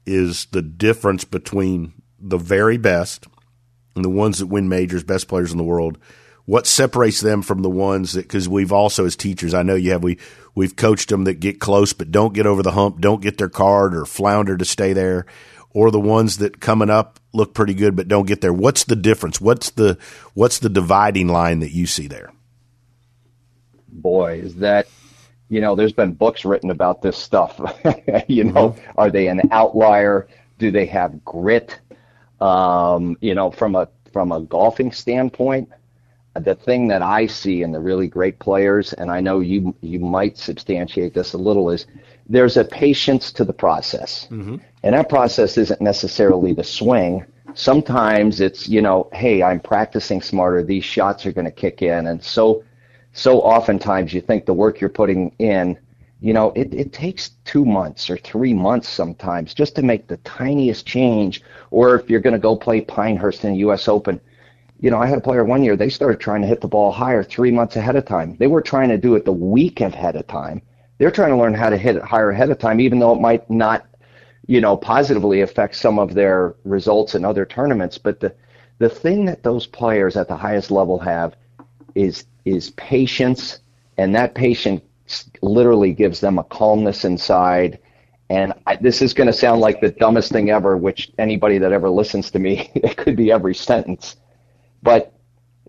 is 0.05 0.47
the 0.47 0.63
difference 0.63 1.25
between 1.25 1.93
the 2.19 2.39
very 2.39 2.79
best 2.79 3.27
and 3.95 4.05
the 4.05 4.11
ones 4.11 4.41
that 4.41 4.47
win 4.47 4.69
majors, 4.69 5.05
best 5.05 5.29
players 5.29 5.53
in 5.53 5.59
the 5.59 5.65
world? 5.65 5.99
What 6.47 6.67
separates 6.67 7.21
them 7.21 7.43
from 7.43 7.63
the 7.63 7.71
ones 7.71 8.15
that 8.15 8.23
because 8.23 8.49
we've 8.49 8.73
also 8.73 9.07
as 9.07 9.15
teachers, 9.15 9.55
I 9.55 9.63
know 9.63 9.77
you 9.77 9.93
have 9.93 10.03
we 10.03 10.19
we've 10.57 10.75
coached 10.75 11.11
them 11.11 11.25
that 11.25 11.35
get 11.35 11.61
close 11.61 11.93
but 11.93 12.11
don't 12.11 12.35
get 12.35 12.47
over 12.47 12.65
the 12.65 12.73
hump, 12.73 13.01
don't 13.01 13.23
get 13.23 13.39
their 13.39 13.49
card 13.49 13.95
or 13.95 14.05
flounder 14.05 14.57
to 14.57 14.65
stay 14.65 14.93
there 14.93 15.27
or 15.71 15.93
the 15.93 16.01
ones 16.01 16.39
that 16.39 16.61
coming 16.61 16.91
up 16.91 17.21
look 17.33 17.55
pretty 17.55 17.75
good 17.75 17.95
but 17.95 18.09
don't 18.09 18.27
get 18.27 18.41
there? 18.41 18.53
What's 18.53 18.83
the 18.83 18.97
difference? 18.97 19.41
What's 19.41 19.71
the 19.71 19.97
what's 20.35 20.59
the 20.59 20.69
dividing 20.69 21.29
line 21.29 21.61
that 21.61 21.71
you 21.71 21.87
see 21.87 22.09
there? 22.09 22.33
Boy, 23.93 24.41
is 24.41 24.57
that 24.57 24.87
you 25.53 25.61
know, 25.61 25.75
there's 25.75 25.93
been 25.93 26.15
books 26.15 26.47
written 26.47 26.71
about 26.71 27.03
this 27.03 27.19
stuff. 27.19 27.59
you 28.27 28.45
know, 28.45 28.71
mm-hmm. 28.71 28.91
are 28.97 29.11
they 29.11 29.29
an 29.29 29.43
outlier? 29.51 30.27
Do 30.59 30.71
they 30.71 30.87
have 30.87 31.23
grit? 31.27 31.79
Um, 32.41 33.19
you 33.21 33.35
know, 33.35 33.51
from 33.51 33.75
a 33.75 33.87
from 34.15 34.33
a 34.33 34.41
golfing 34.41 34.93
standpoint, 34.93 35.69
the 36.35 36.55
thing 36.55 36.89
that 36.89 37.03
I 37.03 37.27
see 37.27 37.63
in 37.63 37.71
the 37.71 37.81
really 37.81 38.09
great 38.09 38.39
players, 38.39 38.95
and 38.95 39.11
I 39.11 39.21
know 39.21 39.41
you 39.41 39.75
you 39.83 39.99
might 39.99 40.39
substantiate 40.39 41.13
this 41.13 41.35
a 41.35 41.39
little, 41.39 41.69
is 41.69 41.87
there's 42.27 42.57
a 42.57 42.65
patience 42.65 43.31
to 43.33 43.45
the 43.45 43.53
process. 43.53 44.29
Mm-hmm. 44.31 44.57
And 44.85 44.95
that 44.95 45.11
process 45.11 45.59
isn't 45.59 45.83
necessarily 45.83 46.55
the 46.55 46.65
swing. 46.65 47.27
Sometimes 47.53 48.41
it's, 48.41 48.67
you 48.67 48.81
know, 48.81 49.11
hey, 49.13 49.43
I'm 49.43 49.61
practicing 49.61 50.23
smarter. 50.23 50.63
These 50.63 50.85
shots 50.85 51.27
are 51.27 51.33
going 51.33 51.45
to 51.45 51.51
kick 51.51 51.83
in. 51.83 52.07
And 52.07 52.25
so, 52.25 52.65
so 53.13 53.41
oftentimes 53.41 54.13
you 54.13 54.21
think 54.21 54.47
the 54.47 54.55
work 54.55 54.81
you're 54.81 54.91
putting 54.91 55.35
in, 55.39 55.79
you 56.21 56.33
know, 56.33 56.53
it, 56.53 56.73
it 56.73 56.93
takes 56.93 57.31
two 57.45 57.65
months 57.65 58.09
or 58.09 58.17
three 58.17 58.55
months 58.55 58.89
sometimes 58.89 59.55
just 59.55 59.75
to 59.77 59.83
make 59.83 60.07
the 60.07 60.17
tiniest 60.19 60.87
change. 60.87 61.43
Or 61.71 61.97
if 61.97 62.09
you're 62.09 62.21
going 62.21 62.33
to 62.35 62.39
go 62.39 62.57
play 62.57 62.81
Pinehurst 62.81 63.45
in 63.45 63.53
the 63.53 63.59
U.S. 63.59 63.89
Open, 63.89 64.21
you 64.81 64.91
know, 64.91 64.99
I 64.99 65.07
had 65.07 65.19
a 65.19 65.23
player 65.23 65.45
one 65.45 65.63
year, 65.63 65.77
they 65.77 65.89
started 65.89 66.21
trying 66.21 66.43
to 66.43 66.49
hit 66.49 66.61
the 66.61 66.69
ball 66.69 66.93
higher 66.93 67.23
three 67.23 67.51
months 67.51 67.77
ahead 67.77 67.97
of 67.97 68.05
time. 68.05 68.37
They 68.39 68.47
were 68.47 68.63
trying 68.63 68.89
to 68.89 68.99
do 68.99 69.15
it 69.15 69.25
the 69.25 69.33
week 69.33 69.81
ahead 69.81 70.17
of 70.17 70.27
time 70.27 70.63
they're 71.03 71.11
trying 71.11 71.31
to 71.31 71.37
learn 71.37 71.53
how 71.53 71.69
to 71.69 71.77
hit 71.77 71.97
it 71.97 72.03
higher 72.05 72.31
ahead 72.31 72.51
of 72.51 72.61
time, 72.61 72.79
even 72.81 73.01
though 73.01 73.13
it 73.13 73.21
might 73.21 73.51
not, 73.51 73.87
you 74.47 74.61
know, 74.61 74.77
positively 74.77 75.41
affect 75.41 75.75
some 75.75 75.99
of 75.99 76.15
their 76.15 76.55
results 76.63 77.17
in 77.17 77.25
other 77.25 77.45
tournaments. 77.45 77.99
But 77.99 78.21
the 78.21 78.33
the 78.79 78.89
thing 78.89 79.25
that 79.25 79.43
those 79.43 79.67
players 79.67 80.17
at 80.17 80.29
the 80.29 80.37
highest 80.37 80.71
level 80.71 81.01
have 81.01 81.35
is 81.97 82.27
is 82.45 82.71
patience, 82.71 83.61
and 83.99 84.15
that 84.15 84.35
patience 84.35 84.83
literally 85.43 85.93
gives 85.93 86.21
them 86.21 86.39
a 86.39 86.45
calmness 86.45 87.05
inside. 87.05 87.79
And 88.31 88.53
I, 88.67 88.77
this 88.77 89.03
is 89.03 89.13
going 89.13 89.27
to 89.27 89.33
sound 89.33 89.61
like 89.61 89.81
the 89.81 89.91
dumbest 89.91 90.33
thing 90.33 90.51
ever, 90.51 90.77
which 90.77 91.13
anybody 91.19 91.59
that 91.59 91.73
ever 91.73 91.91
listens 91.91 92.31
to 92.31 92.39
me, 92.39 92.71
it 92.75 92.97
could 92.97 93.17
be 93.17 93.31
every 93.31 93.55
sentence, 93.55 94.17
but 94.83 95.13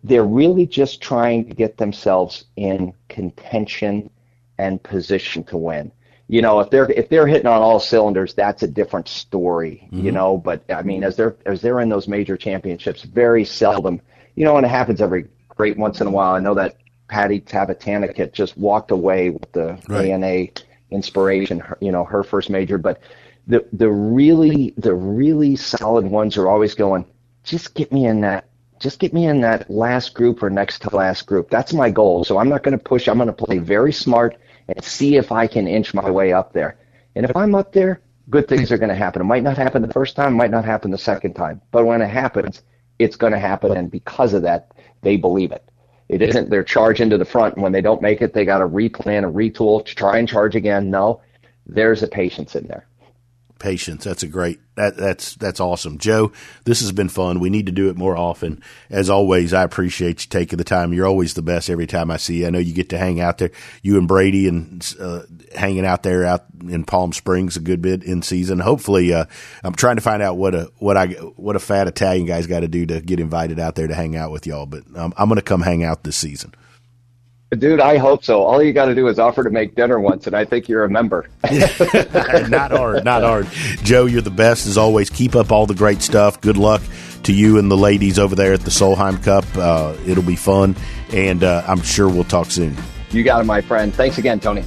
they're 0.03 0.25
really 0.25 0.65
just 0.65 1.01
trying 1.01 1.47
to 1.47 1.55
get 1.55 1.77
themselves 1.77 2.45
in 2.57 2.93
contention 3.09 4.09
and 4.57 4.81
position 4.83 5.43
to 5.45 5.57
win. 5.57 5.91
You 6.27 6.41
know, 6.41 6.59
if 6.61 6.69
they're 6.69 6.89
if 6.91 7.09
they're 7.09 7.27
hitting 7.27 7.47
on 7.47 7.61
all 7.61 7.79
cylinders, 7.79 8.33
that's 8.33 8.63
a 8.63 8.67
different 8.67 9.07
story. 9.07 9.87
Mm-hmm. 9.87 10.05
You 10.05 10.11
know, 10.11 10.37
but 10.37 10.63
I 10.69 10.81
mean, 10.81 11.03
as 11.03 11.15
they're 11.15 11.35
as 11.45 11.61
they're 11.61 11.81
in 11.81 11.89
those 11.89 12.07
major 12.07 12.37
championships, 12.37 13.03
very 13.03 13.45
seldom. 13.45 14.01
You 14.35 14.45
know, 14.45 14.57
and 14.57 14.65
it 14.65 14.69
happens 14.69 15.01
every 15.01 15.27
great 15.55 15.77
once 15.77 16.01
in 16.01 16.07
a 16.07 16.11
while. 16.11 16.35
I 16.35 16.39
know 16.39 16.53
that 16.55 16.77
Patty 17.07 17.41
Tavatanakit 17.41 18.33
just 18.33 18.57
walked 18.57 18.91
away 18.91 19.29
with 19.29 19.51
the 19.51 19.79
right. 19.87 20.09
ANA 20.09 20.47
inspiration. 20.91 21.63
You 21.79 21.91
know, 21.91 22.03
her 22.03 22.23
first 22.23 22.49
major, 22.49 22.77
but 22.77 23.01
the 23.47 23.65
the 23.73 23.89
really 23.89 24.73
the 24.77 24.93
really 24.93 25.55
solid 25.55 26.05
ones 26.05 26.37
are 26.37 26.47
always 26.47 26.73
going. 26.75 27.05
Just 27.43 27.73
get 27.73 27.91
me 27.91 28.05
in 28.05 28.21
that 28.21 28.47
just 28.79 28.99
get 28.99 29.13
me 29.13 29.25
in 29.25 29.41
that 29.41 29.69
last 29.69 30.13
group 30.13 30.43
or 30.43 30.49
next 30.49 30.81
to 30.81 30.95
last 30.95 31.25
group. 31.25 31.49
That's 31.49 31.73
my 31.73 31.89
goal. 31.89 32.25
So 32.25 32.37
I'm 32.37 32.49
not 32.49 32.63
going 32.63 32.77
to 32.77 32.83
push. 32.83 33.07
I'm 33.07 33.17
going 33.17 33.27
to 33.27 33.33
play 33.33 33.57
very 33.57 33.93
smart 33.93 34.37
and 34.67 34.83
see 34.83 35.15
if 35.15 35.31
I 35.31 35.47
can 35.47 35.67
inch 35.67 35.93
my 35.93 36.09
way 36.11 36.33
up 36.33 36.51
there. 36.51 36.77
And 37.15 37.25
if 37.25 37.35
I'm 37.35 37.55
up 37.55 37.71
there, 37.71 38.01
good 38.29 38.47
things 38.47 38.71
are 38.71 38.77
going 38.77 38.89
to 38.89 38.95
happen. 38.95 39.21
It 39.21 39.25
might 39.25 39.43
not 39.43 39.57
happen 39.57 39.81
the 39.81 39.93
first 39.93 40.17
time, 40.17 40.33
might 40.33 40.51
not 40.51 40.65
happen 40.65 40.91
the 40.91 40.97
second 40.97 41.33
time, 41.33 41.61
but 41.71 41.85
when 41.85 42.01
it 42.01 42.09
happens, 42.09 42.61
it's 42.99 43.15
going 43.15 43.33
to 43.33 43.39
happen. 43.39 43.75
And 43.77 43.89
because 43.89 44.33
of 44.33 44.41
that, 44.43 44.72
they 45.03 45.17
believe 45.17 45.51
it. 45.51 45.63
It 46.09 46.21
isn't 46.21 46.49
they're 46.49 46.63
charging 46.63 47.09
to 47.11 47.17
the 47.17 47.25
front, 47.25 47.55
and 47.55 47.63
when 47.63 47.71
they 47.71 47.81
don't 47.81 48.01
make 48.01 48.21
it, 48.21 48.33
they 48.33 48.45
got 48.45 48.59
to 48.59 48.67
replan 48.67 49.23
and 49.23 49.35
retool 49.35 49.85
to 49.85 49.95
try 49.95 50.17
and 50.17 50.27
charge 50.27 50.55
again. 50.55 50.89
No, 50.89 51.21
there's 51.65 52.03
a 52.03 52.07
patience 52.07 52.55
in 52.55 52.67
there 52.67 52.87
patience. 53.63 54.03
That's 54.03 54.23
a 54.23 54.27
great 54.27 54.59
that 54.75 54.97
that's 54.97 55.35
that's 55.35 55.61
awesome. 55.61 55.97
Joe, 55.97 56.33
this 56.65 56.81
has 56.81 56.91
been 56.91 57.07
fun. 57.07 57.39
We 57.39 57.49
need 57.49 57.67
to 57.67 57.71
do 57.71 57.89
it 57.89 57.95
more 57.95 58.17
often. 58.17 58.61
As 58.89 59.09
always, 59.09 59.53
I 59.53 59.63
appreciate 59.63 60.25
you 60.25 60.29
taking 60.29 60.57
the 60.57 60.65
time. 60.65 60.91
You're 60.91 61.07
always 61.07 61.33
the 61.33 61.41
best 61.41 61.69
every 61.69 61.87
time 61.87 62.11
I 62.11 62.17
see 62.17 62.41
you. 62.41 62.47
I 62.47 62.49
know 62.49 62.59
you 62.59 62.73
get 62.73 62.89
to 62.89 62.97
hang 62.97 63.21
out 63.21 63.37
there. 63.37 63.51
You 63.81 63.97
and 63.97 64.05
Brady 64.05 64.49
and 64.49 64.95
uh, 64.99 65.21
hanging 65.55 65.85
out 65.85 66.03
there 66.03 66.25
out 66.25 66.43
in 66.67 66.83
Palm 66.83 67.13
Springs 67.13 67.55
a 67.55 67.61
good 67.61 67.81
bit 67.81 68.03
in 68.03 68.21
season. 68.21 68.59
Hopefully, 68.59 69.13
uh, 69.13 69.25
I'm 69.63 69.75
trying 69.75 69.95
to 69.95 70.01
find 70.01 70.21
out 70.21 70.35
what 70.35 70.53
a 70.53 70.69
what 70.79 70.97
I 70.97 71.07
what 71.07 71.55
a 71.55 71.59
fat 71.59 71.87
Italian 71.87 72.25
guy's 72.25 72.47
got 72.47 72.59
to 72.59 72.67
do 72.67 72.85
to 72.87 72.99
get 72.99 73.21
invited 73.21 73.59
out 73.59 73.75
there 73.75 73.87
to 73.87 73.95
hang 73.95 74.17
out 74.17 74.31
with 74.31 74.45
y'all. 74.45 74.65
But 74.65 74.83
um, 74.95 75.13
I'm 75.15 75.29
going 75.29 75.37
to 75.37 75.41
come 75.41 75.61
hang 75.61 75.85
out 75.85 76.03
this 76.03 76.17
season. 76.17 76.53
Dude, 77.55 77.79
I 77.79 77.97
hope 77.97 78.23
so. 78.23 78.43
All 78.43 78.61
you 78.61 78.73
got 78.73 78.85
to 78.85 78.95
do 78.95 79.07
is 79.07 79.19
offer 79.19 79.43
to 79.43 79.49
make 79.49 79.75
dinner 79.75 79.99
once, 79.99 80.27
and 80.27 80.35
I 80.35 80.45
think 80.45 80.67
you're 80.67 80.83
a 80.83 80.89
member. 80.89 81.27
not 81.51 82.71
hard, 82.71 83.03
not 83.03 83.23
hard. 83.23 83.47
Joe, 83.83 84.05
you're 84.05 84.21
the 84.21 84.31
best 84.31 84.67
as 84.67 84.77
always. 84.77 85.09
Keep 85.09 85.35
up 85.35 85.51
all 85.51 85.65
the 85.65 85.75
great 85.75 86.01
stuff. 86.01 86.39
Good 86.41 86.57
luck 86.57 86.81
to 87.23 87.33
you 87.33 87.57
and 87.57 87.69
the 87.69 87.77
ladies 87.77 88.19
over 88.19 88.35
there 88.35 88.53
at 88.53 88.61
the 88.61 88.71
Solheim 88.71 89.21
Cup. 89.23 89.45
Uh, 89.55 89.95
it'll 90.05 90.23
be 90.23 90.35
fun, 90.35 90.75
and 91.11 91.43
uh, 91.43 91.63
I'm 91.67 91.81
sure 91.81 92.07
we'll 92.09 92.23
talk 92.23 92.51
soon. 92.51 92.75
You 93.11 93.23
got 93.23 93.41
it, 93.41 93.45
my 93.45 93.61
friend. 93.61 93.93
Thanks 93.93 94.17
again, 94.17 94.39
Tony. 94.39 94.63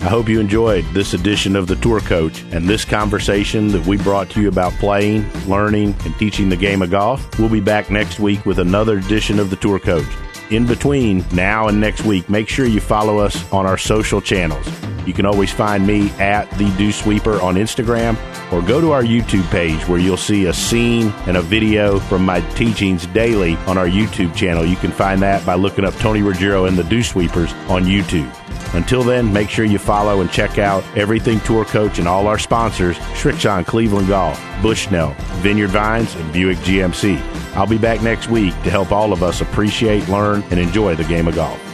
I 0.00 0.08
hope 0.08 0.30
you 0.30 0.40
enjoyed 0.40 0.86
this 0.94 1.12
edition 1.12 1.54
of 1.54 1.66
The 1.66 1.76
Tour 1.76 2.00
Coach 2.00 2.42
and 2.52 2.66
this 2.66 2.86
conversation 2.86 3.68
that 3.68 3.86
we 3.86 3.98
brought 3.98 4.30
to 4.30 4.40
you 4.40 4.48
about 4.48 4.72
playing, 4.74 5.30
learning, 5.46 5.94
and 6.06 6.18
teaching 6.18 6.48
the 6.48 6.56
game 6.56 6.80
of 6.80 6.90
golf. 6.90 7.38
We'll 7.38 7.50
be 7.50 7.60
back 7.60 7.90
next 7.90 8.18
week 8.18 8.46
with 8.46 8.58
another 8.58 8.96
edition 8.96 9.38
of 9.38 9.50
The 9.50 9.56
Tour 9.56 9.78
Coach 9.78 10.08
in 10.50 10.66
between 10.66 11.24
now 11.32 11.68
and 11.68 11.80
next 11.80 12.04
week, 12.04 12.28
make 12.28 12.48
sure 12.48 12.66
you 12.66 12.80
follow 12.80 13.18
us 13.18 13.50
on 13.52 13.66
our 13.66 13.78
social 13.78 14.20
channels. 14.20 14.66
You 15.06 15.14
can 15.14 15.26
always 15.26 15.52
find 15.52 15.86
me 15.86 16.10
at 16.18 16.50
the 16.58 16.68
Dew 16.76 16.92
Sweeper 16.92 17.40
on 17.40 17.54
Instagram 17.54 18.16
or 18.52 18.60
go 18.62 18.80
to 18.80 18.92
our 18.92 19.02
YouTube 19.02 19.48
page 19.50 19.86
where 19.88 19.98
you'll 19.98 20.16
see 20.16 20.46
a 20.46 20.52
scene 20.52 21.08
and 21.26 21.36
a 21.36 21.42
video 21.42 21.98
from 21.98 22.24
my 22.24 22.40
teachings 22.52 23.06
daily 23.06 23.56
on 23.66 23.78
our 23.78 23.86
YouTube 23.88 24.34
channel. 24.34 24.64
You 24.64 24.76
can 24.76 24.92
find 24.92 25.22
that 25.22 25.44
by 25.46 25.54
looking 25.54 25.84
up 25.84 25.94
Tony 25.94 26.22
Ruggiero 26.22 26.66
and 26.66 26.76
the 26.76 26.84
Dew 26.84 27.02
Sweepers 27.02 27.52
on 27.68 27.84
YouTube. 27.84 28.30
Until 28.74 29.02
then, 29.02 29.32
make 29.32 29.48
sure 29.48 29.64
you 29.64 29.78
follow 29.78 30.20
and 30.20 30.30
check 30.30 30.58
out 30.58 30.84
everything 30.96 31.40
Tour 31.40 31.64
Coach 31.64 31.98
and 31.98 32.06
all 32.06 32.26
our 32.26 32.38
sponsors, 32.38 32.96
Srixon 33.14 33.66
Cleveland 33.66 34.08
Golf, 34.08 34.40
Bushnell, 34.62 35.14
Vineyard 35.38 35.70
Vines, 35.70 36.14
and 36.14 36.32
Buick 36.32 36.58
GMC. 36.58 37.39
I'll 37.54 37.66
be 37.66 37.78
back 37.78 38.02
next 38.02 38.28
week 38.28 38.54
to 38.62 38.70
help 38.70 38.92
all 38.92 39.12
of 39.12 39.22
us 39.22 39.40
appreciate, 39.40 40.08
learn, 40.08 40.42
and 40.50 40.58
enjoy 40.58 40.94
the 40.94 41.04
game 41.04 41.28
of 41.28 41.34
golf. 41.34 41.69